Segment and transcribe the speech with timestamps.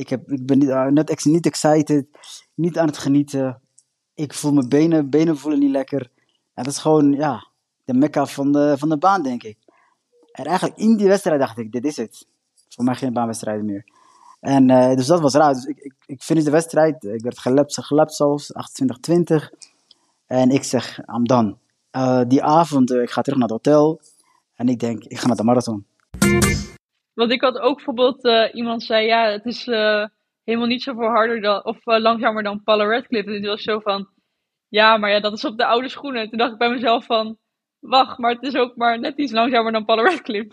[0.00, 2.06] Ik, heb, ik ben niet, uh, net niet excited,
[2.54, 3.60] niet aan het genieten.
[4.14, 6.10] Ik voel mijn benen, benen voelen niet lekker.
[6.54, 7.46] En dat is gewoon, ja,
[7.84, 9.58] de mekka van de, van de baan, denk ik.
[10.32, 12.26] En eigenlijk in die wedstrijd dacht ik, dit is het.
[12.68, 13.84] Voor mij geen baanwedstrijden meer.
[14.40, 15.54] En uh, dus dat was raar.
[15.54, 17.04] Dus ik, ik, ik finish de wedstrijd.
[17.04, 19.48] Ik werd gelapt, gelapt zelfs, 28-20.
[20.26, 21.56] En ik zeg, I'm done.
[21.92, 24.00] Uh, die avond, ik ga terug naar het hotel.
[24.54, 25.84] En ik denk, ik ga naar de marathon.
[27.14, 29.64] Want ik had ook bijvoorbeeld, uh, iemand zei, ja, het is
[30.44, 33.02] helemaal niet zoveel harder dan, of langzamer dan Paula.
[33.08, 34.08] En die was zo van,
[34.68, 36.22] ja, maar ja, dat is op de oude schoenen.
[36.22, 37.38] En toen dacht ik bij mezelf van,
[37.78, 40.18] wacht, maar het is ook maar net iets langzamer dan Paula.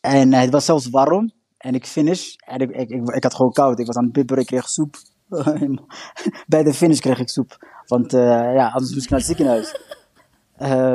[0.00, 1.32] En het was zelfs warm.
[1.58, 2.34] En ik finish.
[2.34, 3.78] En ik, ik, ik, had gewoon koud.
[3.78, 4.96] Ik was aan het bibberen, ik kreeg soep.
[6.46, 7.56] Bij de finish kreeg ik soep.
[7.86, 9.76] Want ja, anders moest ik naar het ziekenhuis.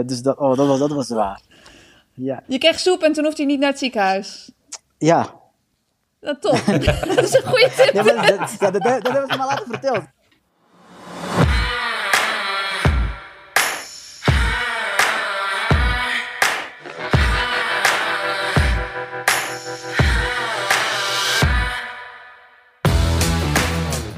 [0.08, 1.41] Dus dat, oh, dat, was, dat was waar.
[2.20, 2.44] Ja.
[2.48, 4.52] Je kreeg soep en toen hoefde je niet naar het ziekenhuis.
[4.98, 5.34] Ja.
[6.20, 6.52] Dat top.
[7.16, 7.94] dat is een goede tip.
[7.94, 10.03] Ja, maar, dat, dat, dat, dat hebben ze me later verteld.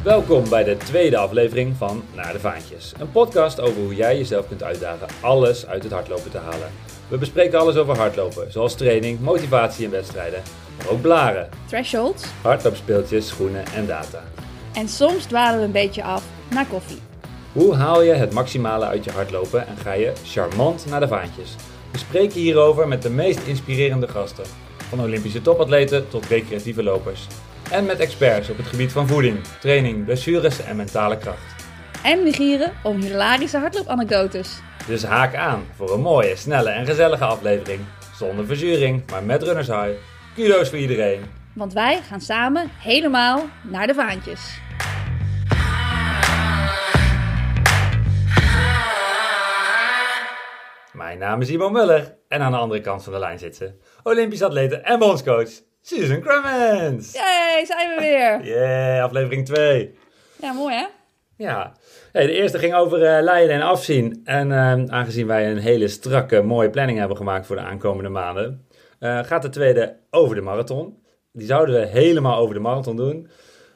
[0.03, 2.93] Welkom bij de tweede aflevering van Naar de Vaantjes.
[2.99, 6.71] Een podcast over hoe jij jezelf kunt uitdagen alles uit het hardlopen te halen.
[7.09, 10.41] We bespreken alles over hardlopen, zoals training, motivatie en wedstrijden.
[10.77, 12.23] Maar ook blaren, Thresholds.
[12.41, 14.23] hardloopspeeltjes, schoenen en data.
[14.73, 16.99] En soms dwalen we een beetje af naar koffie.
[17.53, 21.55] Hoe haal je het maximale uit je hardlopen en ga je charmant naar de vaantjes?
[21.91, 24.45] We spreken hierover met de meest inspirerende gasten.
[24.89, 27.27] Van Olympische topatleten tot recreatieve lopers.
[27.71, 31.55] En met experts op het gebied van voeding, training, blessures en mentale kracht.
[32.03, 34.59] En we gieren om hilarische hardloopanekdotes.
[34.89, 37.79] Dus haak aan voor een mooie, snelle en gezellige aflevering.
[38.15, 39.89] Zonder verzuring, maar met runners high.
[40.35, 41.21] Kudo's voor iedereen.
[41.53, 44.59] Want wij gaan samen helemaal naar de vaantjes.
[50.93, 53.73] Mijn naam is Ivo Muller en aan de andere kant van de lijn zit ze.
[54.03, 55.49] Olympisch atlete en bondscoach
[55.81, 57.13] Susan Crummins.
[57.13, 58.41] Yay, zijn we weer.
[58.55, 59.97] Yeah, aflevering 2.
[60.41, 60.85] Ja, mooi hè?
[61.39, 61.73] Ja,
[62.11, 64.21] hey, de eerste ging over uh, leiden en afzien.
[64.23, 68.65] En uh, aangezien wij een hele strakke, mooie planning hebben gemaakt voor de aankomende maanden,
[68.99, 70.97] uh, gaat de tweede over de marathon.
[71.31, 73.27] Die zouden we helemaal over de marathon doen.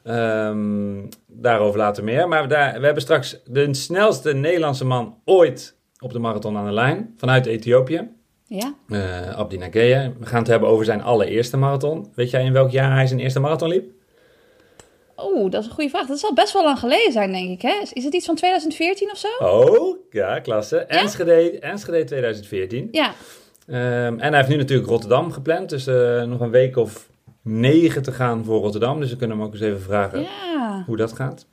[0.03, 2.27] Um, daarover later meer.
[2.27, 6.71] Maar daar, we hebben straks de snelste Nederlandse man ooit op de marathon aan de
[6.71, 8.09] lijn vanuit Ethiopië.
[8.45, 8.75] Ja.
[9.35, 10.13] Abdi Nageye.
[10.19, 12.11] We gaan het hebben over zijn allereerste marathon.
[12.15, 13.91] Weet jij in welk jaar hij zijn eerste marathon liep?
[15.17, 16.07] Oeh, dat is een goede vraag.
[16.07, 17.61] Dat zal best wel lang geleden zijn, denk ik.
[17.61, 17.73] Hè?
[17.93, 19.27] Is het iets van 2014 of zo?
[19.39, 20.75] Oh, ja, klasse.
[20.75, 21.01] Ja?
[21.01, 22.87] Enschede, Enschede 2014.
[22.91, 23.13] Ja.
[23.67, 25.69] Um, en hij heeft nu natuurlijk Rotterdam gepland.
[25.69, 27.09] Dus uh, nog een week of
[27.41, 28.99] negen te gaan voor Rotterdam.
[28.99, 30.83] Dus we kunnen hem ook eens even vragen ja.
[30.85, 31.45] hoe dat gaat.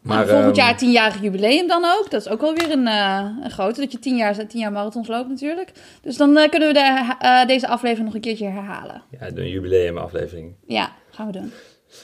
[0.00, 2.10] Maar, nou, volgend jaar tienjarig jubileum dan ook.
[2.10, 4.72] Dat is ook wel weer een, uh, een grote, dat je tien jaar, tien jaar
[4.72, 5.72] marathons loopt natuurlijk.
[6.02, 9.02] Dus dan uh, kunnen we de, deze aflevering nog een keertje herhalen.
[9.10, 10.54] Ja, een jubileumaflevering.
[10.66, 11.52] Ja, gaan we doen.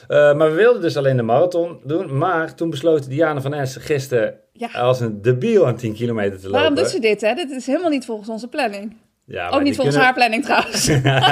[0.07, 2.17] Maar we wilden dus alleen de marathon doen.
[2.17, 4.67] Maar toen besloot Diana van Es gisteren ja.
[4.67, 6.59] als een debiel aan 10 kilometer te lopen.
[6.59, 7.21] Waarom doet ze dit?
[7.21, 7.33] Hè?
[7.33, 8.95] Dit is helemaal niet volgens onze planning.
[9.25, 10.03] Ja, ook niet volgens kunnen...
[10.03, 10.85] haar planning trouwens.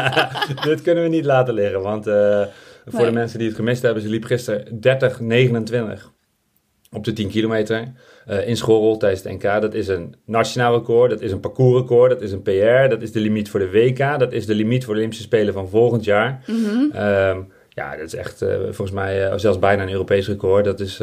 [0.69, 2.03] dit kunnen we niet laten liggen, want
[2.85, 3.05] voor nee.
[3.05, 4.79] de mensen die het gemist hebben, ze liep gisteren
[6.01, 6.13] 30-29
[6.91, 7.93] op de 10 kilometer
[8.29, 9.61] uh, in Schorrel tijdens het NK.
[9.61, 13.11] Dat is een nationaal record, dat is een parcoursrecord, dat is een PR, dat is
[13.11, 16.03] de limiet voor de WK, dat is de limiet voor de Olympische Spelen van volgend
[16.03, 16.43] jaar.
[16.45, 16.91] Mm -hmm.
[17.01, 20.65] um, ja, dat is echt uh, volgens mij uh, zelfs bijna een Europees record.
[20.65, 20.97] Dat is,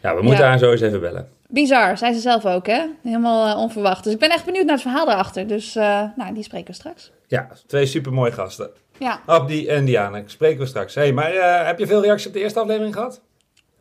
[0.00, 0.48] ja, we moeten ja.
[0.48, 1.28] haar zo eens even bellen.
[1.48, 2.84] Bizar, zei ze zelf ook, hè?
[3.02, 4.04] Helemaal onverwacht.
[4.04, 5.46] Dus ik ben echt benieuwd naar het verhaal daarachter.
[5.46, 7.10] Dus nou, die spreken we straks.
[7.26, 8.70] Ja, twee supermooie gasten.
[8.98, 9.20] Ja.
[9.26, 10.94] Abdi en Diana, spreken we straks.
[10.94, 13.20] hey, maar heb je veel reacties op de eerste aflevering gehad?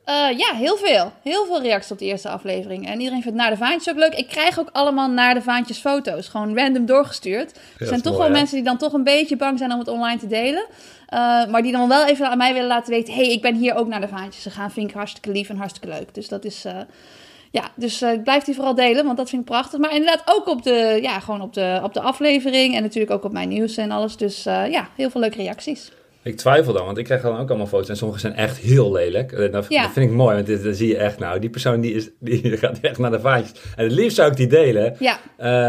[0.06, 1.12] Uh, ja, heel veel.
[1.24, 2.88] Heel veel reacties op de eerste aflevering.
[2.88, 4.14] En iedereen vindt naar de vaantjes ook leuk.
[4.14, 6.28] Ik krijg ook allemaal naar de vaantjes foto's.
[6.28, 7.60] Gewoon random doorgestuurd.
[7.78, 8.40] Er zijn toch mooi, wel hè?
[8.40, 10.66] mensen die dan toch een beetje bang zijn om het online te delen.
[11.14, 13.14] Uh, maar die dan wel even aan mij willen laten weten...
[13.14, 14.72] hey, ik ben hier ook naar de vaantjes gegaan.
[14.72, 16.14] Vind ik hartstikke lief en hartstikke leuk.
[16.14, 16.66] Dus dat is...
[16.66, 16.72] Uh,
[17.52, 19.80] ja, dus uh, blijf die vooral delen, want dat vind ik prachtig.
[19.80, 22.76] Maar inderdaad ook op de, ja, gewoon op de, op de aflevering.
[22.76, 24.18] En natuurlijk ook op mijn nieuws en alles.
[24.18, 25.92] Dus ja, heel veel leuke reacties.
[26.24, 28.92] Ik twijfel dan, want ik krijg dan ook allemaal foto's en sommige zijn echt heel
[28.92, 29.52] lelijk.
[29.52, 29.82] Dat, ja.
[29.82, 31.40] dat vind ik mooi, want dit, dat zie je echt nou.
[31.40, 33.62] Die persoon die, is, die gaat echt naar de vaantjes.
[33.76, 35.20] En het liefst zou ik die delen, ja.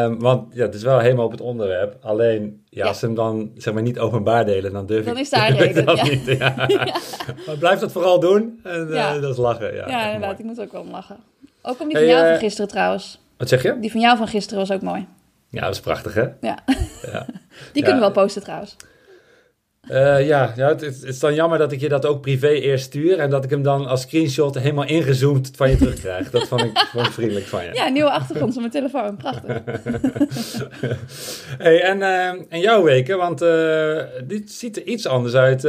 [0.05, 1.97] um, want ja, het is wel helemaal op het onderwerp.
[2.01, 2.89] Alleen, ja, ja.
[2.89, 5.53] als ze hem dan zeg maar niet openbaar delen, dan durf dan ik, is daar
[5.57, 6.39] reden, dat niet.
[7.47, 9.75] Maar blijf dat vooral doen en uh, dat is lachen.
[9.75, 11.17] Ja, ja inderdaad, ik moet ook wel om lachen.
[11.63, 13.21] Ook om die van hey, jou uh, van gisteren trouwens.
[13.37, 13.79] Wat zeg je?
[13.81, 15.07] Die van jou van gisteren was ook mooi.
[15.49, 16.27] Ja, dat is prachtig hè?
[16.41, 16.59] Ja,
[17.73, 18.77] die kunnen we wel posten trouwens.
[19.91, 22.85] Uh, ja, ja het, het, is dan jammer dat ik je dat ook privé eerst
[22.85, 26.31] stuur en dat ik hem dan als screenshot helemaal ingezoomd van je terugkrijg.
[26.31, 27.71] dat vond ik, vriendelijk van je.
[27.75, 29.17] Ja, nieuwe achtergrond op mijn telefoon.
[29.17, 29.63] Prachtig.
[31.65, 35.63] hey, en, uh, en jouw weken, want uh, dit ziet er iets anders uit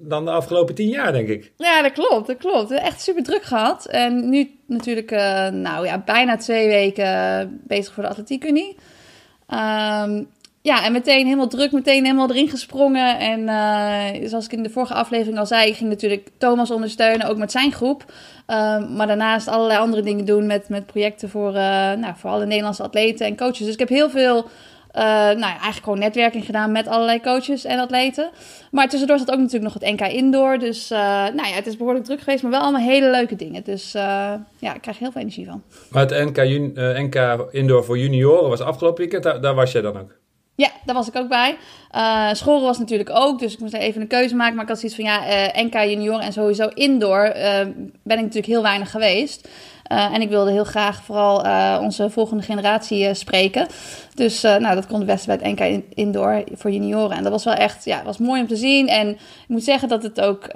[0.00, 1.52] dan de afgelopen tien jaar, denk ik.
[1.56, 2.70] Ja, dat klopt, dat klopt.
[2.70, 3.86] Echt super druk gehad.
[3.86, 5.10] En nu natuurlijk,
[5.52, 8.76] nou ja, bijna twee weken bezig voor de Atletiek Unie.
[9.48, 10.28] Um,
[10.62, 13.18] ja, en meteen helemaal druk, meteen helemaal erin gesprongen.
[13.18, 17.36] En uh, zoals ik in de vorige aflevering al zei, ging natuurlijk Thomas ondersteunen, ook
[17.36, 18.04] met zijn groep.
[18.48, 21.54] Uh, maar daarnaast allerlei andere dingen doen met, met projecten voor, uh,
[21.92, 23.58] nou, voor alle Nederlandse atleten en coaches.
[23.58, 24.48] Dus ik heb heel veel,
[24.92, 28.30] nou, eigenlijk gewoon netwerking gedaan met allerlei coaches en atleten.
[28.70, 30.58] Maar tussendoor zat ook natuurlijk nog het NK Indoor.
[30.58, 33.64] Dus nou ja, het is behoorlijk druk geweest, maar wel allemaal hele leuke dingen.
[33.64, 35.62] Dus ja, ik krijg heel veel energie van.
[35.90, 36.36] Maar het NK,
[36.98, 40.19] NK Indoor voor junioren was afgelopen weekend, daar, daar was jij dan ook?
[40.60, 41.56] Ja, daar was ik ook bij.
[41.96, 44.54] Uh, scholen was natuurlijk ook, dus ik moest even een keuze maken.
[44.54, 45.26] Maar ik had zoiets van, ja,
[45.56, 47.32] uh, NK junior en sowieso indoor uh,
[48.02, 49.48] ben ik natuurlijk heel weinig geweest.
[49.90, 51.36] En ik wilde heel graag vooral
[51.80, 53.66] onze volgende generatie spreken.
[54.14, 57.16] Dus nou, dat kon het beste bij het NK Indoor voor junioren.
[57.16, 58.88] En dat was wel echt, ja, was mooi om te zien.
[58.88, 60.52] En ik moet zeggen dat het ook,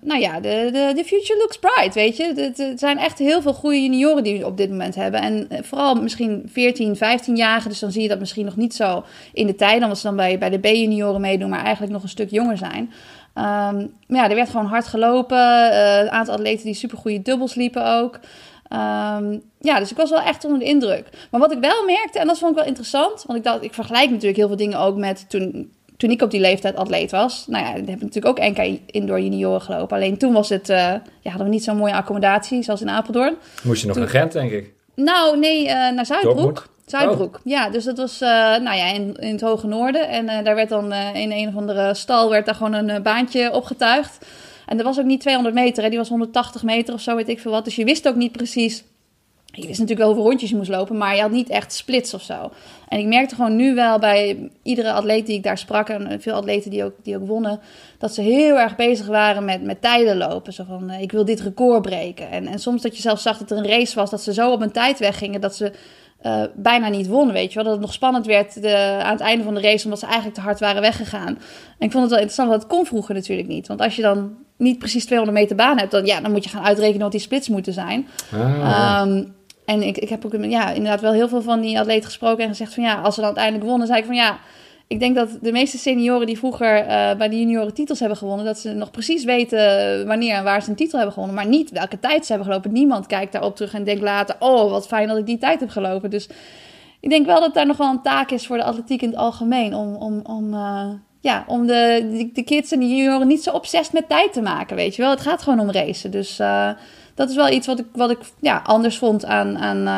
[0.00, 2.52] nou ja, de, de, de future looks bright, weet je.
[2.56, 5.20] Er zijn echt heel veel goede junioren die we op dit moment hebben.
[5.20, 7.68] En vooral misschien 14, 15-jarigen.
[7.68, 9.80] Dus dan zie je dat misschien nog niet zo in de tijd.
[9.80, 12.92] Dan ze dan bij, bij de B-junioren meedoen, maar eigenlijk nog een stuk jonger zijn.
[13.34, 15.38] Um, maar ja, er werd gewoon hard gelopen.
[16.00, 18.14] een aantal atleten die super goede dubbels liepen ook.
[18.72, 21.08] Um, ja, dus ik was wel echt onder de indruk.
[21.30, 23.74] Maar wat ik wel merkte, en dat vond ik wel interessant, want ik dacht, ik
[23.74, 27.44] vergelijk natuurlijk heel veel dingen ook met toen, toen ik op die leeftijd atleet was.
[27.48, 29.96] Nou ja, heb ik natuurlijk ook NK indoor junioren gelopen.
[29.96, 33.34] Alleen toen was het, uh, ja, hadden we niet zo'n mooie accommodatie zoals in Apeldoorn.
[33.62, 34.04] Moest je nog toen...
[34.04, 34.72] naar Gent, denk ik?
[34.94, 36.66] Nou, nee, uh, naar Zuidbroek.
[36.98, 37.40] Zuidbroek, oh.
[37.44, 37.70] ja.
[37.70, 40.08] Dus dat was uh, nou ja, in, in het hoge noorden.
[40.08, 43.02] En uh, daar werd dan uh, in een of andere stal werd daar gewoon een
[43.02, 44.26] baantje opgetuigd.
[44.66, 45.88] En dat was ook niet 200 meter, hè.
[45.88, 47.64] die was 180 meter of zo, weet ik veel wat.
[47.64, 48.84] Dus je wist ook niet precies.
[49.54, 52.14] Je wist natuurlijk wel hoeveel rondjes je moest lopen, maar je had niet echt splits
[52.14, 52.50] of zo.
[52.88, 56.34] En ik merkte gewoon nu wel bij iedere atleet die ik daar sprak, en veel
[56.34, 57.60] atleten die ook, die ook wonnen,
[57.98, 60.52] dat ze heel erg bezig waren met, met tijden lopen.
[60.52, 62.30] Zo van, ik wil dit record breken.
[62.30, 64.52] En, en soms dat je zelfs zag dat er een race was, dat ze zo
[64.52, 65.72] op een tijd weggingen, dat ze
[66.22, 67.64] uh, bijna niet won, weet je wel.
[67.64, 70.34] Dat het nog spannend werd de, aan het einde van de race, omdat ze eigenlijk
[70.34, 71.38] te hard waren weggegaan.
[71.78, 73.68] En ik vond het wel interessant, want dat kon vroeger natuurlijk niet.
[73.68, 76.50] Want als je dan niet precies 200 meter baan hebt, dan, ja, dan moet je
[76.50, 78.08] gaan uitrekenen wat die splits moeten zijn.
[78.32, 79.02] Ah.
[79.06, 79.34] Um,
[79.64, 82.48] en ik, ik heb ook ja, inderdaad wel heel veel van die atleten gesproken en
[82.48, 84.38] gezegd van ja, als ze dan uiteindelijk wonnen, zei ik van ja,
[84.92, 88.44] ik denk dat de meeste senioren die vroeger uh, bij de junioren titels hebben gewonnen,
[88.44, 91.70] dat ze nog precies weten wanneer en waar ze een titel hebben gewonnen, maar niet
[91.70, 92.72] welke tijd ze hebben gelopen.
[92.72, 95.68] Niemand kijkt daarop terug en denkt later, oh wat fijn dat ik die tijd heb
[95.68, 96.10] gelopen.
[96.10, 96.28] Dus
[97.00, 99.18] ik denk wel dat daar nog wel een taak is voor de atletiek in het
[99.18, 100.90] algemeen om, om, om, uh,
[101.20, 104.76] ja, om de, de, kids en de junioren niet zo obsessief met tijd te maken,
[104.76, 105.10] weet je wel.
[105.10, 106.10] Het gaat gewoon om racen.
[106.10, 106.70] Dus uh,
[107.14, 109.88] dat is wel iets wat ik, wat ik ja, anders vond aan, aan,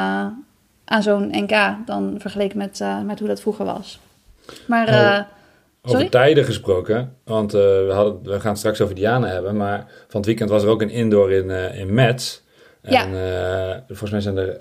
[0.85, 3.99] aan zo'n NK dan vergeleken met, met hoe dat vroeger was.
[4.67, 5.21] Maar, uh,
[5.83, 9.79] over tijden gesproken, want uh, we, hadden, we gaan het straks over Diana hebben, maar
[10.09, 12.41] van het weekend was er ook een indoor in, uh, in Metz.
[12.83, 13.85] En ja.
[13.87, 14.61] volgens mij zijn er,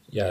[0.00, 0.30] ja,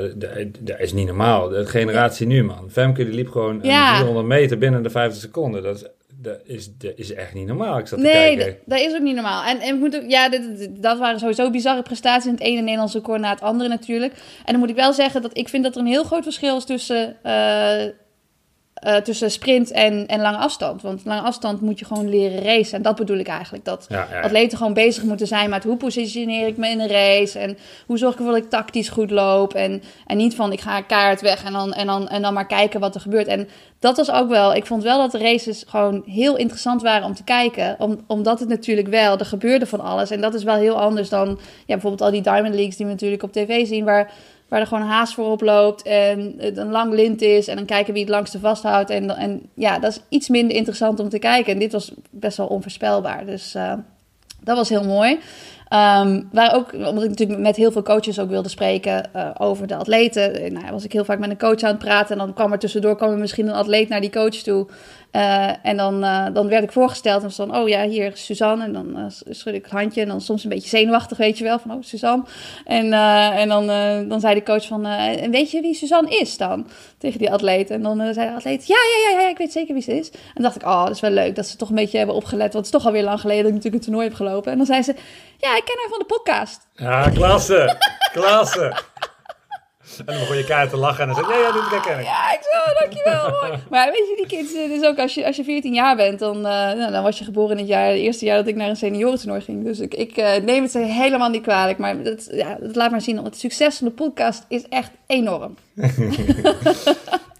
[0.59, 1.49] dat is niet normaal.
[1.49, 2.69] De generatie nu, man.
[2.71, 3.95] Femke die liep gewoon ja.
[3.95, 5.63] 400 meter binnen de 50 seconden.
[5.63, 5.85] Dat is
[6.21, 7.77] dat is, dat is echt niet normaal.
[7.77, 8.61] Ik zat nee, te kijken.
[8.65, 9.43] dat is ook niet normaal.
[9.43, 12.97] En, en moet ook, ja, dit, dat waren sowieso bizarre prestaties in het ene Nederlandse
[12.97, 14.13] record na het andere natuurlijk.
[14.13, 16.57] En dan moet ik wel zeggen dat ik vind dat er een heel groot verschil
[16.57, 17.83] is tussen uh,
[18.83, 20.81] uh, tussen sprint en, en lange afstand.
[20.81, 22.77] Want lange afstand moet je gewoon leren racen.
[22.77, 23.65] En dat bedoel ik eigenlijk.
[23.65, 24.21] Dat ja, ja, ja.
[24.21, 27.39] atleten gewoon bezig moeten zijn met hoe positioneer ik me in een race.
[27.39, 29.53] En hoe zorg ik ervoor dat ik tactisch goed loop.
[29.53, 32.47] En, en niet van ik ga kaart weg en dan, en, dan, en dan maar
[32.47, 33.27] kijken wat er gebeurt.
[33.27, 33.47] En
[33.79, 34.55] dat was ook wel.
[34.55, 37.75] Ik vond wel dat de races gewoon heel interessant waren om te kijken.
[37.79, 40.09] Om, omdat het natuurlijk wel, er gebeurde van alles.
[40.09, 41.27] En dat is wel heel anders dan
[41.65, 43.85] ja, bijvoorbeeld al die Diamond Leagues die we natuurlijk op tv zien.
[43.85, 44.11] Waar
[44.49, 47.65] waar er gewoon een haas voorop loopt en het een lang lint is en dan
[47.65, 48.89] kijken wie het langste vasthoudt.
[48.89, 51.53] En, en ja, dat is iets minder interessant om te kijken.
[51.53, 53.25] En dit was best wel onvoorspelbaar.
[53.25, 53.73] Dus uh,
[54.43, 55.19] dat was heel mooi.
[55.73, 59.67] Um, waar ook, omdat ik natuurlijk met heel veel coaches ook wilde spreken uh, over
[59.67, 60.53] de atleten.
[60.53, 62.11] Nou, was ik heel vaak met een coach aan het praten.
[62.11, 64.67] En dan kwam er tussendoor kwam er misschien een atleet naar die coach toe.
[65.11, 68.25] Uh, en dan, uh, dan werd ik voorgesteld en was dan, oh ja, hier is
[68.25, 68.63] Suzanne.
[68.63, 71.43] En dan uh, schud ik het handje en dan soms een beetje zenuwachtig, weet je
[71.43, 72.23] wel, van oh, Suzanne.
[72.65, 72.93] En,
[73.33, 73.67] en dan,
[74.09, 76.67] dan zei de coach van, en weet je wie Suzanne is dan?
[76.97, 77.69] Tegen die atleet.
[77.69, 80.11] En dan zei de atleet, ja, ja, ja, ja, ik weet zeker wie ze is.
[80.33, 82.53] En dacht ik, oh, dat is wel leuk dat ze toch een beetje hebben opgelet.
[82.53, 84.51] Want het is toch alweer lang geleden dat ik natuurlijk een toernooi heb gelopen.
[84.51, 84.95] En dan zei ze,
[85.37, 86.67] ja, ik ken haar van de podcast.
[86.73, 87.77] Ja, klasse,
[88.13, 88.73] klasse.
[89.99, 92.05] En dan begon je kaart te lachen en dan zei ja, ja, dit herken ik.
[92.05, 93.29] Ja, ik zo, dankjewel.
[93.41, 93.59] Mooi.
[93.69, 96.37] Maar weet je, die kids, dus ook als je, als je 14 jaar bent, dan,
[96.37, 98.69] uh, nou, dan was je geboren in het jaar, het eerste jaar dat ik naar
[98.69, 99.63] een seniorentoernooi ging.
[99.63, 101.77] Dus ik, ik uh, neem het ze helemaal niet kwalijk.
[101.77, 105.55] Maar dat, ja, dat laat maar zien, het succes van de podcast is echt enorm.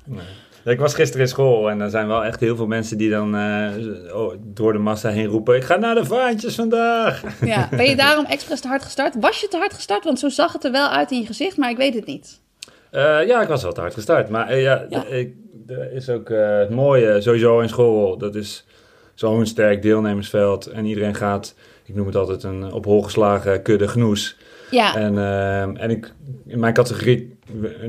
[0.05, 0.37] nee.
[0.65, 3.35] Ik was gisteren in school en er zijn wel echt heel veel mensen die dan
[3.35, 7.23] uh, oh, door de massa heen roepen: Ik ga naar de vaantjes vandaag.
[7.45, 9.15] Ja, ben je daarom expres te hard gestart?
[9.19, 10.03] Was je te hard gestart?
[10.03, 12.39] Want zo zag het er wel uit in je gezicht, maar ik weet het niet.
[12.91, 14.29] Uh, ja, ik was wel te hard gestart.
[14.29, 15.05] Maar uh, ja, ja.
[15.05, 15.33] Ik,
[15.67, 18.17] er is ook het mooie sowieso in school.
[18.17, 18.65] Dat is
[19.13, 21.55] zo'n sterk deelnemersveld en iedereen gaat,
[21.85, 24.37] ik noem het altijd een op hol geslagen kudde genoes.
[24.71, 24.95] Ja.
[24.95, 25.17] En,
[25.77, 26.13] en ik,
[26.47, 27.37] in mijn categorie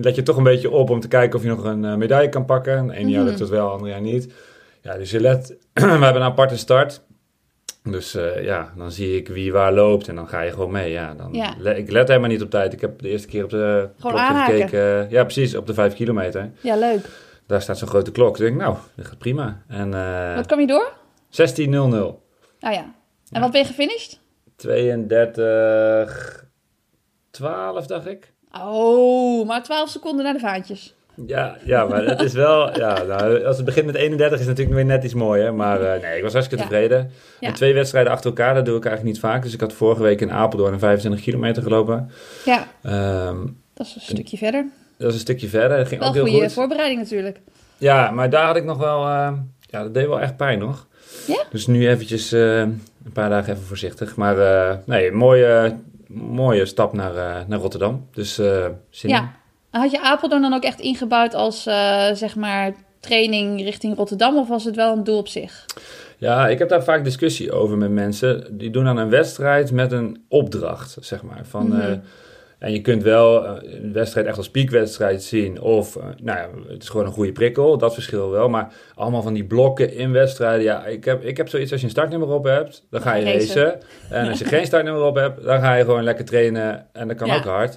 [0.01, 2.45] let je toch een beetje op om te kijken of je nog een medaille kan
[2.45, 2.79] pakken.
[2.79, 3.09] Een mm-hmm.
[3.09, 4.33] jaar lukt het wel, ander jaar niet.
[4.83, 7.03] Ja, dus je let, we hebben een aparte start.
[7.83, 10.91] Dus uh, ja, dan zie ik wie waar loopt en dan ga je gewoon mee.
[10.91, 11.55] Ja, dan ja.
[11.59, 12.73] Le ik let helemaal niet op tijd.
[12.73, 15.11] Ik heb de eerste keer op de gewoon klok gekeken.
[15.11, 16.51] Ja, precies, op de vijf kilometer.
[16.61, 17.09] Ja, leuk.
[17.47, 18.37] Daar staat zo'n grote klok.
[18.37, 19.63] Ik denk, nou, dat gaat prima.
[19.69, 20.93] En, uh, Wat kwam je door?
[21.31, 21.69] 16.00.
[21.71, 22.21] Nou
[22.61, 22.95] ja.
[23.31, 24.21] En wat ben je gefinished?
[24.57, 26.45] 32,
[27.31, 28.33] 12 dacht ik.
[28.53, 30.95] Oh, maar 12 seconden naar de vaantjes.
[31.27, 32.79] Ja, ja, maar het is wel...
[32.79, 35.55] Ja, nou, als het begint met 31 is het natuurlijk weer net iets mooier.
[35.55, 37.11] Maar uh, nee, ik was hartstikke tevreden.
[37.41, 37.49] Ja.
[37.49, 39.43] En twee wedstrijden achter elkaar, dat doe ik eigenlijk niet vaak.
[39.43, 42.11] Dus ik had vorige week in Apeldoorn een 25 kilometer gelopen.
[42.45, 43.37] Ja, Ehm,
[43.75, 44.67] dat is een stukje verder.
[44.99, 45.77] dat is een stukje verder.
[45.79, 46.53] Dat ging Wel ook heel goede goed.
[46.53, 47.41] voorbereiding natuurlijk.
[47.79, 49.05] Ja, maar daar had ik nog wel...
[49.07, 50.87] eh, ja, dat deed wel echt pijn nog.
[51.27, 51.43] Ja?
[51.51, 54.17] Dus nu eventjes eh, een paar dagen even voorzichtig.
[54.17, 55.77] Maar eh, nee, mooie,
[56.09, 58.07] mooie stap naar, eh, naar Rotterdam.
[58.13, 58.67] Dus eh.
[58.91, 59.33] Ja.
[59.71, 64.37] Had je Apeldoorn dan ook echt ingebouwd als, eh, zeg maar, training richting Rotterdam?
[64.39, 65.65] Of was het wel een doel op zich?
[66.19, 68.59] Ja, ik heb daar vaak discussie over met mensen.
[68.59, 71.41] Die doen dan een wedstrijd met een opdracht, zeg maar.
[71.45, 71.81] Van, Mhm.
[71.81, 71.93] eh,
[72.59, 75.61] en je kunt wel eh, een wedstrijd echt als piekwedstrijd zien.
[75.61, 77.79] Of, nou ja, het is gewoon een goede prikkel.
[77.79, 78.49] Dat verschil wel.
[78.49, 80.63] Maar allemaal van die blokken in wedstrijden.
[80.63, 83.25] Ja, ik heb, ik heb zoiets als je een startnummer op hebt, dan ga je
[83.25, 83.63] Racen.
[83.65, 83.81] racen.
[84.11, 86.87] En als je geen startnummer op hebt, dan ga je gewoon lekker trainen.
[86.93, 87.37] En dat kan Ja.
[87.37, 87.77] ook hard.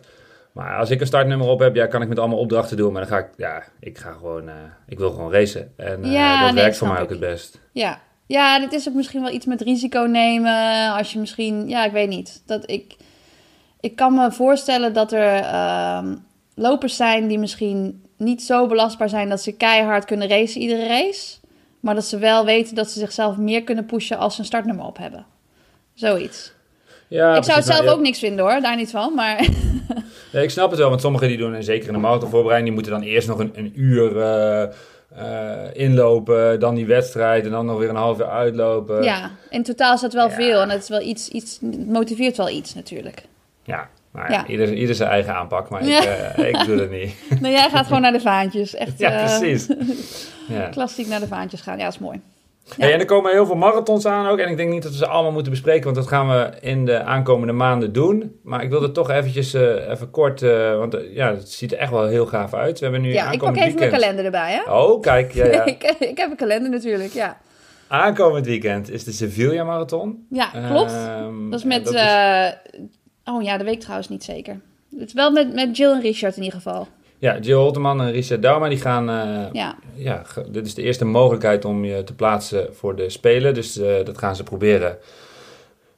[0.53, 2.91] Maar als ik een startnummer op heb, ja, kan ik met allemaal opdrachten doen.
[2.93, 4.55] Maar dan ga ik, ja, ik ga gewoon, eh,
[4.87, 5.73] ik wil gewoon racen.
[5.77, 7.09] En eh, Ja, dat nee, werkt voor mij ook ik.
[7.09, 7.59] het best.
[7.71, 7.99] Ja.
[8.25, 10.91] Ja, dit is ook misschien wel iets met risico nemen.
[10.93, 12.43] Als je misschien, ja, ik weet niet.
[12.45, 12.95] Dat ik,
[13.79, 16.15] ik kan me voorstellen dat er ehm,
[16.55, 21.37] lopers zijn die misschien niet zo belastbaar zijn dat ze keihard kunnen racen iedere race.
[21.79, 24.85] Maar dat ze wel weten dat ze zichzelf meer kunnen pushen als ze een startnummer
[24.85, 25.25] op hebben.
[25.93, 26.53] Zoiets.
[27.07, 27.65] Ja, ik zou het.
[27.65, 27.91] Nou, zelf ja.
[27.91, 29.13] ook niks vinden hoor, daar niet van.
[29.13, 29.35] Maar
[30.41, 33.01] Ik snap het wel, want sommigen die doen, en zeker in de marathonvoorbereiding, die moeten
[33.01, 34.63] dan eerst nog een, een uur eh,
[35.15, 39.03] eh, inlopen, dan die wedstrijd en dan nog weer een half uur uitlopen.
[39.03, 40.35] ja, in totaal is dat wel Ja.
[40.35, 40.61] veel.
[40.61, 43.23] En het, is wel iets, iets, het motiveert wel iets natuurlijk.
[43.63, 44.47] Ja, ja, Ja.
[44.47, 45.99] Ieder, ieder zijn eigen aanpak, maar Ja.
[46.01, 47.13] ik, eh, ik doe dat niet.
[47.41, 48.75] Nou, jij gaat gewoon naar de vaantjes.
[48.75, 49.67] Echt ja, precies.
[50.47, 50.67] Ja.
[50.69, 51.77] klassiek naar de vaantjes gaan.
[51.77, 52.21] Ja, dat is mooi.
[52.77, 54.37] Hey, en er komen heel veel marathons aan ook.
[54.37, 56.85] En ik denk niet dat we ze allemaal moeten bespreken, want dat gaan we in
[56.85, 58.39] de aankomende maanden doen.
[58.43, 61.77] Maar ik wilde toch eventjes eh, even kort, eh, want eh, ja, het ziet er
[61.77, 62.77] echt wel heel gaaf uit.
[62.79, 64.71] We hebben nu Ja, ik pak even mijn kalender erbij, hè?
[64.73, 65.65] Oh, kijk, ja, ja.
[65.75, 67.37] ik, ik heb een kalender natuurlijk, ja.
[67.87, 70.25] Aankomend weekend is de Sevilla Marathon.
[70.29, 70.91] Ja, klopt.
[70.91, 71.85] Ehm, dat is met...
[71.85, 72.81] dat is-
[73.25, 74.59] Oh ja, de week trouwens niet zeker.
[74.97, 76.87] Het is wel met, met Jill en Richard in ieder geval.
[77.23, 79.09] Ja, Jill Holteman en Richard Dauma die gaan...
[79.09, 83.53] eh, Ja, ja, dit is de eerste mogelijkheid om je te plaatsen voor de Spelen.
[83.53, 84.97] Dus eh, dat gaan ze proberen.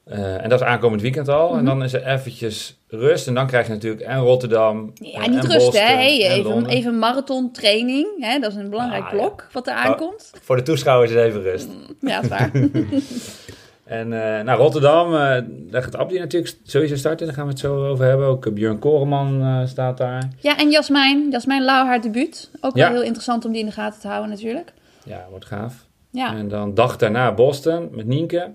[0.03, 1.49] Eh, en dat is aankomend weekend al.
[1.49, 1.57] Mhm.
[1.57, 3.27] En dan is er eventjes rust.
[3.27, 5.93] En dan krijg je natuurlijk en Rotterdam ja eh, niet en rust, Boston hè?
[5.93, 8.07] Hey, en even, even marathon training.
[8.19, 8.39] Hè?
[8.39, 9.17] Dat is een belangrijk Ah, ja.
[9.17, 10.31] blok wat er aankomt.
[10.41, 11.67] Voor de toeschouwers is even rust.
[11.99, 12.51] Ja, dat is waar.
[13.85, 17.25] En nou, Rotterdam, eh, daar gaat Abdi natuurlijk sowieso starten.
[17.25, 18.27] Daar gaan we het zo over hebben.
[18.27, 20.29] Ook eh, Björn Koreman staat daar.
[20.39, 21.29] ja, en Jasmijn.
[21.31, 22.51] Jasmijn Lauw, haar debuut.
[22.61, 22.83] Ook Ja.
[22.85, 24.73] wel heel interessant om die in de gaten te houden natuurlijk.
[25.03, 25.85] Ja, wordt gaaf.
[26.11, 28.53] Ja, En dan dag daarna Boston met Nienke.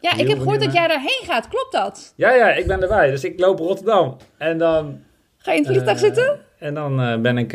[0.00, 1.48] ja ik heb gehoord dat jij daarheen gaat.
[1.48, 2.12] Klopt dat?
[2.16, 3.10] Ja, ja, ik ben erbij.
[3.10, 4.16] Dus ik loop Rotterdam.
[4.36, 4.98] En dan...
[5.38, 6.38] Ga je in het vliegtuig zitten?
[6.58, 7.52] En dan ben ik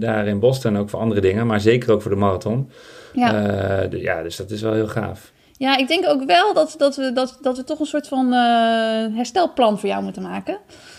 [0.00, 1.46] daar in Boston ook voor andere dingen.
[1.46, 2.70] Maar zeker ook voor de marathon.
[3.12, 3.82] Ja.
[3.90, 5.32] Ja, dus dat is wel heel gaaf.
[5.60, 8.32] Ja, ik denk ook wel dat, dat, we, dat, dat we toch een soort van
[8.32, 10.58] eh, herstelplan voor jou moeten maken.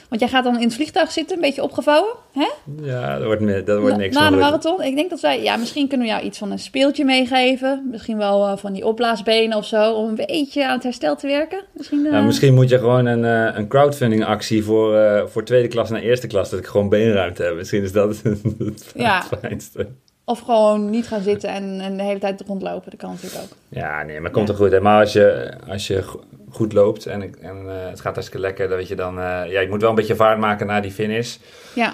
[0.10, 2.14] Want jij gaat dan in het vliegtuig zitten, een beetje opgevouwen.
[2.34, 2.50] Hè?
[2.82, 4.16] Ja, dat wordt, dat wordt niks.
[4.16, 4.82] Na de marathon.
[4.84, 7.88] Ik denk dat wij, ja, misschien kunnen we jou iets van een speeltje meegeven.
[7.92, 9.94] Misschien wel eh, van die opblaasbenen of zo.
[9.94, 11.64] Om een beetje aan het herstel te werken.
[11.74, 15.44] Misschien, eh, Nou, misschien moet je gewoon een, eh, een crowdfunding actie voor, eh, voor
[15.44, 16.50] tweede klas naar eerste klas.
[16.50, 17.56] Dat ik gewoon beenruimte heb.
[17.56, 19.24] Misschien is dat het Ja.
[19.42, 19.88] fijnste.
[20.26, 22.90] Of gewoon niet gaan zitten en, en de hele tijd rondlopen.
[22.92, 23.58] Dat kan natuurlijk ook.
[23.70, 24.72] Ja, nee, maar komt er goed.
[24.72, 24.80] hè.
[24.82, 28.68] Maar als je, als je go- goed loopt en, en eh, het gaat hartstikke lekker,
[28.68, 29.20] dan weet je dan...
[29.20, 31.38] eh, ja, je moet wel een beetje vaart maken na die finish.
[31.76, 31.94] Ja.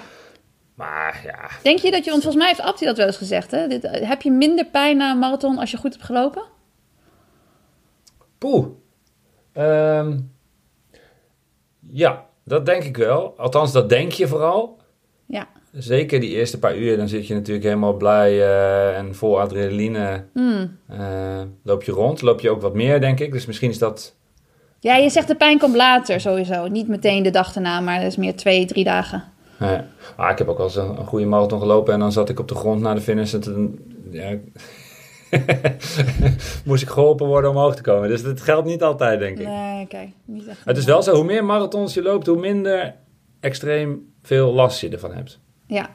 [0.74, 3.50] Maar ja, Denk je dat je, want volgens mij heeft Abdi dat wel eens gezegd,
[3.50, 3.66] hè?
[3.68, 6.42] Dit, eh, heb je minder pijn na een marathon als je goed hebt gelopen?
[8.38, 8.66] poeh.
[9.52, 10.18] Ehm,
[11.80, 13.34] ja, dat denk ik wel.
[13.36, 14.78] Althans, dat denk je vooral.
[15.26, 15.48] Ja.
[15.72, 20.24] Zeker die eerste paar uur, dan zit je natuurlijk helemaal blij eh, en vol adrenaline.
[20.32, 20.78] Hmm.
[20.88, 23.32] eh, loop je rond, loop je ook wat meer, denk ik.
[23.32, 24.16] Dus misschien is dat...
[24.80, 26.66] Ja, je zegt de pijn komt later sowieso.
[26.66, 29.24] Niet meteen de dag erna, maar dat is meer twee, drie dagen.
[29.58, 29.78] eh,
[30.16, 32.40] ah, ik heb ook wel eens een, een goede marathon gelopen en dan zat ik
[32.40, 33.34] op de grond na de finish.
[33.34, 33.78] En toen,
[34.10, 34.36] ja,
[36.64, 38.08] moest ik geholpen worden om omhoog te komen.
[38.08, 39.46] Dus dat geldt niet altijd, denk ik.
[39.46, 40.12] Nee, oké.
[40.64, 42.94] Het is wel zo, hoe meer marathons je loopt, hoe minder
[43.40, 45.40] extreem veel last je ervan hebt.
[45.68, 45.90] Ja,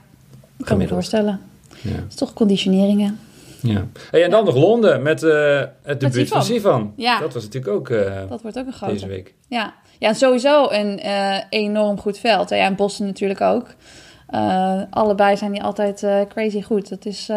[0.58, 1.42] ik kan me voorstellen.
[1.82, 1.92] Ja.
[1.92, 3.20] Het is toch conditioneringen.
[3.62, 3.88] Ja.
[4.12, 6.94] Hey, en dan nog Londen met eh, het debuut van Sivan.
[6.96, 7.20] Ja.
[7.20, 8.94] Dat was natuurlijk ook eh, Dat wordt ook een grote.
[8.94, 9.34] deze week.
[9.48, 12.50] Ja, ja sowieso een eh, enorm goed veld.
[12.50, 13.68] Ja, en Boston natuurlijk ook.
[14.90, 16.90] Allebei zijn die altijd crazy goed.
[16.90, 17.30] Dat is...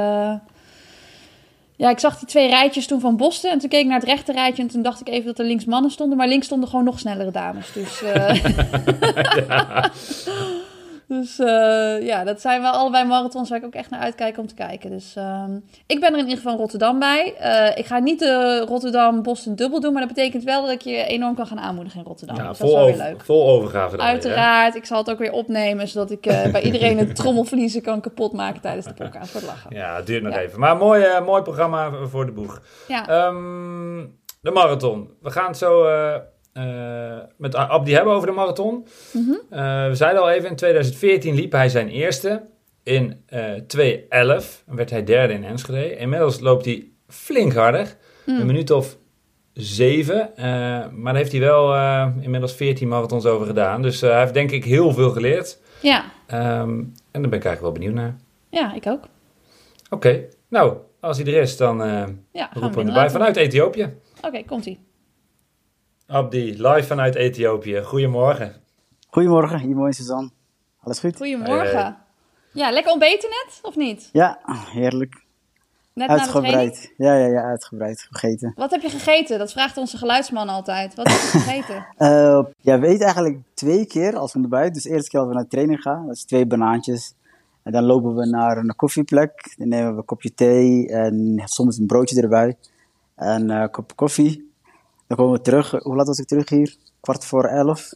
[1.77, 3.51] Ja, ik zag die twee rijtjes toen van Boston.
[3.51, 4.63] En toen keek ik naar het rechte rijtje.
[4.63, 6.19] En toen dacht ik even dat er links mannen stonden.
[6.19, 7.73] Maar links stonden gewoon nog snellere dames.
[7.73, 8.35] Dus, eh,
[11.09, 11.47] dus eh,
[12.07, 14.91] ja, dat zijn wel allebei marathons waar ik ook echt naar uitkijk om te kijken.
[14.91, 17.35] Dus ehm, ik ben er in ieder geval in Rotterdam bij.
[17.39, 19.93] Eh, ik ga niet de Rotterdam-Boston dubbel doen.
[19.93, 22.37] Maar dat betekent wel dat ik je enorm kan gaan aanmoedigen in Rotterdam.
[22.37, 23.25] Ja, dus dat is vol, wel weer leuk.
[23.25, 24.13] vol overgave dan weer, hè?
[24.13, 28.01] Uiteraard, ik zal het ook weer opnemen, zodat ik eh, bij iedereen het trommelvliezen kan
[28.01, 29.77] kapotmaken tijdens de podcast voor het lachen.
[29.77, 30.41] Ja, het duurt nog Ja.
[30.41, 30.61] even.
[30.61, 32.61] Maar mooi, mooi programma voor de boeg.
[32.89, 34.05] Ja, Ehm,
[34.41, 35.11] de marathon.
[35.21, 35.85] We gaan het zo
[36.57, 38.87] eh, met Abdi hebben over de marathon.
[39.13, 39.31] Mhm.
[39.51, 42.43] Eh, we zeiden al even, in 2014 liep hij zijn eerste.
[42.83, 45.97] In eh 2.11 werd hij derde in Enschede.
[45.97, 47.97] Inmiddels loopt hij flink harder.
[48.27, 48.41] Mm.
[48.41, 48.97] Een minuut of
[49.53, 50.31] zeven.
[50.93, 51.75] maar daar heeft hij wel
[52.21, 53.83] inmiddels 14 marathons over gedaan.
[53.83, 55.59] Dus hij heeft denk ik heel veel geleerd.
[55.83, 56.69] ja, Ehm,
[57.11, 58.17] en daar ben ik eigenlijk wel benieuwd naar.
[58.51, 59.05] ja, ik ook.
[59.91, 61.79] Oké, nou, als hij er is, dan
[62.33, 63.95] Ja, roepen we erbij vanuit Ethiopië.
[64.23, 64.79] Oké, komt-ie.
[66.07, 67.83] Abdi, live vanuit Ethiopië.
[67.83, 68.55] Goedemorgen.
[69.11, 70.31] Goedemorgen, hier mooi Suzanne.
[70.83, 71.17] Alles goed?
[71.17, 71.79] Goedemorgen.
[71.79, 71.97] Hey,
[72.53, 74.09] Ja, lekker ontbeten net, of niet?
[74.13, 74.39] Ja,
[74.73, 75.25] heerlijk.
[75.93, 76.55] Net na de training?
[76.55, 76.95] Uitgebreid.
[76.97, 78.53] Ja, ja, ja, uitgebreid gegeten.
[78.57, 79.39] Wat heb je gegeten?
[79.39, 80.95] Dat vraagt onze geluidsman altijd.
[80.95, 81.87] Wat heb je gegeten?
[81.97, 84.75] Eh, ja, we eten eigenlijk twee keer als we ontbijt.
[84.75, 87.15] Dus de eerste keer als we naar de training gaan, dat is twee banaantjes.
[87.63, 89.55] En dan lopen we naar een koffieplek.
[89.57, 92.57] Dan nemen we een kopje thee en soms een broodje erbij.
[93.15, 94.46] En eh, een kop koffie.
[95.07, 95.71] Dan komen we terug.
[95.71, 96.77] Hoe laat was ik terug hier?
[97.01, 97.93] Kwart voor elf.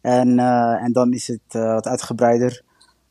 [0.00, 2.62] En, eh, en dan is het eh, wat uitgebreider.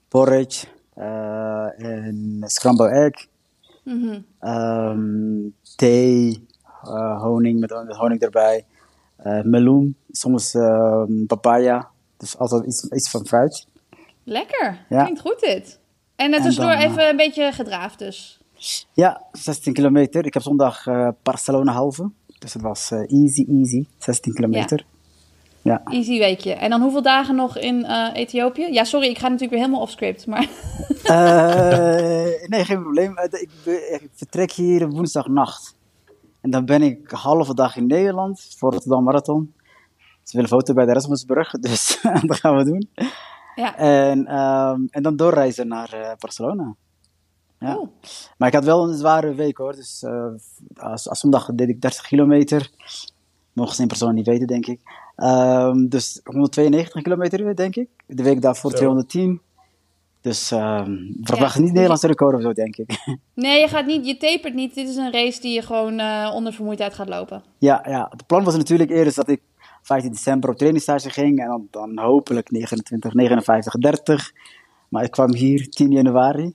[0.08, 3.28] Porridge eh, en scrambled egg.
[3.84, 4.20] Mhm.
[4.40, 6.46] Ehm, thee,
[7.18, 8.66] honing met, met honing erbij,
[9.44, 13.68] meloen, soms ehm, papaya, dus altijd iets, iets van fruit.
[14.24, 14.86] Lekker.
[14.90, 15.04] Ja.
[15.04, 15.80] Klinkt goed dit.
[16.16, 18.40] En uh, tussendoor dan, eh, even een beetje gedraafd dus.
[18.94, 20.26] Ja, 16 kilometer.
[20.26, 24.86] Ik heb zondag eh, Barcelona halve, dus het was eh, easy, easy, 16 kilometer.
[25.62, 25.82] Ja.
[25.86, 26.54] Easy weekje.
[26.54, 28.74] En dan hoeveel dagen nog in eh, Ethiopië?
[28.74, 30.28] Ja, sorry, ik ga natuurlijk weer helemaal off-script.
[30.28, 30.50] Maar
[31.04, 33.18] Eh, nee, geen probleem.
[33.18, 33.50] Ik,
[34.02, 35.76] ik vertrek hier woensdagnacht.
[36.42, 39.54] En dan ben ik halve dag in Nederland voor Rotterdam Marathon.
[40.24, 42.90] Ze willen foto bij de Erasmusbrug, dus dat gaan we doen.
[43.56, 46.76] ja, En, ehm, en dan doorreizen naar Barcelona.
[47.60, 47.74] Ja.
[47.74, 47.90] Cool.
[48.38, 49.76] Maar ik had wel een zware week hoor.
[49.76, 50.26] Dus eh,
[50.76, 52.70] als, als zondag deed ik 30 kilometer.
[53.54, 54.80] Mogen ze in persoon niet weten, denk ik.
[55.16, 57.90] Ehm, dus 192 kilometer, denk ik.
[58.06, 58.78] De week daarvoor Zo.
[58.78, 59.42] 210.
[60.22, 61.62] Dus ehm verwacht Ja.
[61.62, 62.98] niet Nederlandse record of zo, denk ik.
[63.34, 64.76] Nee, je gaat niet, je tapert niet.
[64.76, 67.44] Dit is een race die je gewoon eh, onder vermoeidheid gaat lopen.
[67.58, 69.42] ja, ja, het plan was natuurlijk eerst dat ik
[69.82, 71.40] 15 december op trainingsstage ging.
[71.40, 74.32] En dan, dan hopelijk 29, 59, 30.
[74.90, 76.54] Maar ik kwam hier 10 januari.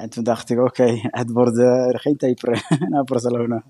[0.00, 3.62] En toen dacht ik, oké, het wordt eh, geen taperen naar Barcelona.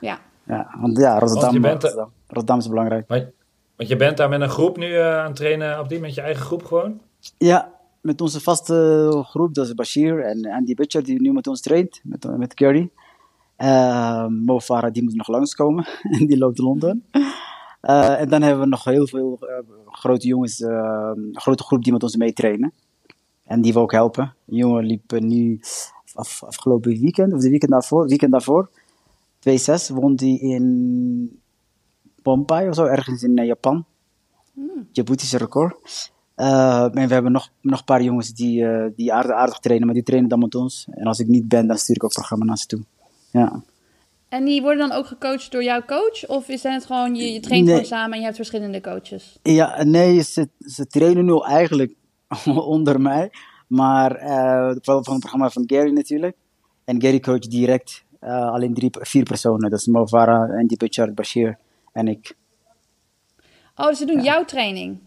[0.00, 3.08] Ja, Ja, want ja, Rotterdam, je bent er- Rotterdam, Rotterdam is belangrijk.
[3.08, 3.30] Maar,
[3.76, 6.20] want je bent daar met een groep nu eh, aan het trainen, Abdi, met je
[6.20, 7.00] eigen groep gewoon?
[7.38, 11.60] Ja, met onze vaste groep, dat is Bashir en Andy Butcher, die nu met ons
[11.60, 12.90] traint, met, met Curry.
[13.58, 15.86] Uh, Mo Farah, die moet nog langskomen,
[16.18, 17.04] en die loopt Londen.
[17.80, 21.82] Eh, en dan hebben we nog heel veel eh, grote jongens, eh, een grote groep
[21.84, 22.72] die met ons meetrainen.
[23.46, 24.34] En die we ook helpen.
[24.46, 25.60] Een jongen liep eh, nu
[26.14, 28.70] af, afgelopen weekend, of de weekend daarvoor, weekend daarvoor
[29.90, 31.40] 2-6, won die in
[32.22, 33.84] Pompeii of zo, ergens in eh, Japan.
[34.92, 36.12] Djiboutische record.
[36.34, 39.94] Eh, en we hebben nog, nog een paar jongens die, die aardig, aardig trainen, maar
[39.94, 40.86] die trainen dan met ons.
[40.90, 42.84] En als ik niet ben, dan stuur ik ook programma naar ze toe.
[43.30, 43.62] Ja.
[44.28, 46.26] En die worden dan ook gecoacht door jouw coach?
[46.26, 47.74] Of is het gewoon, je, je traint Nee.
[47.74, 49.38] gewoon samen en je hebt verschillende coaches?
[49.42, 51.94] Ja, nee, ze, ze trainen nu eigenlijk
[52.76, 53.30] onder mij.
[53.66, 56.36] Maar eh, van, van het programma van Gary natuurlijk.
[56.84, 59.70] En Gary coacht direct eh, alleen drie, vier personen.
[59.70, 61.58] Dat is Mo Farah, Andy Butchart, Bashir
[61.92, 62.36] en ik.
[63.76, 64.98] Oh, dus ze doen jouw training.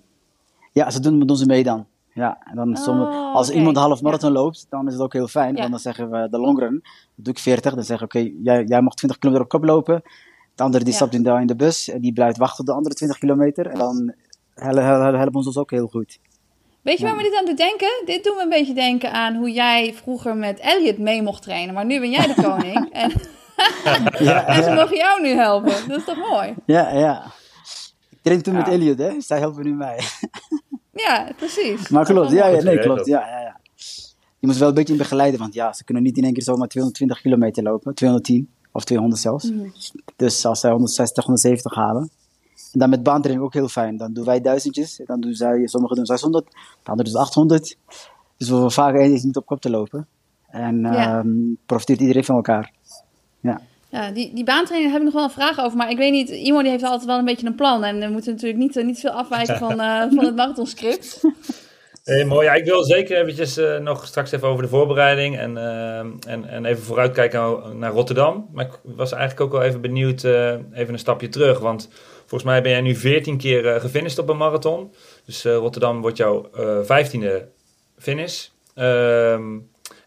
[0.72, 1.86] Ja, ze doen, doen ze mee dan.
[2.14, 5.54] Ja, en dan Oh, als iemand half marathon loopt, dan is het ook heel fijn.
[5.54, 5.60] Ja.
[5.60, 6.84] Want dan zeggen we de long run,
[7.16, 7.74] doe ik 40.
[7.74, 10.02] Dan zeggen we, oké, jij, jij mag 20 kilometer op kop lopen.
[10.56, 12.74] De andere die stapt in de, in de bus en die blijft wachten op de
[12.74, 13.68] andere 20 kilometer.
[13.68, 14.14] En dan
[14.54, 16.20] helpen, helpen ons dus ook heel goed.
[16.82, 18.02] Weet je waar me dit aan doet denken?
[18.06, 21.74] Dit doet me een beetje denken aan hoe jij vroeger met Elliot mee mocht trainen.
[21.74, 22.90] Maar nu ben jij de koning.
[22.92, 23.12] en,
[24.26, 25.88] Ja, en ze mogen jou nu helpen.
[25.88, 26.54] Dat is toch mooi?
[26.66, 26.94] ja.
[26.94, 27.24] ja.
[28.10, 28.68] Ik train toen met.
[28.68, 29.22] Elliot, hè.
[29.22, 30.00] Zij helpen nu mij.
[30.94, 31.90] Ja, precies.
[31.90, 33.06] Maar klopt, ja, ja, nee, klopt.
[33.06, 33.60] Ja, ja, ja.
[34.40, 36.44] Je moet wel een beetje in begeleiden, want ja, ze kunnen niet in één keer
[36.44, 37.96] zomaar 220 kilometer lopen.
[37.96, 39.52] 210 of 200 zelfs.
[39.52, 39.70] Mhm.
[40.16, 42.10] Dus als zij 160, 170 halen.
[42.74, 43.98] En dan met baantraining ook heel fijn.
[43.98, 45.00] Dan doen wij duizendjes.
[45.00, 46.46] en Dan doen zij, sommigen doen 600,
[46.84, 47.76] de anderen doen 800.
[48.38, 50.08] Dus we hoeven vaak eens niet op kop te lopen.
[50.50, 51.18] En Ja.
[51.20, 51.30] ehm,
[51.66, 52.72] profiteert iedereen van elkaar.
[53.42, 53.62] Ja.
[53.90, 55.78] Ja, die, die baantraining heb ik nog wel een vraag over.
[55.78, 57.84] Maar ik weet niet, Imo die heeft altijd wel een beetje een plan.
[57.84, 61.22] En we moeten natuurlijk niet, niet veel afwijken van, eh, van het marathonscript.
[62.04, 62.46] Hey, mooi.
[62.46, 65.98] Ja, ik wil zeker eventjes eh, nog straks even over de voorbereiding en, eh,
[66.34, 68.48] en, en even vooruitkijken naar- naar Rotterdam.
[68.54, 71.60] Maar ik was eigenlijk ook wel even benieuwd, eh, even een stapje terug.
[71.60, 71.90] Want
[72.30, 74.94] volgens mij ben jij nu 14 keer eh gefinished op een marathon.
[75.26, 77.44] Dus eh, Rotterdam wordt jouw eh 15e
[77.98, 78.48] finish.
[78.76, 79.58] Ehm,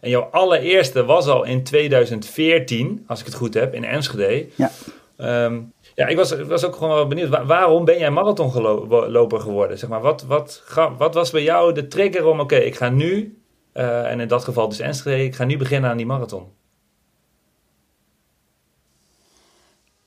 [0.01, 4.45] en jouw allereerste was al in 2014, als ik het goed heb, in Enschede.
[4.55, 4.71] Ja.
[5.17, 5.59] Ehm,
[5.95, 7.29] ja, ik was, ik was ook gewoon wel benieuwd.
[7.29, 9.77] wa- waarom ben jij marathonloper geworden?
[9.77, 10.63] Zeg maar, wat, wat,
[10.97, 13.37] wat was bij jou de trigger om, oké, ik ga nu,
[13.71, 16.47] eh, en in dat geval dus Enschede, ik ga nu beginnen aan die marathon?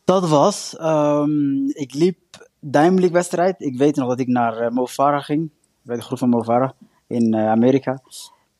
[0.07, 2.19] Dat was, ehm, ik liep
[2.61, 3.61] Diamond wedstrijd.
[3.61, 5.51] Ik weet nog dat ik naar Farah ging,
[5.83, 6.71] bij de groep van Mo Farah
[7.07, 8.01] in eh, Amerika.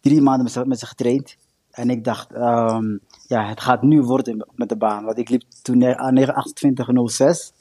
[0.01, 1.37] Drie maanden met ze, getraind.
[1.71, 5.05] En ik dacht, ehm, ja, het gaat nu worden met de baan.
[5.05, 7.53] Want ik liep toen aan 9.28.06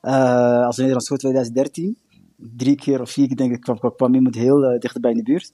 [0.00, 1.96] eh als Nederlands voor 2013.
[2.36, 3.60] Drie keer of vier keer denk ik
[3.96, 5.52] kwam, iemand heel eh, dichterbij in de buurt.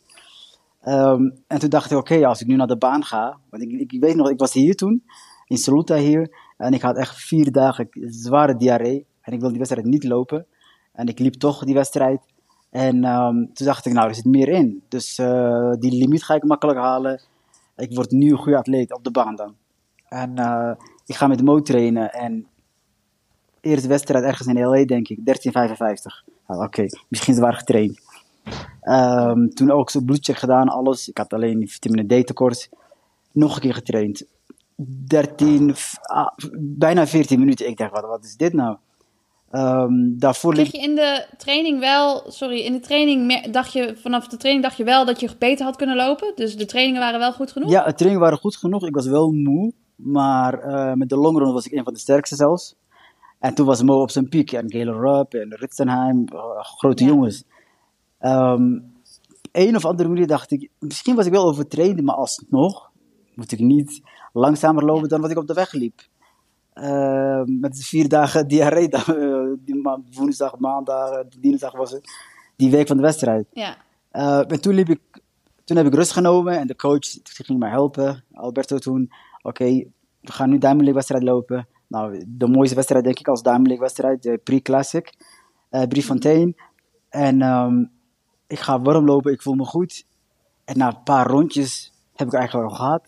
[0.81, 3.39] Ehm, en toen dacht ik, oké, als ik nu naar de baan ga.
[3.51, 5.03] Want ik, ik weet nog, ik was hier toen,
[5.47, 6.46] in Saluta hier.
[6.57, 9.07] En ik had echt vier dagen zware diarree.
[9.21, 10.47] En ik wilde die wedstrijd niet lopen.
[10.93, 12.21] En ik liep toch die wedstrijd.
[12.71, 14.83] En ehm, toen dacht ik, nou, er zit meer in.
[14.89, 17.23] Dus eh, die limiet ga ik makkelijk halen.
[17.77, 19.55] Ik word nu een goede atleet op de baan dan.
[20.09, 20.73] En eh,
[21.07, 22.13] ik ga met Mo trainen.
[22.13, 22.47] En
[23.61, 26.25] eerste wedstrijd ergens in LA, denk ik, 1355.
[26.47, 28.01] Nou, Oké, misschien zwaar getraind.
[28.81, 31.09] Ehm, toen ook zo bloedcheck gedaan, alles.
[31.09, 32.69] Ik had alleen vitamine D tekort.
[33.33, 34.27] Nog een keer getraind.
[34.77, 37.67] 13, f- ah, bijna 14 minuten.
[37.69, 38.77] Ik dacht, wat, wat is dit nou?
[39.51, 44.29] Ehm, daarvoor Kreeg je in de training wel, sorry, in de training dacht je, vanaf
[44.29, 46.33] de training dacht je wel dat je beter had kunnen lopen?
[46.35, 47.71] Dus de trainingen waren wel goed genoeg?
[47.71, 48.87] Ja, de trainingen waren goed genoeg.
[48.87, 49.73] Ik was wel moe.
[49.97, 52.75] Maar eh, met de longrun was ik een van de sterkste zelfs.
[53.39, 54.53] En toen was Mo op zijn piek.
[54.53, 56.25] En Galen Rupp en Ritzenheim.
[56.29, 57.09] eh, grote Ja.
[57.11, 57.45] jongens.
[58.19, 58.79] Ehm
[59.53, 60.71] een of andere manier dacht ik...
[60.79, 62.03] Misschien was ik wel overtraind.
[62.03, 62.91] Maar alsnog
[63.35, 64.01] moet ik niet
[64.37, 66.01] langzamer lopen dan wat ik op de weg liep.
[66.73, 68.89] Ehm, met vier dagen diarree.
[68.89, 69.05] eh,
[69.59, 72.09] die ma- woensdag, maandag, eh, dinsdag was het.
[72.57, 73.47] Die week van de wedstrijd.
[73.53, 73.77] Ja.
[74.11, 75.01] Eh, en toen, liep ik,
[75.65, 78.25] toen heb ik rust genomen en de coach ging mij helpen.
[78.33, 79.11] Alberto toen,
[79.43, 79.65] oké,
[80.21, 81.69] we gaan nu Diamond League wedstrijd lopen.
[81.89, 85.15] Nou, de mooiste wedstrijd denk ik als Diamond League wedstrijd, de Pre-Classic,
[85.71, 86.55] eh Prefontaine.
[87.09, 87.85] En ehm,
[88.47, 90.05] ik ga warm lopen, ik voel me goed.
[90.65, 93.03] En na een paar rondjes heb ik eigenlijk al gehad.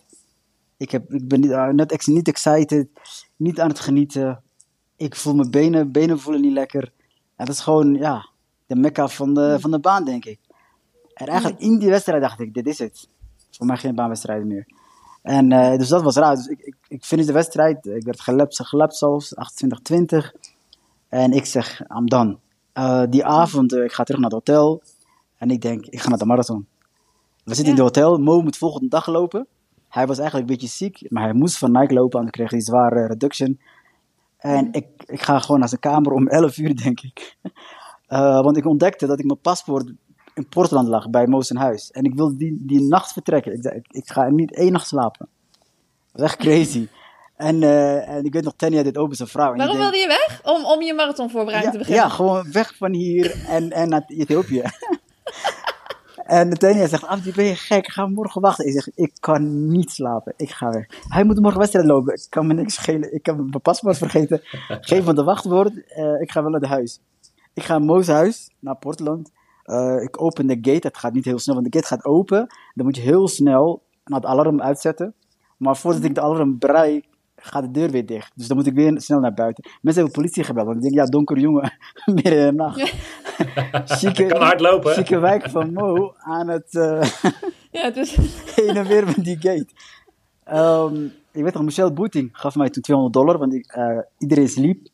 [0.79, 2.87] Ik, heb, ik ben niet, eh, net ex- niet excited,
[3.35, 4.43] niet aan het genieten.
[4.95, 6.91] Ik voel mijn benen, benen voelen niet lekker.
[7.35, 8.29] En dat is gewoon, ja,
[8.65, 10.39] de mekka van de, van de baan, denk ik.
[11.13, 13.07] En eigenlijk in die wedstrijd dacht ik, dit is het.
[13.51, 14.67] Voor mij geen baanwedstrijden meer.
[15.21, 16.35] En eh, dus dat was raar.
[16.35, 17.85] Dus ik, ik, ik finish de wedstrijd.
[17.85, 20.31] Ik werd gelapt, gelapt zelfs, 28-20.
[21.07, 22.37] En ik zeg, I'm done.
[22.73, 24.81] Eh, die avond, ik ga terug naar het hotel.
[25.37, 26.67] En ik denk, ik ga naar de marathon.
[27.43, 28.17] We zitten in het hotel.
[28.17, 29.47] Mo moet volgende dag lopen.
[29.89, 32.61] Hij was eigenlijk een beetje ziek, maar hij moest van Nike lopen, anders kreeg hij
[32.61, 33.59] zware reduction.
[34.37, 37.37] En ik, ik ga gewoon naar zijn kamer om 11 uur, denk ik.
[38.07, 39.91] Eh, want ik ontdekte dat ik mijn paspoort
[40.33, 41.91] in Portland lag, bij Mo's huis.
[41.91, 43.53] En ik wilde die, die nacht vertrekken.
[43.53, 45.27] Ik, ik, ik ga niet één nacht slapen.
[46.11, 46.87] Dat was echt crazy.
[47.35, 49.55] en, eh, en ik weet nog, Tanya dit ook bij zijn vrouw.
[49.55, 50.41] Waarom denk, wilde je weg?
[50.43, 52.09] Om, om je marathonvoorbereiding ja, te beginnen?
[52.09, 54.63] ja, gewoon weg van hier en, en naar Ethiopië.
[56.29, 57.91] En Nathaniel zegt, Abdi, ben je gek?
[57.91, 58.65] Ga morgen wachten.
[58.65, 60.33] Ik zeg, ik kan niet slapen.
[60.37, 60.87] Ik ga weg.
[61.07, 62.13] Hij moet morgen wedstrijd lopen.
[62.13, 63.13] Ik kan me niks schelen.
[63.13, 64.41] Ik heb mijn paspoort vergeten.
[64.89, 65.73] Geef me de wachtwoord.
[65.75, 66.99] Uh, ik ga wel naar het huis.
[67.53, 69.31] Ik ga naar Moos huis, naar Portland.
[69.65, 70.87] Uh, ik open de gate.
[70.87, 72.47] Het gaat niet heel snel, want de gate gaat open.
[72.73, 75.13] Dan moet je heel snel naar het alarm uitzetten.
[75.57, 78.31] Maar voordat ik de alarm bereik, gaat de deur weer dicht.
[78.35, 79.63] Dus dan moet ik weer snel naar buiten.
[79.81, 80.65] Mensen hebben politie gebeld.
[80.65, 82.93] Want ik denk, ja, donker jongen, midden in de nacht.
[83.99, 84.93] chique, kan hard lopen.
[84.93, 87.01] Chique wijk van Mo aan het uh,
[87.71, 88.17] ja, het is...
[88.55, 89.67] heen en weer met die gate.
[90.53, 94.49] Um, ik weet nog, Michel Boeting gaf mij toen 200 dollar, want ik, uh, iedereen
[94.49, 94.87] sliep.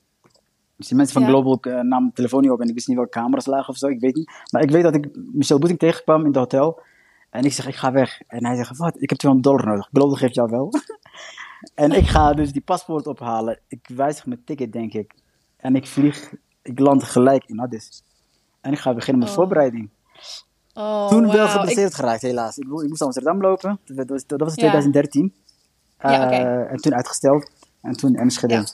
[0.77, 1.29] Dus die mensen van ja.
[1.29, 3.77] Global uh, namen de telefoon niet op en ik wist niet welke camera's lagen of
[3.77, 4.31] zo, ik weet niet.
[4.51, 6.81] Maar ik weet dat ik Michel Boeting tegenkwam in het hotel.
[7.29, 8.21] En ik zeg, ik ga weg.
[8.27, 9.01] En hij zegt, wat?
[9.01, 9.89] Ik heb 200 dollar nodig.
[9.91, 10.73] Global geeft jou wel.
[11.75, 13.59] En ik ga dus die paspoort ophalen.
[13.67, 15.13] Ik wijzig mijn ticket, denk ik.
[15.57, 18.03] En ik vlieg, ik land gelijk in Addis.
[18.65, 19.35] En ik ga beginnen met Oh.
[19.35, 19.89] voorbereiding.
[20.73, 22.57] Oh, Toen wel geblesseerd Ik- geraakt, helaas.
[22.57, 23.79] Ik, ik moest naar Amsterdam lopen.
[23.85, 24.69] Dat was, dat was in Ja.
[24.69, 25.33] 2013.
[25.99, 26.35] Ja, oké.
[26.35, 27.51] Eh, En toen uitgesteld.
[27.81, 28.53] En toen Enschede.
[28.53, 28.65] Ja.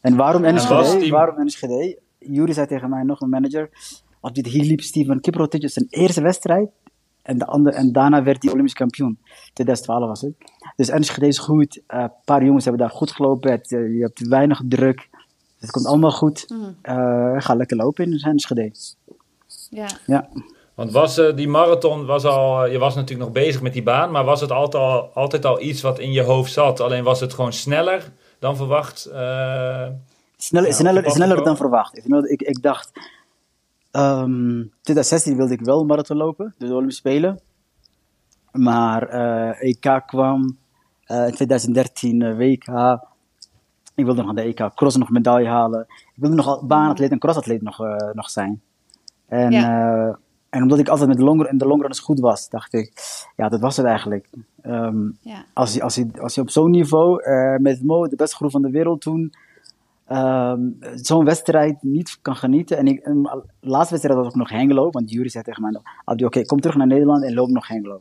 [0.00, 1.08] En waarom Enschede?
[1.08, 1.98] Waarom Enschede?
[2.18, 3.68] Jury zei tegen mij, nog een manager.
[4.20, 6.70] Op dit hier liep Steven Kiprotich zijn eerste wedstrijd.
[7.22, 9.18] En, de andere, en daarna werd hij Olympisch kampioen.
[9.52, 10.32] 2012 was het.
[10.76, 11.82] Dus Enschede is goed.
[11.86, 13.50] Eh, Een paar jongens hebben daar goed gelopen.
[13.50, 15.08] Het, eh, je hebt weinig druk.
[15.64, 16.44] Het komt allemaal goed.
[16.48, 16.70] Mhm.
[16.82, 18.72] Eh, ga lekker lopen in Enschede.
[19.70, 19.86] Ja.
[20.06, 20.28] Ja.
[20.74, 24.10] Want was eh, die marathon, was al, je was natuurlijk nog bezig met die baan,
[24.10, 26.80] maar was het altijd al, altijd al iets wat in je hoofd zat?
[26.80, 29.04] Alleen was het gewoon sneller dan verwacht?
[29.04, 29.86] eh,
[30.36, 31.98] Sneller, Ja, sneller, sneller dan verwacht.
[32.30, 32.90] Ik, ik, dacht,
[33.90, 37.40] ehm 2016 wilde ik wel marathon lopen, de Olympische Spelen.
[38.52, 40.58] Maar eh, EK kwam,
[41.04, 42.98] eh, in 2013 eh, WK.
[43.94, 45.86] Ik wilde nog aan de EK cross nog medaille halen.
[45.88, 48.62] Ik wilde nog al baanatleet en crossatleet nog, eh, nog zijn.
[49.28, 50.14] En, eh,
[50.50, 52.92] en omdat ik altijd met de longer, in de longrunners goed was, dacht ik,
[53.36, 54.28] ja, dat was het eigenlijk.
[54.62, 55.44] Ehm, Ja.
[55.54, 58.50] als je, als je, als je op zo'n niveau, eh, met Mo, de beste groep
[58.50, 59.32] van de wereld toen,
[60.06, 60.60] ehm,
[60.94, 62.76] zo'n wedstrijd niet kan genieten.
[62.76, 63.08] En ik,
[63.60, 66.86] laatste wedstrijd was ook nog Hengelo, want Jury zei tegen mij oké, kom terug naar
[66.86, 68.00] Nederland en loop nog Hengelo.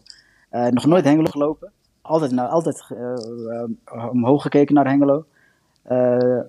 [0.69, 2.85] Nog nooit Hengelo gelopen, altijd, naar, altijd
[4.11, 5.25] omhoog gekeken naar Hengelo.
[5.83, 6.39] Eh,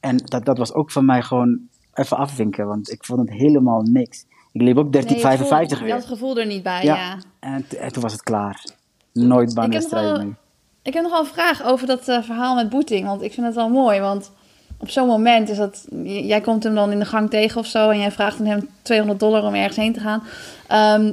[0.00, 1.60] en dat, dat was ook van mij gewoon
[1.94, 4.24] even afwinken, want ik vond het helemaal niks.
[4.52, 6.10] Ik liep ook 1355 Nee, je had weer.
[6.10, 6.96] het gevoel er niet bij, Ja.
[6.96, 7.16] ja.
[7.40, 8.64] En, toen was het klaar.
[9.12, 10.34] Nooit wel- meer.
[10.82, 13.06] Ik heb nog wel een vraag over dat eh, verhaal met Boeting.
[13.06, 14.00] Want ik vind het wel mooi.
[14.00, 14.32] Want
[14.78, 15.86] op zo'n moment is dat...
[16.04, 17.90] Jij komt hem dan in de gang tegen of zo...
[17.90, 20.22] en jij vraagt aan hem 200 dollar om ergens heen te gaan.
[20.68, 21.12] Ehm,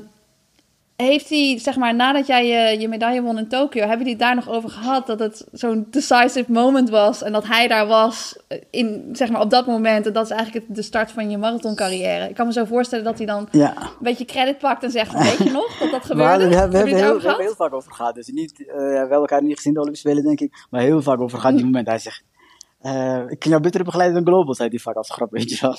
[1.05, 3.79] heeft hij, zeg maar, nadat jij je, je medaille won in Tokio...
[3.79, 7.23] hebben jullie het daar nog over gehad dat het zo'n decisive moment was...
[7.23, 8.35] en dat hij daar was
[8.69, 10.05] in, zeg maar, op dat moment...
[10.05, 12.29] en dat is eigenlijk het- de start van je marathoncarrière.
[12.29, 13.73] Ik kan me zo voorstellen dat hij dan Ja.
[13.77, 15.13] een beetje credit pakt en zegt...
[15.13, 16.47] weet je nog dat dat gebeurde?
[16.47, 18.15] we, Hebben heel, we hebben heel vaak over gehad.
[18.15, 20.65] Dus niet, eh, we hebben elkaar niet gezien de Olympische Spelen, denk ik.
[20.69, 21.87] Maar heel vaak over gehad die moment.
[21.87, 22.23] Hij zegt,
[22.79, 25.57] eh, ik kan jou beter begeleiden dan Global, zei hij vaak als grap, weet je
[25.61, 25.75] wel.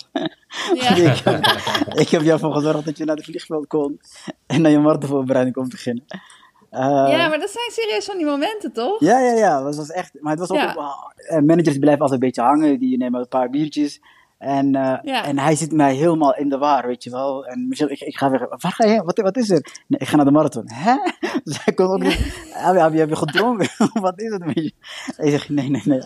[0.74, 0.94] Ja.
[1.12, 1.46] ik, heb,
[1.98, 4.00] ik heb jou voor gezorgd dat je naar de vliegveld kon
[4.46, 6.04] en naar je marathonvoorbereiding kon beginnen.
[6.70, 9.00] Eh, Ja, maar dat zijn serieus van die momenten, toch?
[9.00, 9.62] ja, ja, ja.
[9.62, 10.74] Dat was echt, maar het was ook, Ja.
[11.16, 14.00] eh, managers blijven altijd een beetje hangen, die nemen een paar biertjes.
[14.40, 15.24] En, eh, Ja.
[15.24, 17.46] en hij zit mij helemaal in de war, weet je wel.
[17.46, 18.30] En Michel, ik, ik ga.
[18.30, 19.04] Waar ga je heen?
[19.04, 19.82] Wat, wat is er?
[19.86, 20.64] Nee, ik ga naar de marathon.
[20.66, 20.94] Hè?
[21.44, 22.18] Dus hij kon ook niet.
[22.52, 23.68] Heb je, heb je, heb je gedronken?
[24.00, 24.44] wat is het?
[25.16, 26.02] Hij zegt, nee, nee, nee.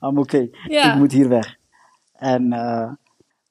[0.00, 0.48] I'm oké.
[0.66, 0.92] Ja.
[0.92, 1.56] Ik moet hier weg.
[2.12, 2.92] En eh,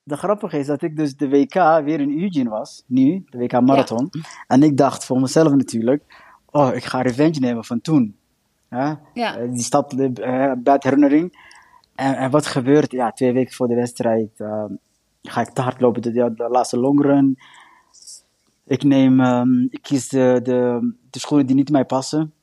[0.04, 2.84] de grappige is dat ik dus de WK weer in Eugene was.
[2.88, 4.10] Nu, de WK marathon.
[4.48, 6.04] En ik dacht voor mezelf natuurlijk.
[6.52, 8.16] Oh, ik ga revenge nemen van toen.
[8.70, 8.92] Eh,
[9.50, 11.47] die stad, eh, bad herinnering.
[11.98, 12.92] En, en wat gebeurt?
[12.92, 14.66] Ja, twee weken voor de wedstrijd eh,
[15.22, 17.38] ga ik te hard lopen, de, de, laatste longrun.
[18.66, 22.34] Ik neem, ehm, ik kies de, de, de schoenen die niet mij passen.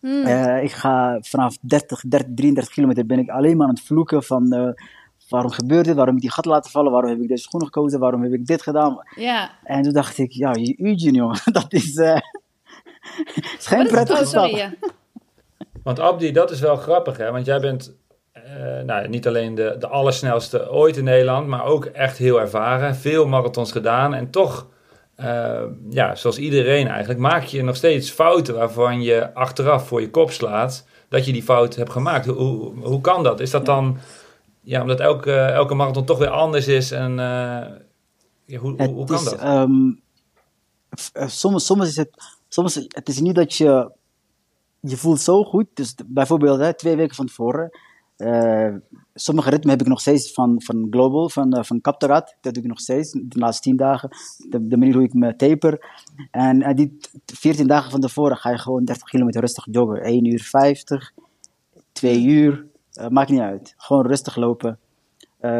[0.00, 0.24] Hmm.
[0.24, 4.22] Eh, ik ga vanaf 30, 30, 33 kilometer ben ik alleen maar aan het vloeken
[4.22, 4.68] van eh,
[5.28, 7.68] waarom gebeurt dit, waarom heb ik die gat laten vallen, waarom heb ik deze schoenen
[7.72, 8.98] gekozen, waarom heb ik dit gedaan.
[9.16, 9.50] Ja.
[9.64, 12.20] En toen dacht ik, ja, Eugene jongen, dat is, eh
[13.58, 14.50] is geen prettige oh, stad.
[14.50, 14.72] Ja.
[15.82, 17.30] Want Abdi, dat is wel grappig, hè?
[17.30, 17.98] Want jij bent
[18.32, 22.96] eh, nou, niet alleen de, de allersnelste ooit in Nederland, maar ook echt heel ervaren.
[22.96, 24.14] Veel marathons gedaan.
[24.14, 24.66] En toch,
[25.14, 30.10] eh, ja, zoals iedereen eigenlijk, maak je nog steeds fouten waarvan je achteraf voor je
[30.10, 32.26] kop slaat dat je die fout hebt gemaakt.
[32.26, 33.40] Hoe, hoe, hoe kan dat?
[33.40, 33.98] Is dat dan,
[34.60, 36.90] ja, omdat elke, elke marathon toch weer anders is?
[36.90, 37.66] En eh,
[38.44, 39.38] ja, hoe, hoe, kan is, dat?
[39.38, 39.92] ehm,
[41.12, 42.10] eh, soms, soms is het,
[42.48, 43.90] soms, het is niet dat je,
[44.80, 47.70] je voelt zo goed, dus bijvoorbeeld hè, twee weken van tevoren,
[48.20, 48.74] Uh,
[49.14, 52.36] sommige ritmen heb ik nog steeds van, van Global, van, uh, van Kaptarat.
[52.40, 54.10] Dat doe ik nog steeds, de laatste 10 dagen.
[54.48, 55.86] De, manier hoe ik me taper.
[56.30, 60.02] En uh, die 14 dagen van tevoren ga je gewoon 30 kilometer rustig joggen.
[60.02, 61.12] 1 uur 50,
[61.92, 62.66] 2 uur,
[63.08, 63.74] maakt niet uit.
[63.76, 64.78] Gewoon rustig lopen.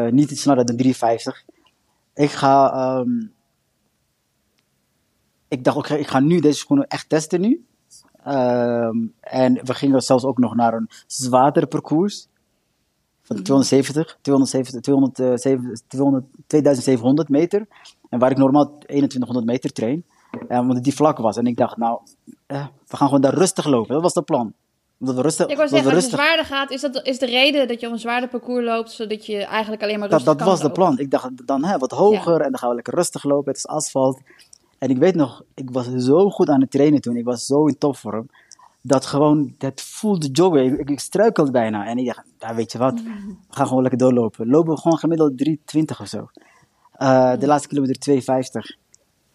[0.09, 1.43] niet iets sneller dan 350.
[2.13, 2.97] Ik ga...
[2.99, 3.31] Um,
[5.47, 7.65] ik dacht, okay, ik ga nu deze schoenen echt testen nu.
[8.27, 12.27] Um, en we gingen zelfs ook nog naar een zwaarder parcours.
[13.23, 15.15] Van 270, 270 200,
[15.87, 17.67] 200, 2700 meter.
[18.09, 20.03] En waar ik normaal 2100 meter train.
[20.47, 21.37] En omdat die vlak was.
[21.37, 21.99] En ik dacht, nou,
[22.45, 23.93] eh, we gaan gewoon daar rustig lopen.
[23.93, 24.53] Dat was het plan.
[24.99, 27.67] Omdat we rustig, ik wou zeggen, als je zwaarder gaat, is dat is de reden
[27.67, 30.47] dat je op een zwaarder parcours loopt, zodat je eigenlijk alleen maar rustig Dat, dat
[30.47, 30.99] was de plan.
[30.99, 32.45] Ik dacht, dan hè, wat hoger ja.
[32.45, 33.47] en dan gaan we lekker rustig lopen.
[33.47, 34.19] Het is asfalt.
[34.77, 37.15] En ik weet nog, ik was zo goed aan het trainen toen.
[37.15, 38.29] Ik was zo in topvorm.
[38.81, 40.79] Dat gewoon, dat voelde joggen.
[40.79, 41.85] Ik, ik struikelde bijna.
[41.85, 44.47] En ik dacht, weet je wat, we gaan gewoon lekker doorlopen.
[44.47, 46.29] Lopen we gewoon gemiddeld 3,20 of zo.
[46.97, 48.79] Uh, de laatste kilometer 2,50.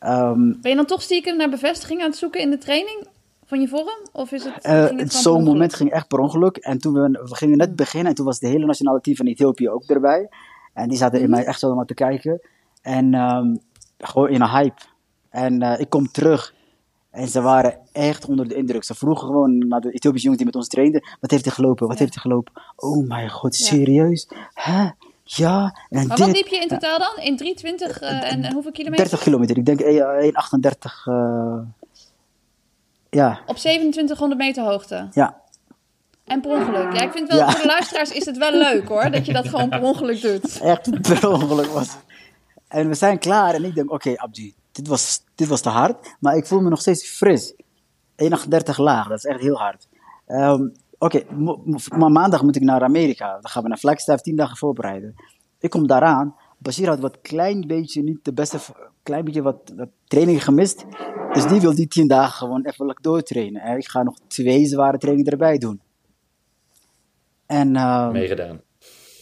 [0.00, 3.06] Um, ben je dan toch stiekem naar bevestiging aan het zoeken in de training?
[3.44, 4.08] Van je vorm?
[4.12, 6.56] Of is het, uh, Zo'n moment ging echt per ongeluk.
[6.56, 8.08] En toen we, we gingen net beginnen.
[8.08, 10.28] En toen was de hele nationale team van Ethiopië ook erbij.
[10.72, 12.40] En die zaten in mij echt allemaal te kijken.
[12.82, 13.58] En um,
[13.98, 14.82] gewoon in een hype.
[15.30, 16.54] En uh, ik kom terug.
[17.16, 18.84] En ze waren echt onder de indruk.
[18.84, 21.02] Ze vroegen gewoon naar de Ethiopische jongen die met ons trainde.
[21.20, 21.86] Wat heeft hij gelopen?
[21.86, 22.02] Wat ja.
[22.02, 22.52] heeft hij gelopen?
[22.76, 24.28] Oh mijn god, serieus?
[24.54, 24.88] Hè?
[25.22, 25.78] Ja.
[25.88, 27.24] En maar dit, wat liep je in totaal dan?
[27.24, 29.04] In 320 uh, en, en, hoeveel kilometer?
[29.04, 29.56] 30 kilometer.
[29.56, 29.86] Ik denk 1,38.
[31.08, 31.58] Uh,
[33.10, 33.40] ja.
[33.46, 35.08] Op 2700 meter hoogte?
[35.12, 35.40] Ja.
[36.24, 36.92] En per ongeluk.
[36.92, 37.50] Ja, ik vind wel, ja.
[37.50, 40.60] voor de luisteraars is het wel leuk hoor, dat je dat gewoon per ongeluk doet.
[40.60, 41.96] Echt per ongeluk was.
[42.68, 45.68] En we zijn klaar en ik denk, oké okay, Abdi, dit was, dit was te
[45.68, 47.54] hard, maar ik voel me nog steeds fris.
[48.16, 49.88] 31 laag, dat is echt heel hard.
[50.26, 51.36] Um, Oké, okay,
[51.98, 53.32] maar maandag moet ik naar Amerika.
[53.32, 55.14] Dan gaan we naar Flagstaff, 10 dagen voorbereiden.
[55.58, 56.34] Ik kom daaraan.
[56.58, 58.58] Bashir had wat klein beetje, niet de beste,
[59.02, 60.84] klein beetje wat, wat training gemist.
[61.32, 63.62] Dus die wil die 10 dagen gewoon even doortrainen.
[63.62, 65.80] En ik ga nog twee zware trainingen erbij doen.
[67.46, 68.60] En, um, Meegedaan.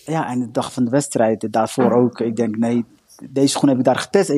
[0.04, 2.20] Ja, en de dag van de wedstrijd, daarvoor ook.
[2.20, 2.84] Ik denk, nee,
[3.30, 4.36] deze schoenen heb ik daar getest, 1,38.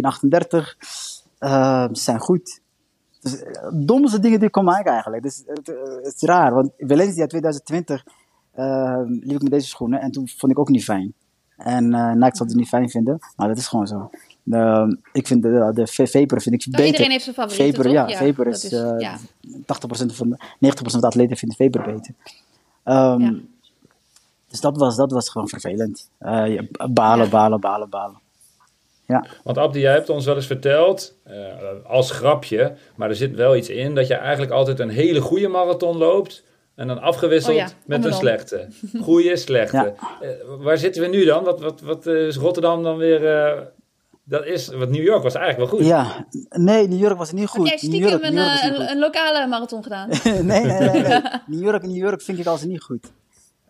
[1.40, 2.61] Uh, ze zijn goed.
[3.20, 5.22] Dus, uh, domste dingen die ik kon maken eigenlijk.
[5.22, 8.05] Dus, het, uh, het, is raar, want Valencia 2020
[9.20, 11.14] liep ik met deze schoenen en toen vond ik ook niet fijn.
[11.57, 14.11] En uh, Nike zal het niet fijn vinden, maar dat is gewoon zo.
[15.12, 16.87] Ik vind de, de Vapor vind ik nou, beter.
[16.87, 19.18] Iedereen heeft zijn favorieten, Vapor, ja, ja, Vapor is, is ja.
[19.18, 19.61] 80%
[20.07, 22.14] van de, 90% van de atleten vinden Vapor beter.
[22.85, 23.35] Um, ja.
[24.49, 26.11] Dus dat was, dat was gewoon vervelend.
[26.20, 28.18] Uh, balen, balen, balen, balen.
[29.07, 29.27] Ja.
[29.45, 31.35] Want Abdi, jij hebt ons wel eens verteld, uh,
[31.85, 35.49] als grapje, maar er zit wel iets in, dat je eigenlijk altijd een hele goede
[35.49, 38.69] marathon loopt en dan afgewisseld oh ja, met een slechte.
[39.01, 39.77] Goede, slechte.
[39.77, 39.95] Ja.
[40.23, 41.45] Uh, waar zitten we nu dan?
[41.45, 43.23] Wat, wat, wat is Rotterdam dan weer...
[43.23, 43.61] Uh,
[44.29, 45.88] dat is, wat New York was eigenlijk wel goed.
[45.88, 47.71] Ja, nee, New York was niet goed.
[47.71, 50.09] Heb jij stiekem York, een, een, een, lokale marathon gedaan?
[50.25, 51.21] nee, nee, nee, nee.
[51.47, 53.12] New, York, New York vind ik als niet goed.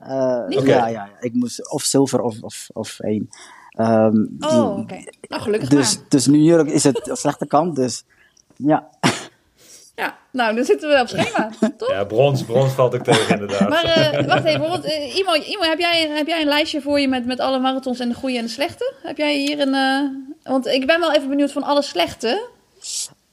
[0.03, 0.49] Uh, okay.
[0.49, 3.29] ja, ja, ja, ik moest of zilver of, of, of één.
[3.78, 4.80] Um, oh, oké.
[4.80, 5.12] Okay.
[5.28, 6.04] Nou, gelukkig dus, maar.
[6.08, 8.04] Dus New York is het slechte kant, dus
[8.56, 8.88] ja.
[9.94, 11.90] Ja, nou, dan zitten we op schema, toch?
[11.90, 13.68] Ja, brons, brons valt ik tegen, inderdaad.
[13.68, 17.00] Maar uh, wacht even, want, uh, Imo, Imo heb, jij, heb jij een lijstje voor
[17.00, 18.94] je met, met alle marathons en de goede en de slechte?
[19.02, 19.74] Heb jij hier een...
[19.74, 22.48] Uh, want ik ben wel even benieuwd van alle slechte,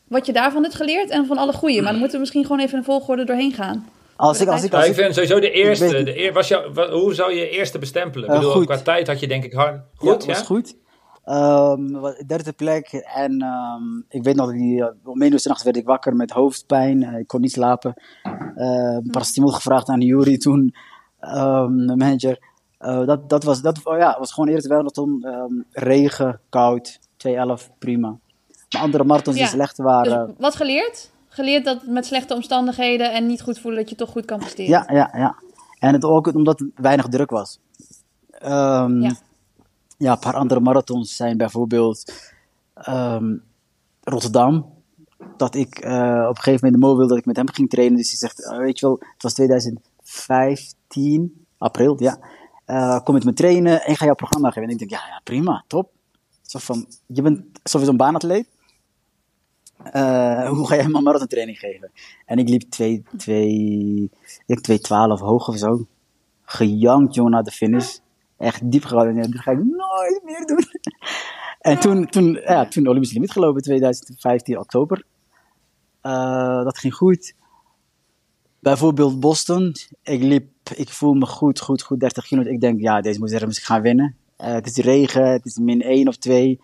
[0.08, 1.82] wat je daarvan hebt geleerd en van alle goede.
[1.82, 3.90] Maar dan moeten we misschien gewoon even een volgorde doorheen gaan.
[4.24, 6.04] Als ik, als ik, als ik, vind sowieso de eerste.
[6.04, 8.30] De eer, was jou, wat, hoe zou je eerste bestempelen?
[8.30, 9.82] Uh, bedoel, qua tijd had je denk ik hard.
[9.96, 10.34] Goed, ja?
[10.34, 10.76] was goed.
[11.26, 12.88] Um, derde plek.
[12.94, 17.02] En um, ik weet nog, die, om één uur s'nachts werd ik wakker met hoofdpijn.
[17.02, 17.94] Uh, ik kon niet slapen.
[18.56, 20.76] Uh, paracetamol gevraagd aan Jury toen,
[21.20, 22.40] um, de manager.
[22.80, 27.70] Uh, dat, dat, was, dat oh ja, was gewoon eerst wel um, regen, koud, 211,
[27.80, 28.18] prima.
[28.70, 29.44] Maar andere marathons ja.
[29.44, 30.28] die slecht waren.
[30.28, 31.12] Dus wat geleerd?
[31.34, 34.70] Geleerd dat met slechte omstandigheden en niet goed voelen dat je toch goed kan presteren.
[34.70, 35.36] Ja, ja, ja.
[35.80, 37.60] En het ook omdat het weinig druk was.
[38.44, 39.12] Um, ja.
[39.98, 42.14] ja, een paar andere marathons zijn bijvoorbeeld
[42.90, 43.44] um,
[44.04, 44.72] Rotterdam.
[45.38, 47.70] Dat ik uh, op een gegeven moment de Mo wilde dat ik met hem ging
[47.70, 47.98] trainen.
[47.98, 52.18] Dus hij zegt, uh, weet je wel, het was 2015, april, ja.
[52.66, 54.64] Uh, kom met me trainen en ga jouw programma geven.
[54.64, 55.92] En ik denk, ja, ja prima, top.
[56.42, 58.48] Zo van, je bent sowieso een baanatleet.
[59.96, 61.92] Uh, hoe ga jij een marathon training geven?
[62.26, 64.10] En ik liep 2, 2,
[64.46, 65.86] ik 212 hoog of zo.
[66.46, 67.98] Gejankt, jongen, naar de finish.
[68.38, 69.32] Echt diep gehouden.
[69.32, 70.64] Dat ga ik nooit meer doen.
[71.72, 75.04] en toen, toen, ja, toen Olympisch Limiet gelopen, 2015 oktober.
[76.04, 77.34] Uh, dat ging goed.
[78.60, 79.76] Bijvoorbeeld Boston.
[80.04, 82.54] Ik liep ik voel me goed, goed, goed 30 kilometer.
[82.54, 84.16] Ik denk, ja, deze moet ik gaan winnen.
[84.38, 86.60] Uh, het is regen, het is min 1 of 2.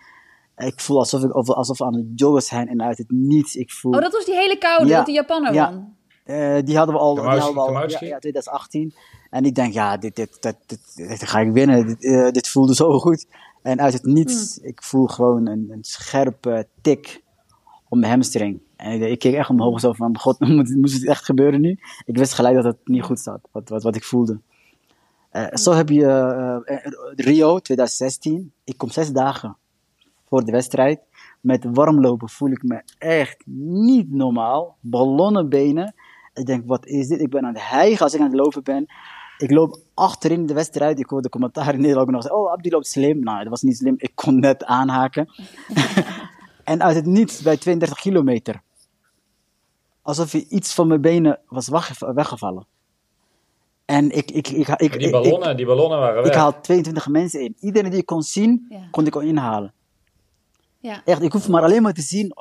[0.66, 3.56] Ik voel alsof, ik, alsof we aan het joggen zijn en uit het niets.
[3.56, 3.92] Ik voel...
[3.92, 5.72] Oh, dat was die hele koude, ja, die Japaner ja.
[5.74, 5.98] won.
[6.26, 8.94] Uh, die hadden we al, die hadden we al ja, ja, 2018.
[9.30, 11.88] En ik denk, ja, dit, dit, dit, dit, dit ga ik winnen.
[11.88, 13.26] Dit, uh, dit, voelde zo goed.
[13.62, 14.66] En uit het niets, mm.
[14.66, 17.24] ik voel gewoon een, een scherpe tik
[17.90, 18.62] op mijn hamstring.
[18.76, 21.80] En ik, ik keek echt omhoog zo van, god, moet, moest het echt gebeuren nu?
[22.06, 24.40] Ik wist gelijk dat het niet goed zat, wat, wat, wat ik voelde.
[25.32, 26.02] Uh, zo heb je
[26.66, 28.54] uh, Rio 2016.
[28.64, 29.58] Ik kom zes dagen
[30.30, 31.00] voor de wedstrijd.
[31.42, 34.78] Met warmlopen voel ik me echt niet normaal.
[34.80, 35.94] Ballonnenbenen.
[36.34, 37.22] Ik denk, wat is dit?
[37.22, 38.86] Ik ben aan het hijgen als ik aan het lopen ben.
[39.38, 41.00] Ik loop achterin de wedstrijd.
[41.00, 43.20] Ik hoor de commentaar in Nederland nog zeggen, oh, Abdi loopt slim.
[43.20, 43.96] Nou, dat was niet slim.
[43.98, 45.30] Ik kon net aanhaken.
[46.64, 48.62] en uit het niets bij 32 kilometer.
[50.02, 51.70] Alsof je iets van mijn benen was
[52.00, 52.68] weggevallen.
[53.86, 56.32] En ik, ik, ik, ik, die, ballonnen, die ballonnen waren weg.
[56.32, 57.56] Ik haal 22 mensen in.
[57.60, 58.88] Iedereen die ik kon zien, ja.
[58.92, 59.74] kon ik al inhalen.
[60.80, 61.02] Ja.
[61.06, 62.34] Echt, ik hoef maar alleen maar te zien.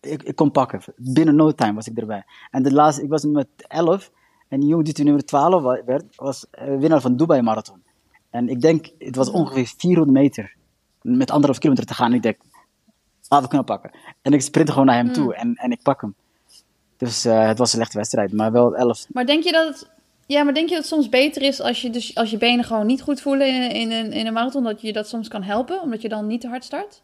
[0.00, 0.80] Ik, ik kon pakken.
[0.96, 2.24] Binnen no time was ik erbij.
[2.50, 4.10] En de laatste, ik was met 11.
[4.48, 7.82] En die jongen die toen nummer 12 werd, was uh, winnaar van Dubai Marathon.
[8.30, 10.54] En ik denk, het was ongeveer 400 meter.
[11.02, 12.10] Met anderhalf kilometer te gaan.
[12.10, 12.36] En ik denk,
[13.28, 13.90] laten we kunnen pakken.
[14.22, 15.24] En ik sprint gewoon naar hem toe.
[15.24, 15.30] Mm.
[15.30, 16.14] En, en ik pak hem.
[16.96, 18.32] Dus uh, het was een slechte wedstrijd.
[18.32, 19.06] Maar wel 11.
[19.12, 19.94] Maar denk je dat het
[20.26, 22.64] ja, maar denk je dat het soms beter is als je, dus, als je benen
[22.64, 25.42] gewoon niet goed voelen in, in, in, in een marathon, dat je dat soms kan
[25.42, 27.02] helpen, omdat je dan niet te hard start?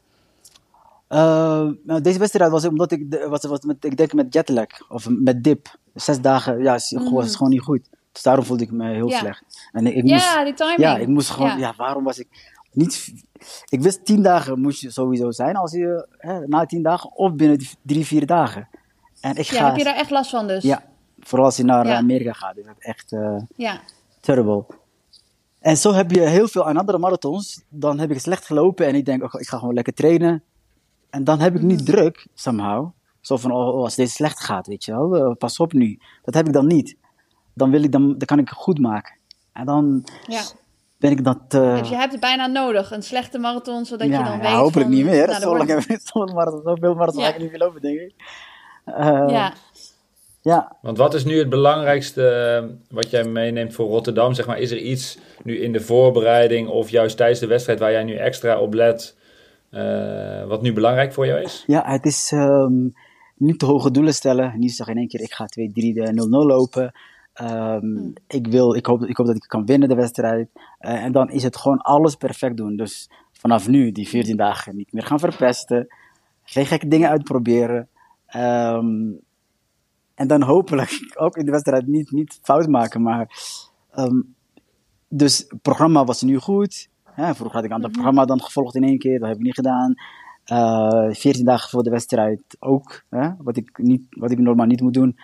[1.13, 1.19] Uh,
[1.85, 5.45] nou, deze wedstrijd was omdat ik, was, was met, ik denk met jetlag of met
[5.45, 5.77] dip.
[5.95, 7.17] Zes dagen, ja, was mm.
[7.17, 7.89] het gewoon niet goed.
[8.13, 9.69] Dus daarom voelde ik me heel slecht.
[9.73, 10.79] En ik, ik moest, ja, die timing.
[10.79, 11.75] Ja, ik moest gewoon, ja.
[11.77, 12.29] waarom was ik
[12.73, 13.13] niet...
[13.69, 17.35] Ik wist tien dagen moest je sowieso zijn als je, hè, na tien dagen of
[17.35, 18.69] binnen drie, vier dagen.
[19.21, 20.63] En ik ga, ja, heb je daar echt last van dus?
[20.63, 20.83] Ja,
[21.25, 23.81] Vooral als je naar Amerika gaat, is dat echt uh, ja.
[24.21, 24.65] terrible.
[25.59, 27.63] En zo heb je heel veel aan andere marathons.
[27.69, 30.43] Dan heb ik slecht gelopen en ik denk, oh, ik ga gewoon lekker trainen.
[31.13, 31.91] En dan heb ik niet mhm.
[31.91, 32.91] druk, somehow.
[33.21, 35.99] Zo van, oh, oh, als deze slecht gaat, weet je wel, uh, pas op nu.
[36.23, 36.97] Dat heb ik dan niet.
[37.55, 39.17] Dan, wil ik, dan, dan kan ik het goed maken.
[39.53, 40.43] En dan ja.
[40.99, 41.39] ben ik dat...
[41.55, 41.79] Uh...
[41.79, 44.57] Dus je hebt het bijna nodig, een slechte marathon, zodat je dan ja, weet Ja,
[44.57, 45.27] hopelijk niet meer.
[45.27, 47.99] Nou, zo lang heb ik zoveel marathon, zoveel marathon ga ik niet meer lopen, denk
[47.99, 48.15] ik.
[49.31, 49.53] ja.
[50.43, 50.77] Ja.
[50.83, 54.35] Want wat is nu het belangrijkste eh, wat jij meeneemt voor Rotterdam?
[54.35, 57.93] Zeg maar, is er iets nu in de voorbereiding of juist tijdens de wedstrijd waar
[57.93, 59.17] jij nu extra op let,
[59.73, 61.65] uh, wat nu belangrijk voor jou is?
[61.67, 62.95] Ja, het is um,
[63.37, 64.59] niet te hoge doelen stellen.
[64.59, 66.93] Niet zeggen in één keer, ik ga 2, 3, 0, 0 lopen.
[67.43, 70.49] Um, ik, wil, ik, hoop, ik hoop dat ik kan winnen de wedstrijd.
[70.55, 72.77] Uh, en dan is het gewoon alles perfect doen.
[72.77, 75.87] Dus vanaf nu, die 14 dagen, niet meer gaan verpesten.
[76.45, 77.89] Geen gekke dingen uitproberen.
[78.37, 79.21] Um,
[80.15, 80.91] en dan hopelijk
[81.25, 83.03] ook in de wedstrijd niet, niet fout maken.
[83.03, 83.29] Maar,
[83.95, 84.35] um,
[85.09, 86.89] dus het programma was nu goed.
[87.17, 87.93] Ja, vroeger had ik aan het mhm.
[87.93, 89.19] programma dan gevolgd in één keer.
[89.19, 89.95] Dat heb ik niet gedaan.
[90.53, 93.05] Uh, eh, 14 dagen voor de wedstrijd ook.
[93.09, 95.19] Hè, wat, ik niet, wat ik normaal niet moet doen.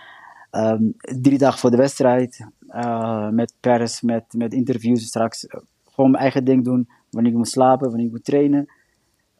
[0.50, 2.46] Um, drie dagen voor de wedstrijd.
[2.68, 5.46] Uh, met pers, met, met interviews straks.
[5.84, 6.88] gewoon mijn eigen ding doen.
[7.10, 8.72] Wanneer ik moet slapen, wanneer ik moet trainen.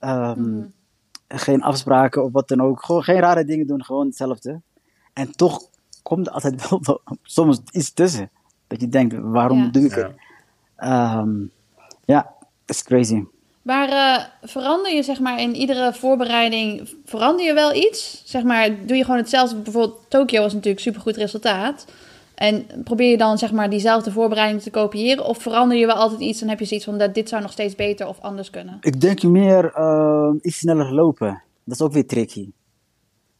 [0.00, 0.72] Um, mm.
[1.28, 2.84] Geen afspraken of wat dan ook.
[2.84, 3.84] Gewoon geen rare dingen doen.
[3.84, 4.60] Gewoon hetzelfde.
[5.12, 5.60] En toch
[6.02, 8.30] komt er altijd wel soms iets tussen.
[8.66, 10.12] Dat je denkt, waarom doe ik het?
[10.84, 11.50] Um,
[12.04, 12.36] ja,
[12.70, 13.24] is crazy.
[13.62, 18.22] Maar uh, verander je zeg maar in iedere voorbereiding, verander je wel iets?
[18.24, 19.56] Zeg maar, doe je gewoon hetzelfde?
[19.56, 21.86] Bijvoorbeeld Tokio was natuurlijk supergoed resultaat.
[22.34, 25.24] En probeer je dan zeg maar diezelfde voorbereiding te kopiëren?
[25.24, 27.52] Of verander je wel altijd iets en heb je zoiets van dat dit zou nog
[27.52, 28.78] steeds beter of anders kunnen?
[28.80, 31.42] Ik denk meer uh, iets sneller lopen.
[31.64, 32.50] Dat is ook weer tricky.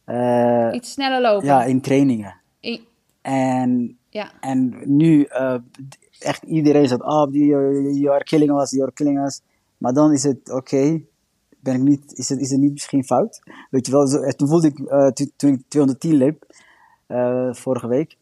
[0.05, 1.47] Uh, Iets sneller lopen.
[1.47, 2.35] Ja, in trainingen.
[3.21, 4.31] En, ja.
[4.39, 5.55] en nu, uh,
[6.19, 9.41] echt iedereen zegt, oh, die, you are killing us, you are killing us.
[9.77, 11.01] Maar dan is het, oké,
[11.59, 13.41] ben ik niet, is het, is het niet misschien fout?
[13.69, 16.45] Weet je wel, zo, toen voelde ik, uh, toen ik 210 liep,
[17.55, 18.17] vorige week,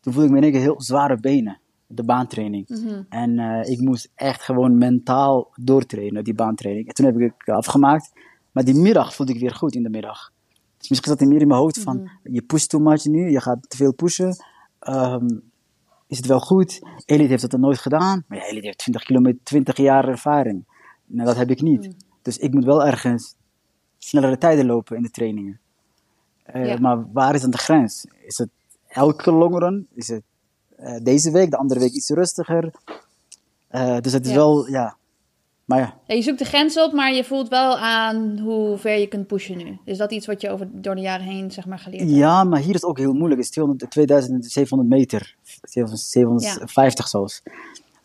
[0.00, 2.68] toen voelde ik me in één keer heel zware benen, de baantraining.
[2.68, 3.06] Mm -hmm.
[3.08, 6.88] En ik moest echt gewoon mentaal doortrainen, die baantraining.
[6.88, 8.12] En toen heb ik het afgemaakt,
[8.52, 10.32] maar die middag voelde ik weer goed in de middag.
[10.78, 12.34] Dus misschien zat hij meer in mijn hoofd van, mhm.
[12.34, 14.36] je pusht too much nu, je gaat te veel pushen.
[14.88, 15.42] Um,
[16.08, 16.80] is het wel goed?
[17.04, 18.24] Elite heeft dat nooit gedaan.
[18.28, 20.64] Maar ja, Elite heeft 20 kilometer, 20 jaar ervaring.
[21.06, 21.80] Nou, dat heb ik niet.
[21.80, 21.92] Mhm.
[22.22, 23.34] Dus ik moet wel ergens
[23.98, 25.60] snellere tijden lopen in de trainingen.
[26.54, 28.06] Uh, Maar waar is dan de grens?
[28.26, 28.48] Is het
[28.88, 29.86] elke longrun?
[29.94, 30.22] Is het
[30.80, 32.72] uh, deze week, de andere week iets rustiger?
[33.70, 34.96] Uh, dus het is wel, ja,
[35.64, 38.98] Maar ja, Ja, je zoekt de grens op, maar je voelt wel aan hoe ver
[38.98, 39.78] je kunt pushen nu.
[39.84, 42.14] Is dat iets wat je over, door de jaren heen zeg maar, geleerd hebt?
[42.14, 43.36] ja, maar hier is het ook heel moeilijk.
[43.36, 47.42] Het is 200 2700 meter, 750 zelfs.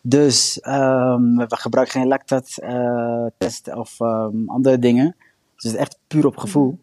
[0.00, 5.16] Dus ehm, we gebruiken geen lactat-test of ehm, andere dingen.
[5.54, 6.78] Dus het is echt puur op gevoel.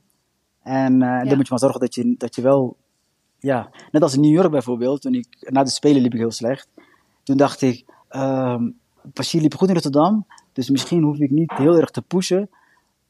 [0.63, 1.23] En eh, Ja.
[1.23, 2.77] dan moet je maar zorgen dat je, dat je wel,
[3.39, 6.31] ja, net als in New York bijvoorbeeld, toen ik, na de Spelen liep ik heel
[6.31, 6.67] slecht.
[7.23, 8.69] Toen dacht ik, ehm
[9.13, 12.49] Bashir liep goed in Rotterdam, dus misschien hoef ik niet heel erg te pushen.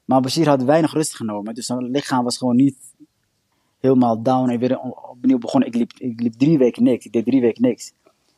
[0.06, 2.78] Maar Bashir had weinig rust genomen, dus zijn lichaam was gewoon niet
[3.82, 4.80] helemaal down en weer
[5.10, 5.70] opnieuw begonnen.
[5.70, 7.94] Ik liep, ik liep drie weken niks, ik deed drie weken niks.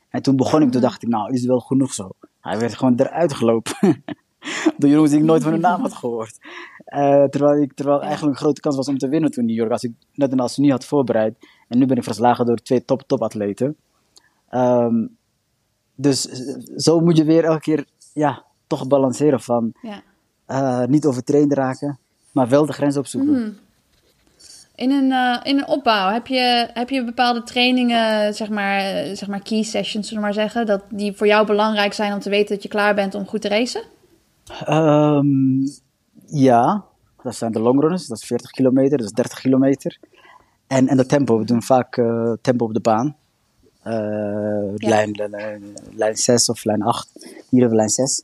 [0.09, 2.09] En toen begon ik, toen dacht ik, nou, is het wel genoeg zo.
[2.41, 3.73] Hij werd gewoon eruit gelopen.
[4.77, 6.37] Door jongens die ik nooit van hun naam had gehoord.
[6.85, 9.57] Eh, terwijl ik, terwijl eigenlijk een grote kans was om te winnen toen in New
[9.57, 9.71] York.
[9.71, 11.35] Als ik net en als niet had voorbereid.
[11.67, 13.75] En nu ben ik verslagen door twee top, top atleten.
[14.49, 15.05] Ehm,
[15.95, 16.21] dus
[16.75, 20.01] zo moet je weer elke keer, ja, toch balanceren van Ja.
[20.45, 21.99] eh, niet overtraind raken,
[22.31, 23.57] maar wel de grens opzoeken.
[24.75, 29.15] In een, eh, in een opbouw heb je, heb je bepaalde trainingen, zeg maar, eh,
[29.15, 32.19] zeg maar key sessions, zullen we maar zeggen, dat die voor jou belangrijk zijn om
[32.19, 33.83] te weten dat je klaar bent om goed te racen?
[34.65, 35.61] Ehm,
[36.25, 36.85] ja,
[37.23, 39.99] dat zijn de longrunners, dat is 40 kilometer, dat is 30 kilometer.
[40.67, 43.15] En, en de tempo, we doen vaak eh, tempo op de baan.
[43.83, 44.89] Ja.
[44.89, 47.09] lijn, lijn, lijn 6 of lijn 8,
[47.49, 48.23] hier hebben we lijn 6.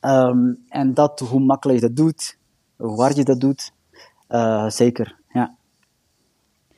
[0.00, 2.36] Ehm, en dat, hoe makkelijk je dat doet,
[2.76, 3.72] hoe hard je dat doet,
[4.68, 5.16] zeker.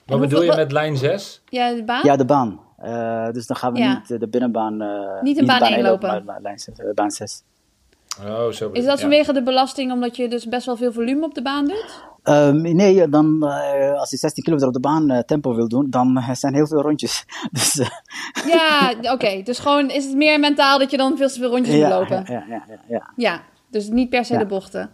[0.09, 1.43] Wat bedoel je met lijn 6?
[1.49, 2.01] Ja, de baan?
[2.05, 2.61] Ja, de baan.
[2.77, 3.95] Eh, dus dan gaan we Ja.
[4.09, 4.81] niet de binnenbaan...
[4.83, 6.09] eh, Niet een baan inlopen.
[6.09, 7.43] maar- maar lijn 6, eh, baan 6.
[8.27, 11.35] Oh, zo Is dat vanwege de belasting omdat je dus best wel veel volume op
[11.35, 12.05] de baan doet?
[12.23, 16.17] Ehm, nee, dan, eh, als je 16 kilometer op de baan tempo wil doen, dan
[16.17, 17.25] eh, zijn heel veel rondjes.
[17.53, 17.89] dus, eh,
[18.47, 19.43] Ja, oké.
[19.43, 21.99] Dus gewoon is het meer mentaal dat je dan veel te veel rondjes moet ja,
[21.99, 22.25] lopen?
[22.27, 23.11] ja, ja, ja, ja.
[23.17, 23.41] Ja,
[23.71, 24.39] dus niet per se Ja.
[24.39, 24.91] de bochten.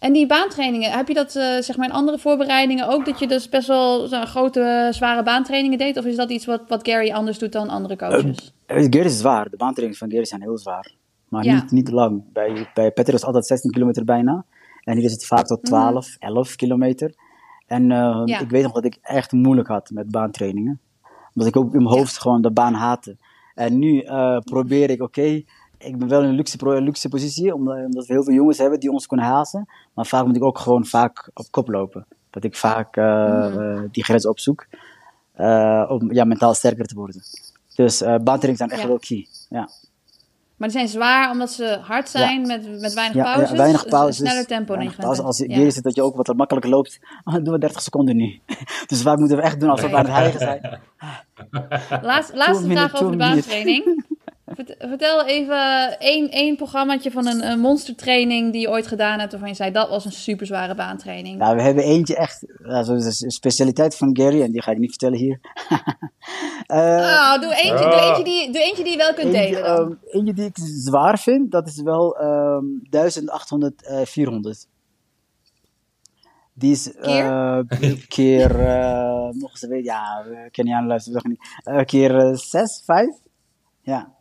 [0.00, 3.04] En die baantrainingen, heb je dat eh, zeg maar in andere voorbereidingen ook?
[3.04, 5.98] Dat je dus best wel grote, zware baantrainingen deed?
[5.98, 8.52] Of is dat iets wat, wat Gary anders doet dan andere coaches?
[8.66, 10.94] Eh, Gary is zwaar, de baantrainings van Gary zijn heel zwaar.
[11.28, 11.54] Maar Ja.
[11.54, 12.22] niet, niet lang.
[12.32, 14.44] Bij, bij Petter is het altijd 16 kilometer bijna.
[14.84, 17.14] En hier is het vaak tot 12, 11 kilometer.
[17.66, 18.26] En eh, Mhm.
[18.28, 18.40] Ja.
[18.40, 20.80] ik weet nog dat ik echt moeilijk had met baantrainingen.
[21.34, 23.16] Omdat ik ook in mijn hoofd gewoon de baan haatte.
[23.54, 25.42] En nu eh, probeer ik, oké,
[25.80, 28.80] ik ben wel in een luxe, luxe positie, omdat, omdat we heel veel jongens hebben
[28.80, 29.68] die ons kunnen haasten.
[29.94, 32.06] Maar vaak moet ik ook gewoon vaak op kop lopen.
[32.30, 33.04] Dat ik vaak eh,
[33.54, 33.86] Mhm.
[33.90, 34.66] die grens opzoek.
[35.32, 37.22] eh, om ja, mentaal sterker te worden.
[37.74, 38.86] Dus eh baantrainingen zijn echt Ja.
[38.88, 39.26] wel key.
[39.48, 39.68] Ja.
[40.56, 43.50] Maar die zijn zwaar omdat ze hard zijn met, met weinig Ja, pauzes.
[43.50, 44.20] ja, weinig dus pauzes.
[44.20, 44.98] Een sneller tempo weinig.
[45.22, 46.98] Als je hier zit dat je ook wat makkelijker loopt,
[47.42, 48.40] doen we 30 seconden nu.
[48.86, 50.80] dus vaak moeten we echt doen alsof we aan het hijgen zijn.
[52.02, 54.04] Laatst, laatste minute, vraag over de baantraining.
[54.54, 59.30] Vert- Vertel even één, één programmaatje van een, een monstertraining die je ooit gedaan hebt,
[59.30, 61.38] waarvan je zei dat was een super zware baantraining.
[61.38, 64.70] Nou, we hebben eentje echt, ja, zo is een specialiteit van Gary, en die ga
[64.70, 65.40] ik niet vertellen hier.
[66.66, 69.62] Eh, Oh, doe eentje, doe, eentje die, doe eentje die je wel kunt eentje, delen
[69.76, 69.98] dan.
[70.06, 74.66] ehm, eentje die ik zwaar vind, dat is wel ehm 1800, eh 400.
[76.54, 77.58] Die is eh,
[78.08, 81.60] keer, eh, nog eens weten, ja, we kennen je aan luisteren, nog niet.
[81.64, 83.08] Eh, keer 6, 5?
[83.82, 84.12] Ja.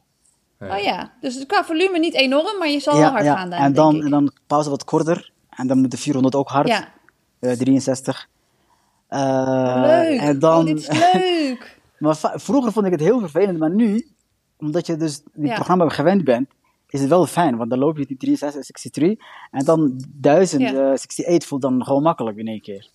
[0.60, 3.74] Oh ja, dus qua volume niet enorm, maar je zal wel hard gaan dan, en,
[3.74, 4.04] dan, denk ik.
[4.04, 5.32] en dan pauze wat korter.
[5.50, 6.68] En dan moet de 400 ook hard.
[6.68, 6.88] Ja,
[7.40, 8.28] Eh, 63.
[9.08, 10.20] Eh, leuk.
[10.20, 11.80] En dan, Oh, dit is leuk.
[11.98, 14.08] maar vroeger vond ik het heel vervelend, maar nu,
[14.58, 15.54] omdat je dus die Ja.
[15.56, 16.50] programma gewend bent,
[16.90, 17.58] is het wel fijn.
[17.58, 20.74] Want dan loop je die 63, 63 en dan 1000, Ja.
[20.74, 22.90] eh, 68 voelt dan gewoon makkelijk in één keer.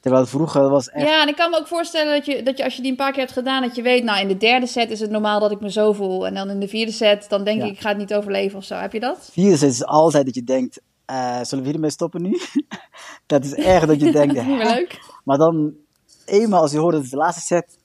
[0.00, 1.08] Terwijl het vroeger was echt...
[1.08, 2.96] Ja, en ik kan me ook voorstellen dat je, dat je als je die een
[2.96, 5.40] paar keer hebt gedaan, dat je weet, nou in de derde set is het normaal
[5.40, 6.26] dat ik me zo voel.
[6.26, 7.66] En dan in de vierde set, dan denk Ja.
[7.66, 8.74] ik, ik ga het niet overleven of zo.
[8.74, 9.28] Heb je dat?
[9.32, 12.38] Vierde is altijd dat je denkt, eh, zullen we hiermee stoppen nu?
[13.26, 14.74] dat is echt dat je denkt, Dat is niet meer hè?
[14.74, 15.00] leuk.
[15.24, 15.72] Maar dan,
[16.24, 17.78] eenmaal als je hoort dat het de laatste set,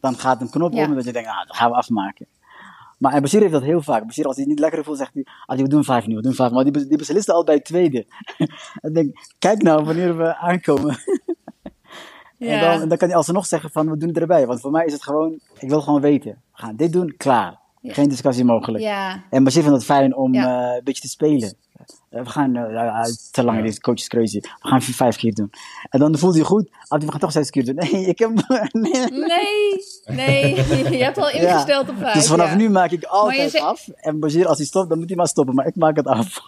[0.00, 0.82] dan gaat een knop Ja.
[0.84, 2.26] om en dat je denkt, nou, dat gaan we afmaken.
[2.98, 4.06] Maar en Bashir heeft dat heel vaak.
[4.06, 6.22] Bashir, als hij het niet lekker voelt, zegt hij, ah, we doen vijf nu, we
[6.22, 6.50] doen vijf.
[6.50, 8.06] Maar die, die beslist al bij het tweede.
[8.82, 10.98] en denk, kijk nou wanneer we aankomen.
[12.40, 12.60] En, Ja.
[12.60, 14.46] dan, en dan kan hij alsnog zeggen van, we doen het erbij.
[14.46, 16.30] Want voor mij is het gewoon, ik wil gewoon weten.
[16.30, 17.58] We gaan dit doen, klaar.
[17.80, 17.92] Ja.
[17.92, 18.84] Geen discussie mogelijk.
[18.84, 20.68] Ja, En Bashir vindt het fijn om Ja.
[20.70, 21.54] eh, een beetje te spelen.
[22.10, 24.40] Eh, we gaan, eh, te lang, deze coach is crazy.
[24.40, 25.50] We gaan vier, vijf keer doen.
[25.90, 26.68] En dan voelt hij goed.
[26.88, 27.74] Ah, we gaan toch zes keer doen.
[27.90, 28.30] Nee, ik heb...
[28.72, 28.92] nee.
[29.10, 30.54] nee, nee,
[30.98, 32.14] je hebt al ingesteld op vijf.
[32.14, 32.56] Dus vanaf ja.
[32.56, 33.88] nu maak ik altijd zegt- af.
[33.88, 35.54] En Bashir, als hij stopt, dan moet hij maar stoppen.
[35.54, 36.40] Maar ik maak het af.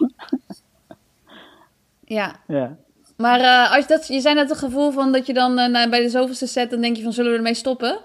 [2.05, 2.75] Ja, ja.
[3.23, 6.01] Maar eh, als dat, je zei net het gevoel van dat je dan eh, bij
[6.01, 7.99] de zoveelste set, dan denk je van zullen we ermee stoppen?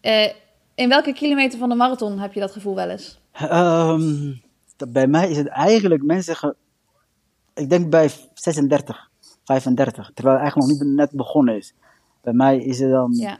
[0.00, 0.28] Eh,
[0.74, 3.20] in welke kilometer van de marathon heb je dat gevoel wel eens?
[3.32, 4.32] Ehm,
[4.88, 6.54] bij mij is het eigenlijk, mensen zeggen,
[7.54, 9.08] ik denk bij 36,
[9.44, 11.74] 35, terwijl het eigenlijk nog niet net begonnen is.
[12.22, 13.38] Bij mij is het dan, Ja.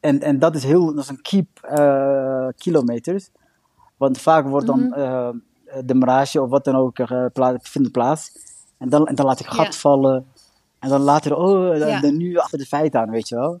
[0.00, 1.48] en, en dat is heel, dat is een keep
[2.56, 3.28] kilometers.
[3.96, 5.32] Want vaak wordt dan Mhm.
[5.86, 8.32] de mirage of wat dan ook eh, pla- vindt plaats.
[8.78, 9.80] En dan, en dan laat ik gat Ja.
[9.80, 10.26] vallen.
[10.80, 12.00] En dan later, oh, dan, Ja.
[12.00, 13.60] dan nu achter de feiten aan, weet je wel.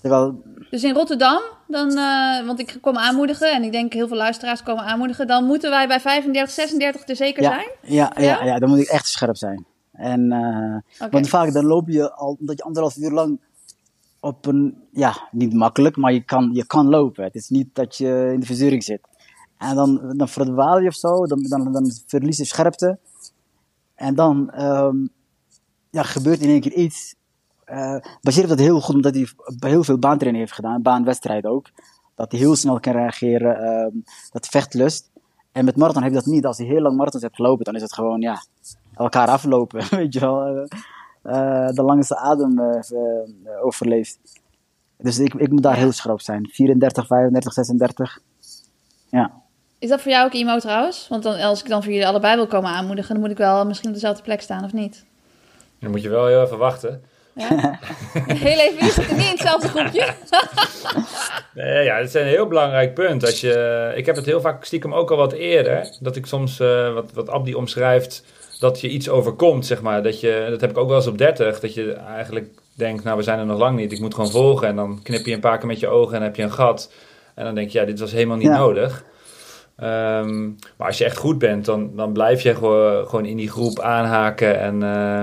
[0.00, 4.16] Terwijl, Dus in Rotterdam, dan, eh, want ik kom aanmoedigen en ik denk heel veel
[4.16, 7.68] luisteraars komen aanmoedigen, dan moeten wij bij 35, 36 er zeker ja, zijn?
[7.94, 8.44] ja, ja, Ja?
[8.44, 9.66] ja, dan moet ik echt scherp zijn.
[9.92, 11.08] En, eh.
[11.10, 13.40] Want vaak dan loop je al, omdat je anderhalf uur lang
[14.20, 17.24] op een, ja, niet makkelijk, maar je kan, je kan lopen.
[17.24, 19.00] Het is niet dat je in de verzuring zit.
[19.58, 22.98] En dan, dan verdwaal je of zo, dan, dan, dan verlies je scherpte.
[23.94, 24.96] En dan ehm,
[25.94, 27.14] ja, gebeurt in één keer iets.
[27.64, 29.28] Eh Bashir heeft dat heel goed, omdat hij
[29.58, 31.70] heel veel baantraining heeft gedaan, baanwedstrijd ook.
[32.14, 33.96] Dat hij heel snel kan reageren, ehm,
[34.30, 35.10] dat vechtlust.
[35.52, 36.46] En met marathon je dat niet.
[36.46, 38.44] Als hij heel lang marathons hebt gelopen, dan is het gewoon, ja,
[38.94, 40.46] elkaar aflopen, weet je wel.
[40.46, 40.78] Eh,
[41.24, 44.18] eh, de langste adem eh, eh, overleeft.
[44.98, 46.48] Dus ik, ik moet daar heel schrap zijn.
[46.52, 48.18] 34, 35, 36.
[49.10, 49.32] Ja.
[49.78, 51.08] Is dat voor jou ook IMO trouwens?
[51.08, 53.66] Want dan, als ik dan voor jullie allebei wil komen aanmoedigen, dan moet ik wel
[53.66, 55.04] misschien op dezelfde plek staan, of niet?
[55.84, 57.02] Dan moet je wel heel even wachten.
[57.34, 57.78] Ja?
[58.26, 60.06] Heel even, zitten niet in hetzelfde groepje.
[61.54, 63.24] Nee, ja, dat is een heel belangrijk punt.
[63.26, 65.88] Als je, ik heb het heel vaak stiekem ook al wat eerder.
[66.00, 68.24] Dat ik soms, eh, wat, wat Abdi omschrijft,
[68.58, 70.02] dat je iets overkomt, zeg maar.
[70.02, 71.60] Dat, je, dat heb ik ook wel eens op 30.
[71.60, 73.92] Dat je eigenlijk denkt, nou, we zijn er nog lang niet.
[73.92, 74.68] Ik moet gewoon volgen.
[74.68, 76.92] En dan knip je een paar keer met je ogen en heb je een gat.
[77.34, 78.56] En dan denk je, ja, dit was helemaal niet Ja.
[78.58, 79.04] nodig.
[79.76, 80.44] Ehm,
[80.76, 83.80] maar als je echt goed bent, dan, dan blijf je gewoon, gewoon in die groep
[83.80, 85.22] aanhaken en, eh,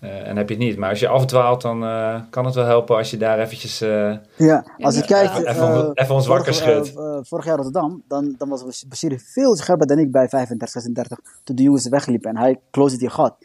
[0.00, 0.76] eh, en heb je het niet.
[0.76, 4.16] Maar als je afdwaalt, dan eh, kan het wel helpen als je daar eventjes eh,
[4.36, 5.30] Ja, als je kijkt...
[5.36, 7.28] even- even, eh, even ons wakker vorig, schudt.
[7.28, 11.18] vorig jaar Rotterdam, dan, dan was Bashir veel scherper dan ik bij 35, 36.
[11.44, 13.36] Toen de jongens wegliepen en hij closed die gat.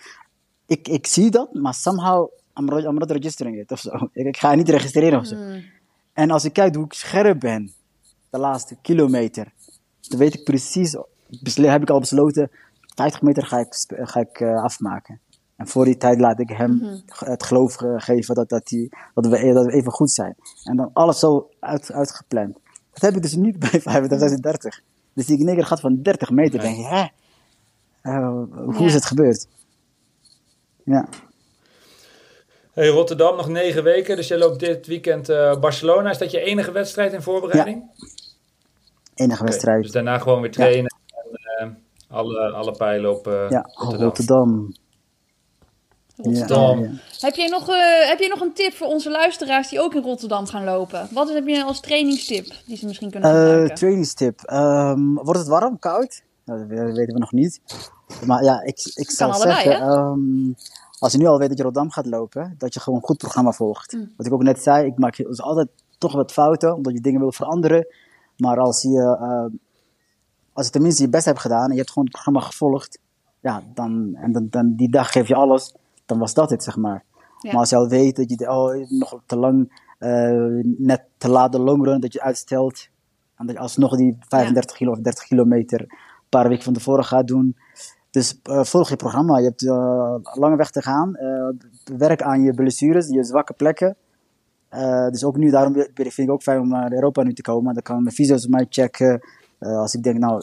[0.66, 2.30] Ik, ik zie dat, maar somehow
[2.60, 3.90] I'm, I'm not registering it of zo.
[4.14, 5.36] Ik, ik ga niet registreren of zo.
[5.36, 5.64] Hmm.
[6.14, 7.74] En als ik kijk hoe ik scherp ben,
[8.30, 9.54] de laatste kilometer,
[10.02, 10.98] dan weet ik precies,
[11.62, 12.50] heb ik al besloten,
[12.96, 15.20] 50 meter ga ik, ga ik eh, afmaken.
[15.56, 18.90] En voor die tijd laat ik hem ge- het geloof ge- geven dat, dat, die,
[19.14, 20.36] dat, we, dat we even goed zijn.
[20.64, 22.58] En dan alles zo uit, uitgepland.
[22.94, 24.82] Dat heb ik dus niet bij 35, 36.
[25.14, 26.60] Dus die nigger gaat van 30 meter.
[26.62, 26.74] Nee.
[26.76, 27.06] denk je, hè?
[28.02, 28.28] Eh,
[28.66, 28.86] hoe Ja.
[28.86, 29.48] is het gebeurd?
[30.84, 31.08] Ja.
[32.74, 36.10] Hey, Rotterdam nog negen weken, dus je loopt dit weekend eh, Barcelona.
[36.10, 37.84] Is dat je enige wedstrijd in voorbereiding?
[39.14, 39.82] Enige wedstrijd.
[39.84, 40.96] Dus daarna gewoon weer trainen
[41.60, 41.78] en
[42.08, 44.02] eh, alle, alle pijlen op eh, ja, Rotterdam.
[44.08, 44.74] Rotterdam.
[46.18, 46.80] Rotterdam.
[46.80, 46.92] Ja, ja.
[47.20, 50.02] Heb, jij nog, eh, heb je nog een tip voor onze luisteraars die ook in
[50.02, 51.08] Rotterdam gaan lopen?
[51.12, 53.76] Wat heb je als trainingstip die ze misschien kunnen Eh, gebruiken?
[53.76, 54.42] trainingstip.
[54.42, 56.24] Ehm, wordt het warm, koud?
[56.46, 57.62] Nou, dat we- weten we nog niet.
[58.26, 60.52] Maar ja, ik, ik zou allebei, zeggen, ehm,
[61.00, 63.18] als je nu al weet dat je Rotterdam gaat lopen, dat je gewoon een goed
[63.18, 63.94] programma volgt.
[63.94, 64.14] Mm.
[64.18, 67.20] Wat ik ook net zei, ik maak dus altijd toch wat fouten, omdat je dingen
[67.20, 67.88] wil veranderen.
[68.38, 69.50] Maar als je, ehm,
[70.54, 73.00] als je tenminste je best hebt gedaan en je hebt gewoon het programma gevolgd,
[73.40, 75.74] ja, dan, en dan, dan die dag geef je alles,
[76.06, 77.04] dan was dat het, zeg maar.
[77.46, 77.52] Ja.
[77.52, 81.52] Maar als je al weet dat je oh, nog te lang, eh, net te laat
[81.52, 82.88] de longrun, dat je uitstelt,
[83.36, 85.98] en dat je alsnog die 35 kilo of 30 kilometer een
[86.30, 87.58] paar weken van tevoren gaat doen.
[88.12, 89.38] Dus eh, volg je programma.
[89.38, 91.18] Je hebt eh, lange weg te gaan.
[91.98, 93.96] Werk aan je blessures, je zwakke plekken.
[95.10, 97.74] Dus ook nu, daarom vind ik ook fijn om naar Europa nu te komen.
[97.74, 99.20] Dan kan mijn fysio's mij checken.
[99.60, 100.42] Als ik denk, nou,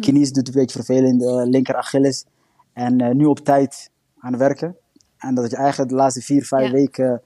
[0.00, 2.24] kines doet een beetje vervelend, linker Achilles.
[2.72, 4.76] En nu op tijd aan het werken.
[5.18, 6.72] En dat je eigenlijk de laatste vier, vijf Ja.
[6.72, 7.22] weken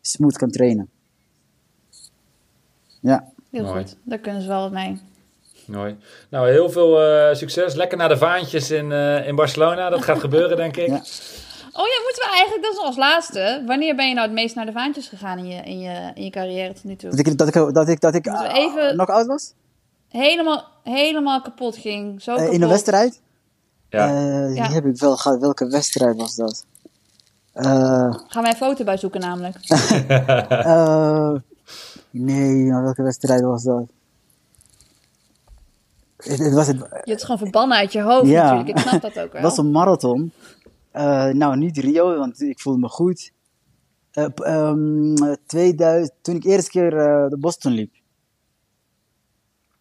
[0.00, 0.88] smooth kan trainen.
[3.00, 3.24] Ja.
[3.50, 3.82] Heel Mooi.
[3.84, 5.00] goed, daar kunnen ze wel wat mee.
[5.66, 5.96] Mooi.
[6.30, 7.74] Nou, heel veel eh, succes.
[7.74, 9.90] Lekker naar de vaantjes in, eh, in Barcelona.
[9.90, 10.86] Dat gaat gebeuren, denk ik.
[10.86, 11.02] Ja.
[11.72, 13.62] Oh ja, moeten we eigenlijk, dat is nog als laatste.
[13.66, 16.24] Wanneer ben je nou het meest naar de vaantjes gegaan in je, in je, in
[16.24, 17.10] je carrière tot nu toe?
[17.10, 19.52] Dat ik, dat ik, dat ik, dat ah, even- knock-out was?
[20.08, 22.22] Helemaal, helemaal kapot ging.
[22.22, 22.54] Zo Eh, kapot.
[22.54, 23.20] in een wedstrijd?
[23.88, 24.06] Ja.
[24.08, 24.64] Eh, Ja.
[24.66, 25.40] Die heb ik wel gehad.
[25.40, 26.64] Welke wedstrijd was dat?
[27.56, 29.56] Eh, Gaan wij een foto bij zoeken namelijk.
[30.48, 31.32] eh,
[32.10, 33.84] nee, maar welke wedstrijd was dat?
[36.16, 38.42] Het, het was, het, Je hebt gewoon verbannen uit je hoofd Ja.
[38.42, 38.68] natuurlijk.
[38.78, 39.40] Ik snap dat ook wel.
[39.42, 40.32] het was een marathon.
[40.90, 43.32] Eh, nou, niet Rio, want ik voelde me goed.
[44.10, 46.90] Eh, p- ehm, 2000, toen ik eerste keer
[47.30, 47.92] de Boston liep.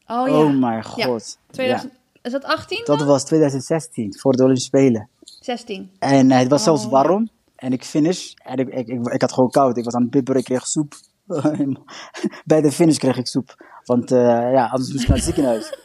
[0.07, 0.33] Oh ja.
[0.43, 1.37] Oh mijn god.
[1.51, 2.77] 2000, Is dat 18?
[2.85, 5.09] Ja, dat was 2016, voor de Olympische Spelen.
[5.39, 5.91] 16.
[5.99, 6.89] En het was Oh, zelfs ja.
[6.89, 7.29] warm.
[7.65, 8.33] En ik finish.
[8.43, 9.77] En ik, ik, ik, ik had gewoon koud.
[9.77, 10.39] Ik was aan het bibberen.
[10.39, 10.93] Ik kreeg soep.
[12.45, 13.55] Bij de finish kreeg ik soep.
[13.83, 15.73] Want eh, ja, anders moest ik naar het ziekenhuis.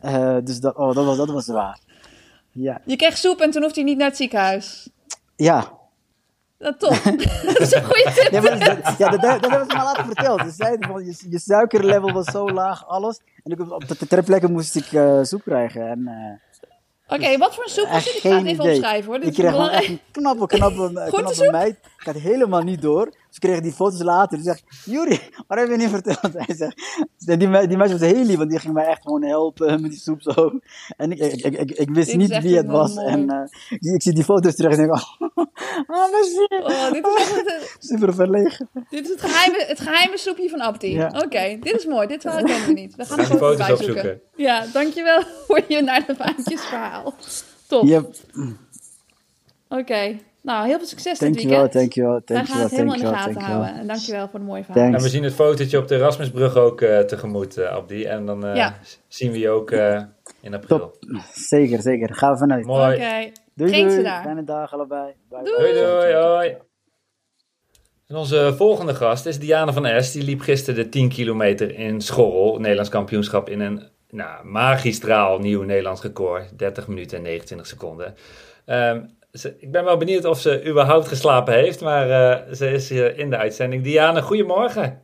[0.00, 1.80] Eh, dus dat, oh, dat, was, dat was zwaar.
[2.50, 2.80] Ja.
[2.84, 4.90] Je kreeg soep en toen hoefde je niet naar het ziekenhuis.
[5.36, 5.72] Ja.
[6.58, 6.90] Dat top.
[7.46, 8.42] dat is een goede tip.
[8.42, 10.40] Dat, ja, dat, dat hebben ze me later verteld.
[10.40, 13.20] Ze zeiden van, je, je suikerlevel was zo laag, alles.
[13.42, 15.88] En ik, op de ter plekke moest ik eh, soep krijgen.
[15.88, 16.08] En,
[17.10, 18.14] Oké, wat voor een soep was dit?
[18.14, 18.74] Ik ga het even idee.
[18.76, 19.20] opschrijven hoor.
[19.20, 21.76] Dit Ik is kreeg echt een knappe, knappe, knappe meid.
[21.98, 23.12] Ik had helemaal niet door.
[23.30, 24.38] Ze kregen die foto's later.
[24.38, 26.32] Ze zegt, Juri, wat heb je niet verteld?
[26.46, 26.76] Hij zegt,
[27.18, 30.00] die, die meisje was heel lief, want die ging mij echt gewoon helpen met die
[30.00, 30.58] soep zo.
[30.96, 32.94] En ik, ik, ik, ik, ik wist niet wie het was.
[32.94, 33.06] mooi.
[33.06, 35.02] En eh, ik, zie- ik zie die foto's terug en denk, oh,
[35.96, 36.46] oh merci.
[36.62, 38.68] Oh, dit, is echt Super verlegen.
[38.90, 40.92] dit is het geheime, het geheime soepje van Abdi.
[40.94, 41.06] Ja.
[41.24, 42.06] Oké, dit is mooi.
[42.06, 42.96] Dit verhaal kennen we niet.
[42.96, 44.20] We gaan die foto's foto's zoeken.
[44.36, 47.14] Ja, dankjewel voor je naar de vaantjes verhaal.
[47.66, 47.84] Top.
[47.86, 48.14] Yep.
[49.68, 50.18] Oké.
[50.42, 51.72] Nou, heel veel succes dit Dankjewel, weekend.
[51.80, 53.62] dankjewel, Wij gaan dankjewel, het helemaal in de dankjewel, gaten dankjewel.
[53.64, 53.80] houden.
[53.82, 54.82] En dankjewel voor de mooie verhaal.
[54.82, 54.98] Thanks.
[54.98, 58.04] En we zien het fotootje op de Erasmusbrug ook eh, tegemoet, eh, Abdi.
[58.04, 58.78] En dan eh, Ja.
[59.08, 60.02] zien we je ook eh,
[60.40, 60.78] in april.
[60.78, 60.96] Top.
[61.32, 62.14] Zeker, zeker.
[62.14, 62.64] Gaan we vanuit.
[62.66, 62.94] Mooi.
[62.94, 63.32] Oké.
[63.54, 64.02] Doei, Geen doei.
[64.02, 64.22] daar.
[64.22, 65.12] Fijne dag allebei.
[65.28, 65.56] Bye, Doei.
[65.72, 65.72] bye.
[65.72, 66.56] Doei, doei, hoi.
[68.06, 70.12] En onze volgende gast is Diana van S.
[70.12, 75.62] Die liep gisteren de 10 kilometer in Schorrel, Nederlands kampioenschap, in een nou, magistraal nieuw
[75.62, 76.58] Nederlands record.
[76.58, 78.14] 30 minuten en 29 seconden.
[78.64, 79.00] Ehm,
[79.32, 83.18] ze- ik ben wel benieuwd of ze überhaupt geslapen heeft, maar eh, ze is hier
[83.18, 83.82] in de uitzending.
[83.82, 85.02] Diana, goedemorgen.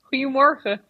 [0.00, 0.82] Goedemorgen.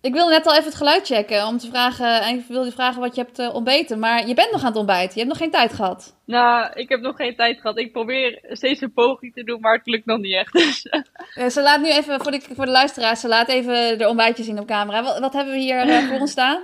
[0.00, 2.72] Ik wilde net al even het geluid checken om te vragen, en ik wilde je
[2.72, 3.98] vragen wat je hebt eh, ontbeten.
[3.98, 5.12] Maar je bent nog aan het ontbijten.
[5.12, 6.16] Je hebt nog geen tijd gehad.
[6.24, 7.78] Nou, ik heb nog geen tijd gehad.
[7.78, 10.52] Ik probeer steeds een poging te doen, maar het lukt nog niet echt.
[10.52, 10.86] Dus,
[11.34, 14.42] Eh, ze laat nu even, voor de, voor de luisteraars, ze laat even de ontbijtje
[14.42, 15.02] zien op camera.
[15.02, 16.60] Wat, wat hebben we hier voor ons staan?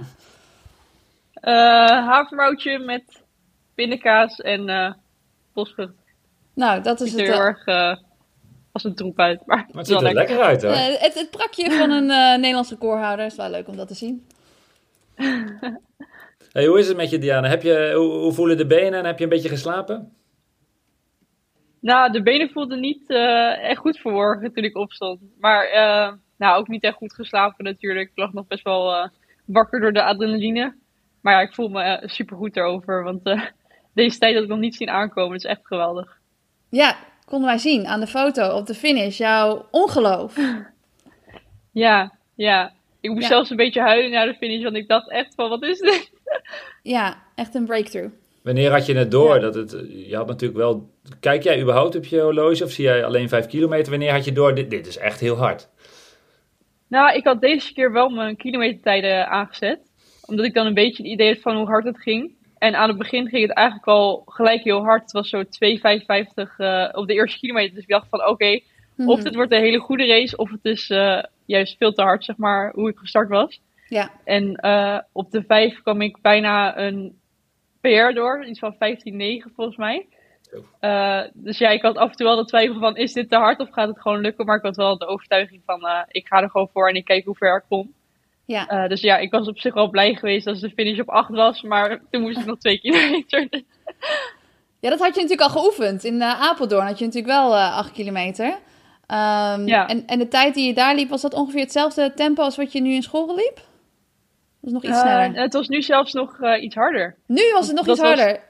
[1.35, 1.53] eh
[2.07, 3.22] havermoutje met
[3.83, 4.93] pindakaas en eh
[5.55, 5.95] bosvrucht.
[6.55, 7.28] Nou, dat is Ziet het.
[7.28, 7.97] er heel eh, erg eh,
[8.72, 10.70] als een troep uit, maar, Maar het ziet er lekker uit hoor.
[10.72, 13.24] eh, het, het prakje van een eh Nederlands recordhouder.
[13.26, 14.26] is wel leuk om dat te zien.
[16.53, 17.49] Hey, hoe is het met je, Diana?
[17.49, 20.12] Heb je, hoe, hoe voelen de benen en heb je een beetje geslapen?
[21.80, 25.20] Nou, de benen voelden niet eh, echt goed vanmorgen toen ik opstond.
[25.41, 28.09] Maar eh, nou, ook niet echt goed geslapen natuurlijk.
[28.11, 29.09] Ik lag nog best wel eh,
[29.47, 30.74] wakker door de adrenaline.
[31.20, 33.05] Maar ja, ik voel me super supergoed erover.
[33.05, 33.43] Want eh,
[33.95, 35.30] deze tijd had ik nog niet zien aankomen.
[35.32, 36.18] Dat is echt geweldig.
[36.68, 39.18] Ja, konden wij zien aan de foto op de finish.
[39.18, 40.36] Jouw ongeloof.
[41.72, 42.72] Ja, ja.
[43.01, 43.28] Ik moest Ja.
[43.28, 44.62] zelfs een beetje huilen na de finish.
[44.62, 46.11] Want ik dacht echt van, wat is dit?
[46.82, 48.12] Ja, echt een breakthrough.
[48.43, 49.34] Wanneer had je het door?
[49.34, 49.40] Ja.
[49.40, 49.70] Dat het,
[50.07, 50.90] je had natuurlijk wel.
[51.20, 53.90] Kijk jij überhaupt op je horloge of zie jij alleen 5 kilometer?
[53.90, 54.55] Wanneer had je door?
[54.55, 55.68] Dit, dit is echt heel hard.
[56.88, 59.78] Nou, ik had deze keer wel mijn kilometertijden aangezet.
[60.26, 62.34] Omdat ik dan een beetje een idee had van hoe hard het ging.
[62.62, 65.02] En aan het begin ging het eigenlijk al gelijk heel hard.
[65.02, 67.74] Het was zo 2,55 eh op de eerste kilometer.
[67.74, 68.60] Dus ik dacht van oké,
[68.96, 69.08] Mhm.
[69.08, 70.36] of dit wordt een hele goede race.
[70.36, 73.60] Of het is eh, juist veel te hard, zeg maar, hoe ik gestart was.
[73.88, 77.18] Ja, En eh, op de 5 kwam ik bijna een
[77.80, 78.44] PR door.
[78.44, 80.06] Iets van 15,9 volgens mij.
[80.50, 80.64] Zo.
[80.80, 83.36] Eh, dus ja, ik had af en toe wel de twijfel van, is dit te
[83.36, 84.46] hard of gaat het gewoon lukken?
[84.46, 87.04] Maar ik had wel de overtuiging van, eh, ik ga er gewoon voor en ik
[87.04, 87.92] kijk hoe ver ik kom.
[88.53, 88.66] Ja.
[88.68, 91.30] Eh, dus ja, ik was op zich wel blij geweest als de finish op 8
[91.30, 93.48] was, maar toen moest ik nog 2 kilometer.
[94.80, 96.05] ja, dat had je natuurlijk al geoefend.
[96.05, 98.59] In eh, Apeldoorn had je natuurlijk wel eh 8 kilometer.
[99.07, 99.88] Ehm, Ja.
[99.88, 102.72] en, en de tijd die je daar liep, was dat ongeveer hetzelfde tempo als wat
[102.72, 103.61] je nu in school liep?
[104.62, 105.40] Is nog iets Eh, sneller.
[105.42, 107.16] het was nu zelfs nog eh, iets harder.
[107.26, 108.40] Nu was het nog dat iets was- harder.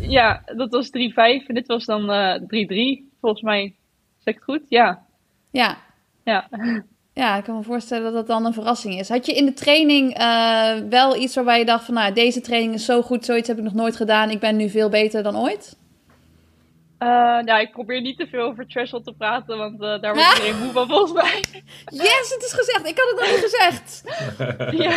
[0.00, 3.74] Ja, dat was 3-5 en dit was dan eh 3-3 volgens mij.
[4.18, 4.62] Zeg ik het goed?
[4.68, 5.02] Ja.
[5.50, 5.76] Ja.
[6.24, 6.48] Ja.
[7.18, 9.08] Ja, ik kan me voorstellen dat dat dan een verrassing is.
[9.08, 11.94] Had je in de training eh, wel iets waarbij je dacht van...
[11.94, 14.30] nou, deze training is zo goed, zoiets heb ik nog nooit gedaan.
[14.30, 15.76] Ik ben nu veel beter dan ooit?
[16.98, 17.08] Eh,
[17.38, 20.58] nou, ik probeer niet te veel over threshold te praten, want eh, daar wordt iedereen
[20.64, 21.44] moe van volgens mij.
[21.84, 22.88] Yes, het is gezegd.
[22.88, 24.02] Ik had het nog niet gezegd.
[24.84, 24.96] ja.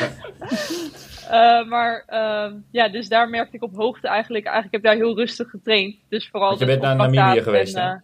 [1.29, 5.07] Eh, maar ehm, ja, dus daar merkte ik op hoogte eigenlijk, eigenlijk heb ik daar
[5.07, 5.95] heel rustig getraind.
[6.09, 7.95] Dus vooral Want je bent naar Namibië geweest, en, hè?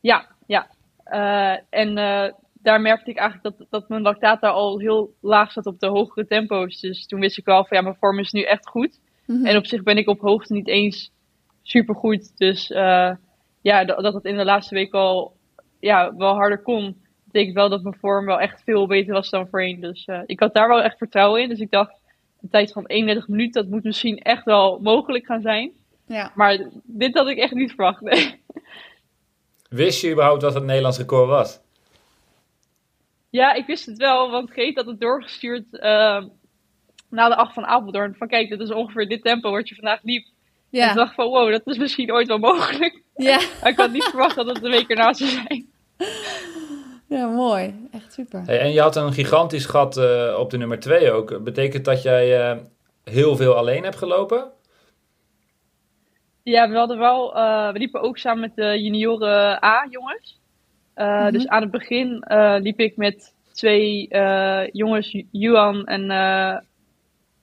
[0.00, 0.66] ja, ja.
[1.04, 2.32] Eh, en eh,
[2.66, 5.86] daar merkte ik eigenlijk dat, dat mijn lactaat daar al heel laag zat op de
[5.86, 6.80] hogere tempo's.
[6.80, 9.00] Dus toen wist ik wel van ja, mijn vorm is nu echt goed.
[9.26, 9.46] Mhm.
[9.46, 11.12] En op zich ben ik op hoogte niet eens
[11.62, 12.38] super goed.
[12.38, 13.12] Dus eh,
[13.60, 15.36] ja, dat, dat het in de laatste week al
[15.80, 19.48] ja, wel harder kon, betekent wel dat mijn vorm wel echt veel beter was dan
[19.48, 19.80] voorheen.
[19.80, 21.48] Dus eh, ik had daar wel echt vertrouwen in.
[21.48, 22.00] Dus ik dacht,
[22.42, 25.72] een tijd van 31 minuten, dat moet misschien echt wel mogelijk gaan zijn.
[26.06, 26.32] Ja.
[26.34, 28.00] Maar dit had ik echt niet verwacht.
[28.00, 28.40] Nee.
[29.68, 31.64] Wist je überhaupt wat het Nederlands record was?
[33.36, 36.24] Ja, ik wist het wel, want Geet had het doorgestuurd eh,
[37.10, 38.14] na de 8 van Apeldoorn.
[38.18, 40.26] Van kijk, dit is ongeveer dit tempo wat je vandaag liep.
[40.70, 43.02] En ik dacht van wow, dat is misschien ooit wel mogelijk.
[43.16, 43.40] Ja.
[43.60, 45.66] Maar ik had niet verwacht dat het de week erna zou zijn.
[47.08, 47.88] ja, mooi.
[47.92, 48.42] Echt super.
[48.44, 51.44] Hey, en je had een gigantisch gat eh, op de nummer 2 ook.
[51.44, 52.58] Betekent dat jij eh,
[53.04, 54.50] heel veel alleen hebt gelopen?
[56.42, 60.40] Ja, we hadden wel, uh, we liepen ook samen met de junioren A-jongens.
[60.96, 61.32] Uh, mm -hmm.
[61.32, 64.08] Dus aan het begin uh, liep ik met twee
[64.72, 66.64] jongens, Juan en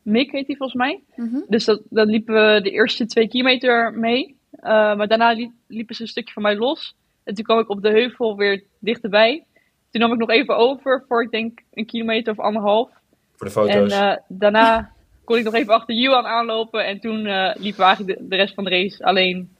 [0.02, 1.02] Mick heet die volgens mij.
[1.16, 1.46] Mm -hmm.
[1.48, 4.36] Dus dat, dan liepen we de eerste twee kilometer mee.
[4.62, 6.96] maar daarna liep, liepen ze een stukje van mij los.
[7.24, 9.44] En toen kwam ik op de heuvel weer dichterbij.
[9.92, 12.90] Toen nam ik nog even over voor ik denk een kilometer of anderhalf.
[13.36, 13.92] Voor de foto's.
[13.92, 14.92] En daarna
[15.26, 16.86] kon ik nog even achter Juan aanlopen.
[16.86, 19.56] En toen uh, liepen we eigenlijk de, de, rest van de race alleen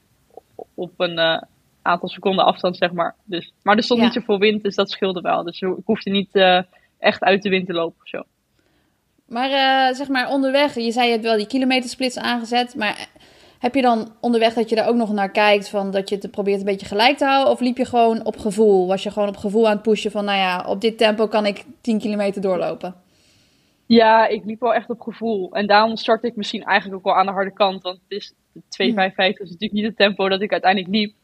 [0.74, 1.42] op een uh,
[1.84, 3.14] aantal seconden afstand, zeg maar.
[3.24, 4.06] Dus, maar er stond ja.
[4.06, 5.42] niet zoveel wind, dus dat scheelde wel.
[5.42, 6.62] Dus ik hoefde niet uh,
[6.98, 8.22] echt uit de wind te lopen of zo.
[9.26, 13.08] Maar zeg maar onderweg, je zei je hebt wel die kilometersplits aangezet, maar
[13.64, 16.30] heb je dan onderweg dat je daar ook nog naar kijkt, van dat je het
[16.30, 17.52] probeert een beetje gelijk te houden?
[17.52, 18.86] Of liep je gewoon op gevoel?
[18.86, 21.46] Was je gewoon op gevoel aan het pushen van, nou ja, op dit tempo kan
[21.46, 22.94] ik 10 kilometer doorlopen?
[23.86, 25.52] Ja, ik liep wel echt op gevoel.
[25.52, 27.82] En daarom start ik misschien eigenlijk ook wel aan de harde kant.
[27.82, 31.14] Want het is 2,55 is natuurlijk niet het tempo dat ik uiteindelijk liep.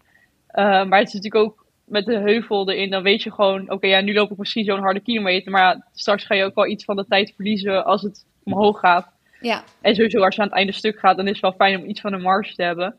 [0.54, 2.90] Uh, maar het is natuurlijk ook met de heuvel erin.
[2.90, 5.52] Dan weet je gewoon, oké, okay, ja, nu loop ik misschien zo'n harde kilometer.
[5.52, 8.78] Maar ja, straks ga je ook wel iets van de tijd verliezen als het omhoog
[8.78, 9.08] gaat.
[9.40, 9.64] Ja.
[9.80, 11.88] En sowieso als je aan het einde stuk gaat, dan is het wel fijn om
[11.88, 12.96] iets van een marge te hebben.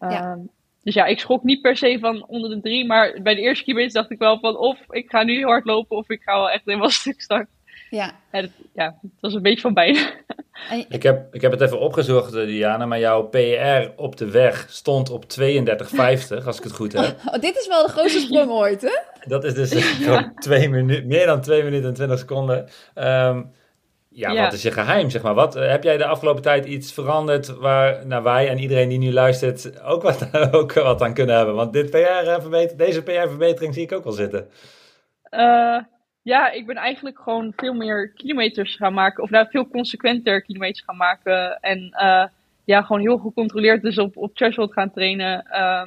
[0.00, 0.36] Ja.
[0.36, 0.44] Uh,
[0.82, 2.86] dus ja, ik schrok niet per se van onder de drie.
[2.86, 5.96] Maar bij de eerste kilometer dacht ik wel van of ik ga nu hard lopen
[5.96, 7.53] of ik ga wel echt helemaal stuk starten.
[7.94, 8.14] Ja.
[8.32, 10.22] Ja, dat, ja, het was een beetje van beide.
[10.88, 15.10] Ik heb, ik heb het even opgezocht, Diana, maar jouw PR op de weg stond
[15.10, 17.16] op 32,50, als ik het goed heb.
[17.26, 18.98] Oh, dit is wel de grootste sprong ooit, hè?
[19.28, 19.98] Dat is dus
[20.34, 22.58] twee minuten, meer dan 2 minuten en 20 seconden.
[22.94, 23.52] Um,
[24.08, 25.34] ja, ja, wat is je geheim, zeg maar?
[25.34, 29.12] Wat, heb jij de afgelopen tijd iets veranderd waar nou, wij en iedereen die nu
[29.12, 31.54] luistert ook wat, ook wat aan kunnen hebben?
[31.54, 34.48] Want dit PR deze PR-verbetering zie ik ook wel zitten.
[35.30, 35.78] Uh,
[36.24, 39.22] ja, ik ben eigenlijk gewoon veel meer kilometers gaan maken.
[39.22, 41.60] Of nou, veel consequenter kilometers gaan maken.
[41.60, 42.24] En uh,
[42.64, 45.46] ja, gewoon heel gecontroleerd dus op, op threshold gaan trainen.
[45.50, 45.82] Uh,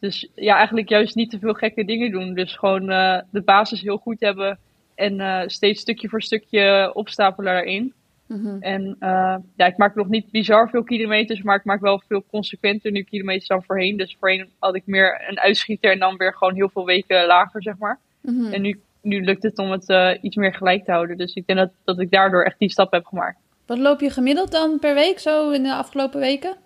[0.00, 2.34] dus ja, eigenlijk juist niet te veel gekke dingen doen.
[2.34, 4.58] Dus gewoon uh, de basis heel goed hebben.
[4.94, 7.92] En steeds stukje voor stukje opstapelen daarin.
[8.26, 8.62] Mm -hmm.
[8.62, 8.96] En
[9.56, 11.42] ja, ik maak nog niet bizar veel kilometers.
[11.42, 13.96] Maar ik maak wel veel consequenter nu kilometers dan voorheen.
[13.96, 17.62] Dus voorheen had ik meer een uitschieter en dan weer gewoon heel veel weken lager,
[17.62, 17.98] zeg maar.
[18.20, 18.52] Mm -hmm.
[18.52, 21.16] En nu nu lukt het om het uh, iets meer gelijk te houden.
[21.16, 23.38] Dus ik denk dat, dat ik daardoor echt die stap heb gemaakt.
[23.66, 26.56] Wat loop je gemiddeld dan per week zo in de afgelopen weken?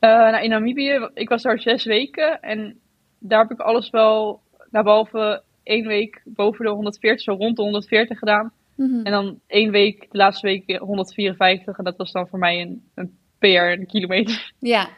[0.00, 2.80] Uh, nou, in Namibië, ik was daar zes weken en
[3.18, 4.40] daar heb ik alles wel,
[4.70, 8.52] nou, behalve één week boven de 140, zo rond de 140 gedaan.
[8.76, 9.04] Mm -hmm.
[9.04, 12.82] En dan één week, de laatste week 154 en dat was dan voor mij een,
[12.94, 14.52] een PR, een kilometer.
[14.58, 14.88] Ja,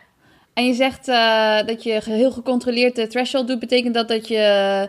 [0.55, 3.59] en je zegt uh, dat je heel gecontroleerd de threshold doet.
[3.59, 4.89] Betekent dat dat je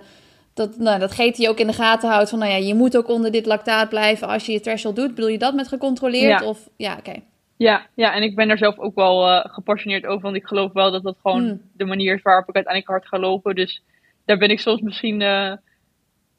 [0.54, 3.08] dat, nou, dat GT ook in de gaten houdt van, nou ja, je moet ook
[3.08, 5.16] onder dit lactaat blijven als je je threshold doet.
[5.16, 6.40] Bedoel je dat met gecontroleerd?
[6.40, 6.48] Ja.
[6.48, 7.00] Of, ja, oké.
[7.00, 7.24] Okay.
[7.58, 10.74] Ja, ja, en ik ben daar zelf ook wel uh, gepassioneerd over, want ik geloof
[10.74, 11.62] wel dat dat gewoon Hmm.
[11.74, 13.56] de manier is waarop ik uiteindelijk hard ga lopen.
[13.56, 13.84] Dus
[14.26, 15.54] daar ben ik soms misschien uh,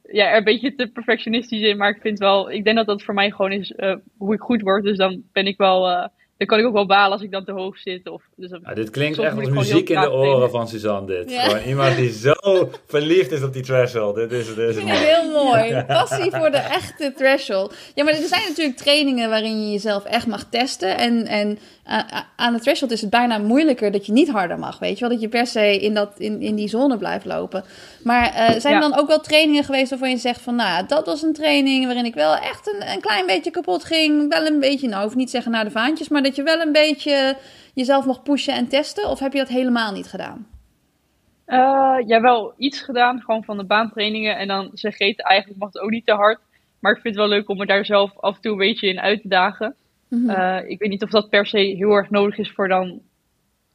[0.03, 3.03] ja, er een beetje te perfectionistisch in, maar ik vind wel, ik denk dat dat
[3.03, 4.85] voor mij gewoon is uh, hoe ik goed word.
[4.85, 7.53] Dus dan ben ik wel, dan kan ik ook wel balen als ik dan te
[7.53, 8.09] hoog zit.
[8.09, 11.31] Of, dus dan, Ja, dit klinkt echt als muziek in de oren van Suzanne dit.
[11.31, 11.43] Ja.
[11.43, 12.35] Gewoon iemand die zo
[12.87, 14.15] verliefd is op die threshold.
[14.15, 15.85] Dit is, dit is Ik vind het heel mooi.
[15.87, 17.75] Passie voor de echte threshold.
[17.95, 20.99] Ja, maar er zijn natuurlijk trainingen waarin je jezelf echt mag testen.
[20.99, 21.59] En, en
[22.37, 24.79] aan de threshold is het bijna moeilijker dat je niet harder mag.
[24.79, 27.65] Weet je wel, dat je per se in, dat, in, in die zone blijft lopen.
[28.05, 28.89] Maar eh, zijn er Ja.
[28.89, 30.55] dan ook wel trainingen geweest waarvan je zegt van...
[30.55, 34.29] Nou, dat was een training waarin ik wel echt een, een klein beetje kapot ging.
[34.29, 36.09] Wel een beetje, nou, hoef niet zeggen naar de vaantjes.
[36.09, 37.37] Maar dat je wel een beetje
[37.75, 39.09] jezelf mocht pushen en testen.
[39.11, 40.47] Of heb je dat helemaal niet gedaan?
[41.47, 44.37] Uh, ja, wel iets gedaan, gewoon van de baantrainingen.
[44.37, 46.39] En dan zeg je eigenlijk mag het ook niet te hard.
[46.81, 48.89] Maar ik vind het wel leuk om me daar zelf af en toe een beetje
[48.89, 49.75] in uit te dagen.
[50.23, 50.31] Mhm.
[50.31, 53.01] Uh, ik weet niet of dat per se heel erg nodig is voor dan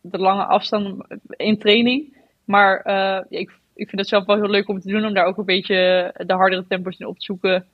[0.02, 2.18] de lange afstand in training.
[2.46, 5.26] Maar uh, ik, ik vind het zelf wel heel leuk om te doen, om daar
[5.26, 7.66] ook een beetje de hardere tempos in op te zoeken.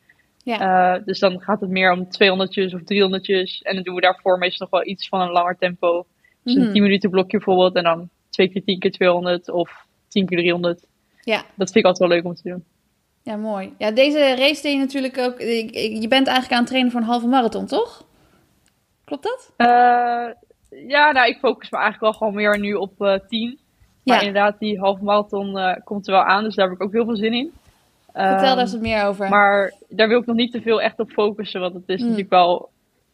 [0.44, 0.96] Ja.
[0.98, 3.62] Uh, dus dan gaat het meer om 200'tjes of 300'tjes.
[3.62, 6.06] En dan doen we daarvoor meestal nog wel iets van een langer tempo.
[6.44, 6.66] Dus Mhm.
[6.66, 7.76] een 10 minuten blokje bijvoorbeeld.
[7.76, 10.86] En dan 2 keer 10 keer 200 of 10 keer 300.
[11.24, 11.38] Ja.
[11.38, 12.64] Dat vind ik altijd wel leuk om te doen.
[13.24, 13.74] Ja, mooi.
[13.78, 15.40] Ja, deze race deed je natuurlijk ook...
[15.40, 18.06] Je bent eigenlijk aan het trainen voor een halve marathon, toch?
[19.06, 19.54] Klopt dat?
[19.58, 19.68] Uh,
[20.88, 23.60] ja, nou, ik focus me eigenlijk wel gewoon meer nu op uh, 10.
[24.04, 24.20] Maar Ja.
[24.28, 26.44] inderdaad, die halve marathon uh, komt er wel aan.
[26.44, 27.54] Dus daar heb ik ook heel veel zin in.
[28.14, 29.30] Vertel Um, daar eens wat meer over.
[29.30, 31.62] Maar daar wil ik nog niet te veel echt op focussen.
[31.62, 32.04] Want het is Mm.
[32.04, 32.70] natuurlijk wel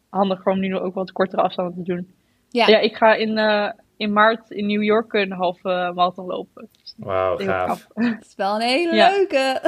[0.08, 2.14] handig om nu ook wat kortere afstanden te doen.
[2.50, 2.66] ja.
[2.68, 6.68] Ja, ik ga in, uh, in maart in New York een halve marathon lopen.
[6.82, 7.86] Dus Wauw, gaaf.
[7.94, 9.08] Het is wel een hele Ja.
[9.10, 9.60] leuke.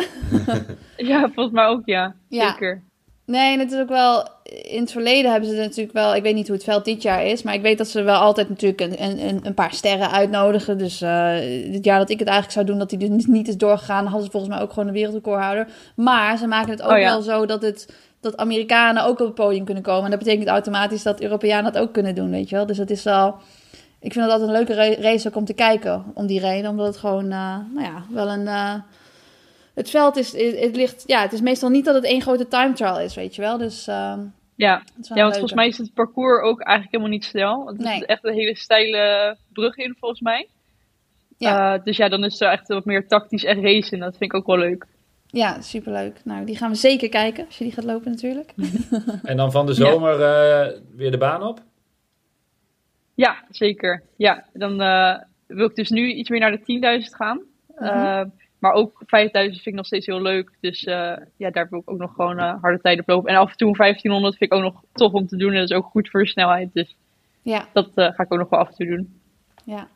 [0.96, 2.14] Ja, volgens mij ook, ja.
[2.28, 2.48] Ja.
[2.50, 2.82] Zeker.
[3.26, 4.28] Nee, en het is ook wel.
[4.62, 6.14] In het verleden hebben ze natuurlijk wel.
[6.14, 7.42] Ik weet niet hoe het veld dit jaar is.
[7.42, 10.78] Maar ik weet dat ze wel altijd natuurlijk een, een, een paar sterren uitnodigen.
[10.78, 11.34] Dus uh,
[11.70, 14.04] dit jaar dat ik het eigenlijk zou doen, dat hij dus niet is doorgegaan.
[14.04, 15.68] hadden ze volgens mij ook gewoon een wereldrecordhouder.
[15.96, 19.34] Maar ze maken het ook oh wel zo dat, het, dat Amerikanen ook op het
[19.34, 20.04] podium kunnen komen.
[20.04, 22.66] En dat betekent automatisch dat Europeanen dat ook kunnen doen, weet je wel.
[22.66, 23.34] Dus het is wel.
[24.00, 26.04] Ik vind het altijd een leuke race ook om te kijken.
[26.14, 26.70] Om die reden.
[26.70, 28.44] Omdat het gewoon, uh, nou ja, wel een.
[28.46, 28.74] Uh,
[29.74, 32.72] het veld is, het, ligt, ja, het is meestal niet dat het één grote time
[32.72, 33.58] trial is, weet je wel.
[33.58, 34.18] Dus, uh,
[34.56, 34.82] ja,
[35.14, 37.66] ja want volgens mij is het parcours ook eigenlijk helemaal niet snel.
[37.66, 40.48] Het is echt een hele steile brug in, volgens mij.
[41.38, 41.74] Ja.
[41.74, 43.98] Uh, dus ja, dan is het echt wat meer tactisch en racen.
[43.98, 44.86] Dat vind ik ook wel leuk.
[45.26, 46.20] Ja, superleuk.
[46.24, 48.52] Nou, die gaan we zeker kijken, als je die gaat lopen natuurlijk.
[49.22, 50.66] en dan van de zomer ja.
[50.66, 51.60] uh, weer de baan op?
[53.14, 54.02] Ja, zeker.
[54.16, 55.16] Ja, dan uh,
[55.46, 57.36] wil ik dus nu iets meer naar de 10.000 gaan.
[57.36, 58.32] Mm -hmm.
[58.58, 60.50] Maar ook 5000 vind ik nog steeds heel leuk.
[60.60, 63.30] Dus uh, ja, daar wil ik ook nog gewoon uh, harde tijden op lopen.
[63.30, 65.52] En af en toe 1500 vind ik ook nog tof om te doen.
[65.52, 66.70] En dat is ook goed voor de snelheid.
[66.72, 66.96] Dus
[67.42, 67.68] ja.
[67.72, 69.20] dat uh, ga ik ook nog wel af en toe doen.
[69.64, 69.88] Ja.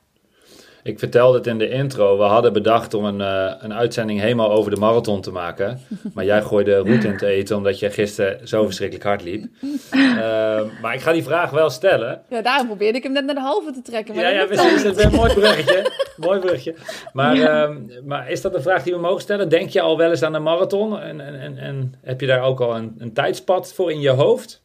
[0.82, 2.18] Ik vertelde het in de intro.
[2.18, 5.80] We hadden bedacht om een, uh, een uitzending helemaal over de marathon te maken.
[6.14, 9.46] Maar jij gooide route in te eten omdat je gisteren zo verschrikkelijk hard liep.
[9.90, 12.20] Uh, maar ik ga die vraag wel stellen.
[12.28, 14.14] Ja, daarom probeerde ik hem net naar de halve te trekken.
[14.14, 14.82] Maar ja, ja precies.
[14.82, 15.92] Dat is een mooi bruggetje.
[16.16, 16.74] mooi bruggetje.
[17.12, 17.68] Maar, ja.
[17.68, 19.48] uh, maar is dat een vraag die we mogen stellen?
[19.48, 21.00] Denk je al wel eens aan de marathon?
[21.00, 24.10] En, en, en, en heb je daar ook al een, een tijdspad voor in je
[24.10, 24.62] hoofd?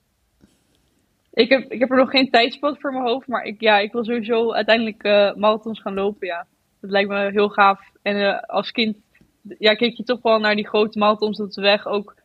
[1.33, 3.91] Ik heb, ik heb er nog geen tijdspad voor mijn hoofd, maar ik, ja, ik
[3.91, 6.45] wil sowieso uiteindelijk uh, marathons gaan lopen, ja.
[6.81, 7.79] Dat lijkt me heel gaaf.
[8.01, 8.97] En uh, als kind
[9.59, 11.87] ja, keek je toch wel naar die grote marathons op de weg.
[11.87, 12.15] Ook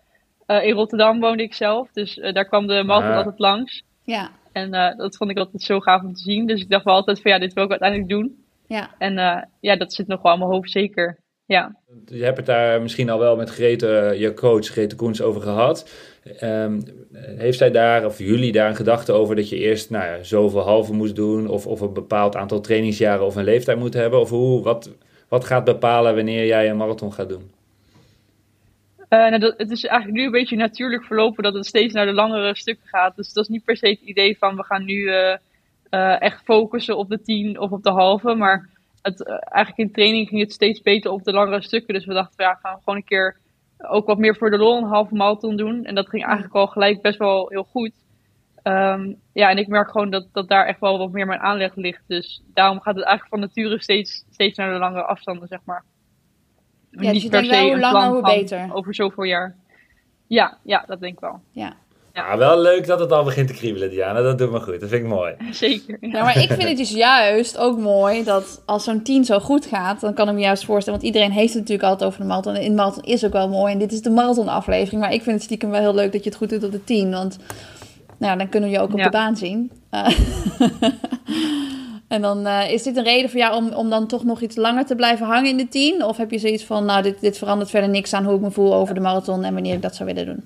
[0.46, 3.82] uh, in Rotterdam woonde ik zelf, dus daar kwam de marathon altijd langs.
[4.04, 4.30] Ja.
[4.52, 6.46] En dat vond ik altijd zo gaaf om te zien.
[6.46, 8.44] Dus ik dacht wel altijd van ja, dit wil ik uiteindelijk doen.
[8.66, 8.94] Ja.
[8.98, 9.14] En
[9.60, 11.18] ja, dat zit nog wel in mijn hoofd, zeker.
[11.46, 11.76] Ja.
[12.04, 15.90] Je hebt het daar misschien al wel met Grete, je coach Grete Koens, over gehad.
[16.42, 16.82] Um,
[17.14, 20.60] heeft zij daar, of jullie daar een gedachte over dat je eerst nou ja, zoveel
[20.60, 24.20] halve moest doen, of, of een bepaald aantal trainingsjaren of een leeftijd moet hebben?
[24.20, 24.90] Of hoe, wat,
[25.28, 27.50] wat gaat bepalen wanneer jij een marathon gaat doen?
[28.98, 32.06] Uh, nou, dat, het is eigenlijk nu een beetje natuurlijk verlopen dat het steeds naar
[32.06, 33.16] de langere stukken gaat.
[33.16, 35.36] Dus dat is niet per se het idee van we gaan nu uh,
[35.90, 38.34] uh, echt focussen op de tien of op de halve.
[38.34, 38.68] Maar
[39.02, 41.94] het, eigenlijk in training ging het steeds beter op de langere stukken.
[41.94, 43.36] Dus we dachten, ja, gaan gewoon een keer
[43.78, 45.84] ook wat meer voor de lol een halve marathon doen.
[45.84, 47.92] En dat ging eigenlijk al gelijk best wel heel goed.
[48.62, 51.74] Um, ja, en ik merk gewoon dat, dat daar echt wel wat meer mijn aanleg
[51.74, 52.02] ligt.
[52.06, 55.84] Dus daarom gaat het eigenlijk van nature steeds, steeds naar de langere afstanden, zeg maar.
[56.90, 58.74] Ja, dus je denkt wel hoe langer, hoe beter.
[58.74, 59.56] Over zoveel jaar.
[60.26, 61.40] Ja, ja, dat denk ik wel.
[61.50, 61.76] Ja.
[62.18, 64.22] Ja, wel leuk dat het al begint te kriebelen, Diana.
[64.22, 64.80] Dat doet me goed.
[64.80, 65.34] Dat vind ik mooi.
[65.50, 65.98] Zeker.
[66.00, 66.22] Ja.
[66.22, 70.00] maar ik vind het dus juist ook mooi dat als zo'n tien zo goed gaat,
[70.00, 71.00] dan kan ik me juist voorstellen.
[71.00, 72.54] Want iedereen heeft het natuurlijk altijd over de marathon.
[72.54, 73.72] En in de marathon is ook wel mooi.
[73.72, 75.00] En dit is de marathon-aflevering.
[75.00, 76.84] Maar ik vind het stiekem wel heel leuk dat je het goed doet op de
[76.84, 77.10] tien.
[77.10, 77.38] Want
[78.18, 79.70] nou, dan kunnen we je ook op de baan zien.
[79.90, 80.08] Uh,
[82.14, 84.56] en dan uh, is dit een reden voor jou om, om dan toch nog iets
[84.56, 86.04] langer te blijven hangen in de tien?
[86.04, 88.50] Of heb je zoiets van, nou, dit, dit verandert verder niks aan hoe ik me
[88.50, 90.44] voel over de marathon en wanneer ik dat zou willen doen?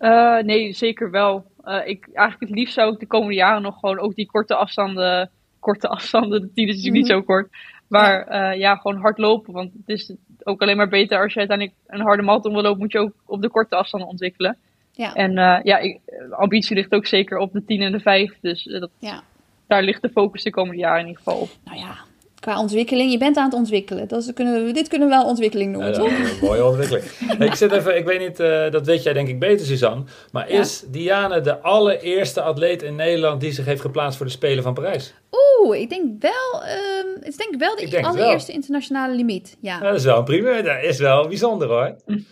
[0.00, 1.44] Uh, nee, zeker wel.
[1.64, 4.54] Uh, ik, eigenlijk het liefst zou ik de komende jaren nog gewoon ook die korte
[4.54, 5.30] afstanden,
[5.60, 7.48] korte afstanden, de tien is natuurlijk niet zo kort,
[7.88, 8.52] maar ja.
[8.52, 9.52] Uh, ja, gewoon hard lopen.
[9.52, 12.80] Want het is ook alleen maar beter als je uiteindelijk een harde marathon wil lopen,
[12.80, 14.56] moet je ook op de korte afstanden ontwikkelen.
[14.92, 15.14] Ja.
[15.14, 15.32] En
[15.64, 18.38] ja, ik, ambitie ligt ook zeker op de 10 en de 5.
[18.40, 19.22] Dus dat, ja.
[19.66, 21.48] daar ligt de focus de komende jaren in ieder geval op.
[21.64, 21.96] Nou ja,
[22.40, 23.12] qua ontwikkeling.
[23.12, 24.08] Je bent aan het ontwikkelen.
[24.08, 26.08] Dat is, kunnen we, dit kunnen we wel ontwikkeling noemen, ja, toch?
[26.08, 27.04] Een mooie ontwikkeling.
[27.50, 30.04] ik zit even, ik weet niet, uh, dat weet jij denk ik beter, Suzanne.
[30.32, 30.60] Maar ja.
[30.60, 34.74] is Diane de allereerste atleet in Nederland die zich heeft geplaatst voor de Spelen van
[34.74, 35.14] Parijs?
[35.30, 38.56] Oeh, ik denk wel, um, het is denk ik wel de ik allereerste wel.
[38.56, 39.56] internationale limiet.
[39.60, 39.80] Ja.
[39.80, 40.64] Dat is wel een primeur.
[40.64, 41.96] Dat is wel bijzonder hoor.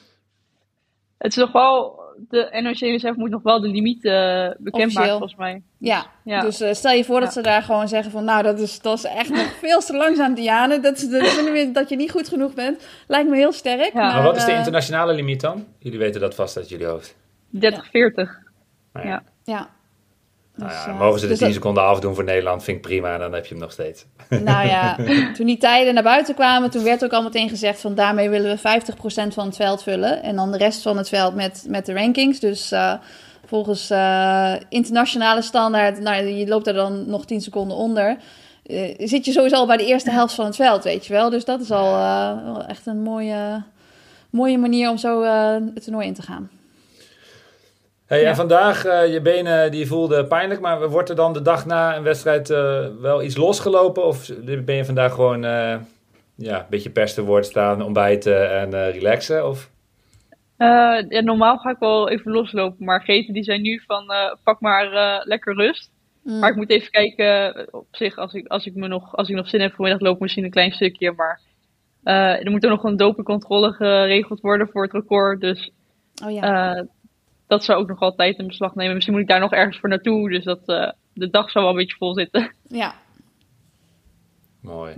[1.19, 5.62] Het is nog wel de NOC-NSF moet nog wel de limiet uh, bekendmaken, volgens mij.
[5.79, 6.41] Ja, ja.
[6.41, 7.35] dus uh, stel je voor dat ja.
[7.35, 8.25] ze daar gewoon zeggen van...
[8.25, 10.81] nou, dat is, dat is echt nog veel te langzaam, Diane.
[10.81, 12.87] Dat, dat, dat je niet goed genoeg bent.
[13.07, 13.93] Lijkt me heel sterk.
[13.93, 14.01] Ja.
[14.01, 15.67] Maar, maar, wat is de internationale limiet dan?
[15.79, 17.17] Jullie weten dat vast uit jullie hoofd.
[17.51, 18.39] 30, 40.
[18.93, 19.09] Nou
[19.45, 19.75] ja.
[20.57, 23.15] Nou ja, dus, mogen ze de dus 10 seconden afdoen voor Nederland, vind ik prima.
[23.15, 24.05] En dan heb je hem nog steeds.
[24.29, 24.97] Nou ja,
[25.37, 28.59] toen die tijden naar buiten kwamen, toen werd ook al meteen gezegd van daarmee willen
[28.63, 30.23] we 50% van het veld vullen.
[30.23, 32.41] En dan de rest van het veld met, met de rankings.
[32.41, 32.93] Dus uh,
[33.47, 38.17] volgens uh, internationale standaard, nou, je loopt er dan nog 10 seconden onder.
[38.67, 41.31] Uh, zit je sowieso al bij de eerste helft van het veld, weet je wel.
[41.31, 43.63] Dus dat is al echt een mooie,
[44.31, 45.23] mooie manier om zo
[45.75, 46.51] het toernooi in te gaan.
[48.07, 48.29] Hey, ja.
[48.29, 51.97] En vandaag, uh, je benen die voelden pijnlijk, maar wordt er dan de dag na
[51.97, 54.05] een wedstrijd uh, wel iets losgelopen?
[54.05, 54.31] Of
[54.65, 55.77] ben je vandaag gewoon uh,
[56.35, 59.49] ja, een beetje pers te woord staan, ontbijten en relaxen?
[59.49, 59.71] Of?
[60.59, 64.35] Uh, ja, normaal ga ik wel even loslopen, maar Geten die zijn nu van uh,
[64.45, 65.91] pak maar uh, lekker rust.
[66.23, 66.39] Mm.
[66.39, 69.37] Maar ik moet even kijken op zich, als ik, als ik, me nog, als ik
[69.37, 71.13] nog zin heb vanmiddag, loop ik misschien een klein stukje.
[71.13, 71.41] Maar
[72.03, 75.41] er moet er nog een dopingcontrole geregeld worden voor het record.
[75.41, 75.71] Dus
[76.25, 76.87] oh, ja.
[77.47, 78.94] Dat zou ook nog wel tijd in beslag nemen.
[78.94, 80.30] Misschien moet ik daar nog ergens voor naartoe.
[80.30, 80.66] Dus dat,
[81.12, 82.53] de dag zou wel een beetje vol zitten.
[82.68, 82.94] Ja.
[84.61, 84.94] Mooi.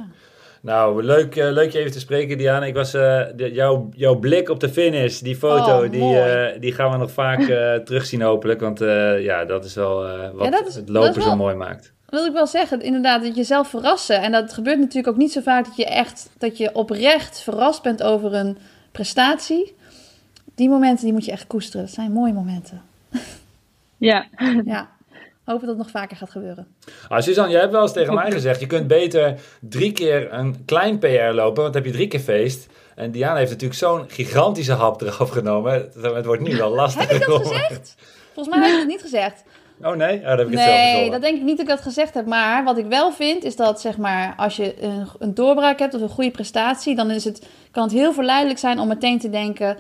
[0.63, 2.67] Nou, leuk, uh, leuk je even te spreken, Diana.
[2.67, 6.61] Ik was, uh, de, jouw, jouw blik op de finish, die foto, oh, die, uh,
[6.61, 7.41] die gaan we nog vaak
[7.87, 8.61] terugzien hopelijk.
[8.61, 8.79] Want
[9.19, 11.93] ja, dat is wel wat ja, is, het lopen zo mooi maakt.
[12.09, 14.23] Wil ik wel zeggen, inderdaad, dat jezelf verrassen.
[14.23, 17.83] En dat gebeurt natuurlijk ook niet zo vaak dat je echt, dat je oprecht verrast
[17.83, 18.59] bent over een
[18.93, 19.77] prestatie.
[20.59, 21.87] Die momenten, die moet je echt koesteren.
[21.87, 22.83] Dat zijn mooie momenten.
[23.97, 24.27] Ja.
[24.65, 24.89] ja
[25.45, 26.67] hopen dat het nog vaker gaat gebeuren.
[27.09, 28.61] Ah, Suzanne, jij hebt wel eens tegen mij gezegd...
[28.61, 31.63] je kunt beter drie keer een klein PR lopen...
[31.63, 32.67] want dan heb je drie keer feest.
[32.95, 35.73] En Diana heeft natuurlijk zo'n gigantische hap eraf genomen.
[36.01, 37.09] Het wordt nu wel lastig.
[37.09, 37.95] heb je dat gezegd?
[38.35, 39.43] Volgens mij heb je het niet gezegd.
[39.83, 40.19] Oh nee?
[40.19, 42.15] Oh, dat heb ik het nee, zelf dat denk ik niet dat ik dat gezegd
[42.15, 42.27] heb.
[42.27, 45.95] Maar wat ik wel vind, is dat zeg maar, als je een, een doorbraak hebt
[45.95, 49.31] of een goede prestatie, dan is het, kan het heel verleidelijk zijn om meteen te
[49.31, 49.77] denken: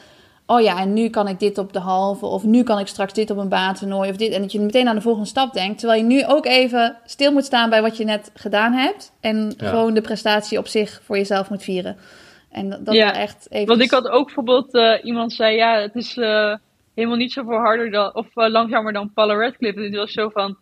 [0.48, 3.12] oh ja, en nu kan ik dit op de halve, of nu kan ik straks
[3.12, 4.32] dit op een baantoernooi, of dit.
[4.32, 5.78] En dat je meteen aan de volgende stap denkt.
[5.78, 9.12] Terwijl je nu ook even stil moet staan bij wat je net gedaan hebt.
[9.20, 11.96] En gewoon de prestatie op zich voor jezelf moet vieren.
[12.50, 13.66] En dat, dat ja, echt even.
[13.66, 16.54] Want ik had ook bijvoorbeeld uh, iemand zei, ja, het is uh,
[16.94, 19.78] helemaal niet zoveel harder dan, of uh, langzamer dan Paula Radcliffe.
[19.78, 20.56] En het was zo van,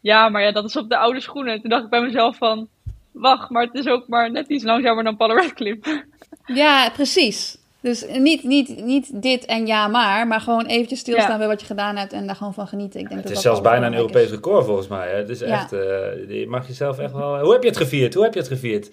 [0.00, 1.60] ja, maar ja, dat is op de oude schoenen.
[1.60, 2.68] Toen dacht ik bij mezelf van,
[3.12, 6.04] wacht, maar het is ook maar net iets langzamer dan Paula Radcliffe.
[6.46, 7.59] Ja, precies.
[7.80, 11.66] Dus niet, niet, niet dit en ja maar, maar gewoon eventjes stilstaan bij wat je
[11.66, 13.00] gedaan hebt en daar gewoon van genieten.
[13.00, 15.08] Ik denk het dat is zelfs bijna een Europees record volgens mij.
[15.08, 15.16] Hè?
[15.16, 15.80] Het is echt, uh,
[16.28, 17.40] je mag jezelf echt wel...
[17.40, 18.14] Hoe heb je het gevierd?
[18.14, 18.90] Hoe heb je het gevierd?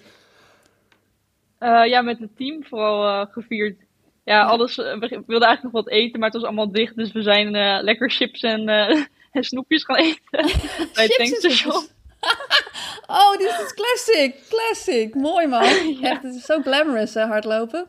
[1.60, 3.76] Uh, ja, met het team vooral uh, gevierd.
[4.24, 6.96] Ja, alles, we wilden eigenlijk nog wat eten, maar het was allemaal dicht.
[6.96, 7.50] Dus we zijn
[7.82, 8.68] lekker chips en,
[9.32, 10.20] en snoepjes gaan eten
[10.94, 11.82] bij het tankstation.
[13.20, 14.34] oh, dit is classic.
[14.48, 15.14] Classic.
[15.14, 15.62] Mooi man.
[16.02, 17.86] Echt, het is zo glamorous hè, hardlopen.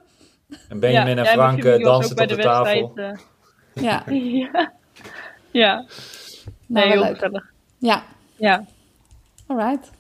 [0.70, 2.92] En Benjamin ja, en Frank ja, dansen op de, de tafel.
[2.96, 3.12] Uh...
[3.74, 4.04] Ja.
[4.52, 4.72] ja.
[5.52, 5.86] Ja.
[6.66, 7.52] Nou, nee, heel gezellig.
[7.78, 8.04] Ja.
[8.36, 8.66] Ja.
[9.48, 9.92] Alright.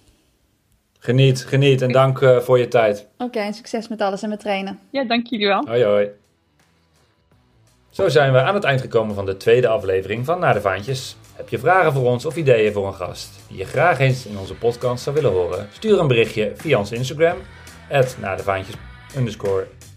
[0.99, 3.07] Geniet, geniet en dank uh, voor je tijd.
[3.17, 4.79] Oké, en succes met alles en met trainen.
[4.89, 5.65] Ja, dank jullie wel.
[5.65, 6.07] Hoi hoi.
[7.89, 11.15] Zo zijn we aan het eind gekomen van de tweede aflevering van Naar de Vaantjes.
[11.35, 14.37] Heb je vragen voor ons of ideeën voor een gast die je graag eens in
[14.37, 15.67] onze podcast zou willen horen?
[15.71, 17.37] Stuur een berichtje via ons Instagram,
[18.19, 18.75] naar de vaantjes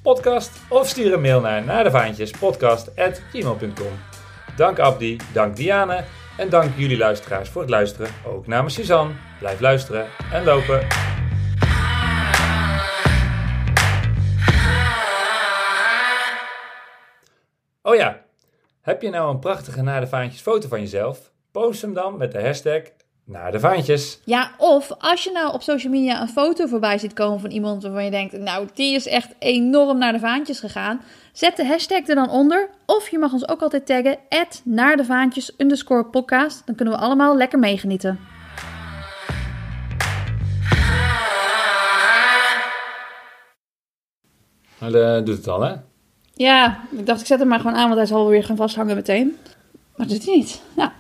[0.02, 3.92] podcast of stuur een mail naar naardevaantjespodcast.gmail.com.
[4.56, 6.04] Dank Abdi, dank Diane
[6.36, 8.10] en dank jullie luisteraars voor het luisteren.
[8.26, 9.14] Ook namens Suzanne.
[9.38, 10.86] Blijf luisteren en lopen.
[17.82, 18.22] Oh ja,
[18.80, 21.30] heb je nou een prachtige Naar de Vaantjes foto van jezelf?
[21.52, 22.82] Post hem dan met de hashtag
[23.32, 24.18] naar de vaantjes.
[24.24, 27.82] Ja, of als je nou op social media een foto voorbij ziet komen van iemand
[27.82, 31.00] waarvan je denkt, nou, die is echt enorm naar de vaantjes gegaan.
[31.32, 32.68] Zet de hashtag er dan onder.
[32.86, 34.18] Of je mag ons ook altijd taggen,
[34.64, 36.62] naar de vaantjes underscore podcast.
[36.66, 38.18] Dan kunnen we allemaal lekker meegenieten.
[44.78, 45.74] Nou, dat doet het al, hè?
[46.34, 48.94] Ja, ik dacht ik zet hem maar gewoon aan, want hij zal weer gaan vasthangen
[48.94, 49.36] meteen.
[49.96, 50.62] Maar dat doet hij niet.
[50.76, 50.92] Ja.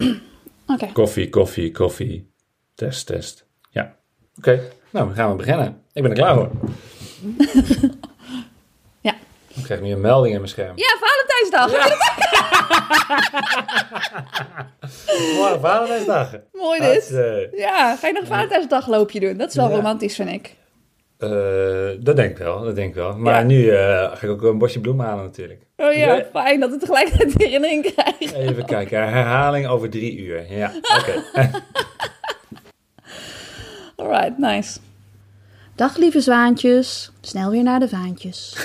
[0.92, 2.32] Koffie, koffie, koffie.
[2.74, 3.46] Test, test.
[3.70, 3.96] Ja.
[4.38, 4.60] Oké,
[4.90, 5.82] nou, dan gaan we beginnen.
[5.92, 6.50] Ik ben er klaar voor.
[9.00, 9.14] ja.
[9.54, 10.76] Ik krijg nu een melding in mijn scherm.
[10.76, 11.72] Ja, Valentijnsdag.
[11.72, 11.96] Ja.
[15.38, 16.36] Mooi, Valentijnsdag.
[16.52, 17.10] Mooi dit.
[17.10, 19.36] Uh, ja, ga je nog een Valentijnsdagloopje doen?
[19.36, 20.56] Dat is wel romantisch, vind ik.
[21.22, 23.16] Uh, dat denk ik wel, dat denk ik wel.
[23.16, 25.60] Maar nu uh, ga ik ook een bosje bloemen halen natuurlijk.
[25.76, 28.36] Oh ja, fijn dat we tegelijkertijd herinnering krijgen.
[28.36, 30.52] Even kijken, herhaling over drie uur.
[30.52, 31.22] Ja, oké.
[33.96, 33.96] Okay.
[33.96, 34.78] Alright, nice.
[35.74, 38.52] Dag lieve zwaantjes, snel weer naar de vaantjes.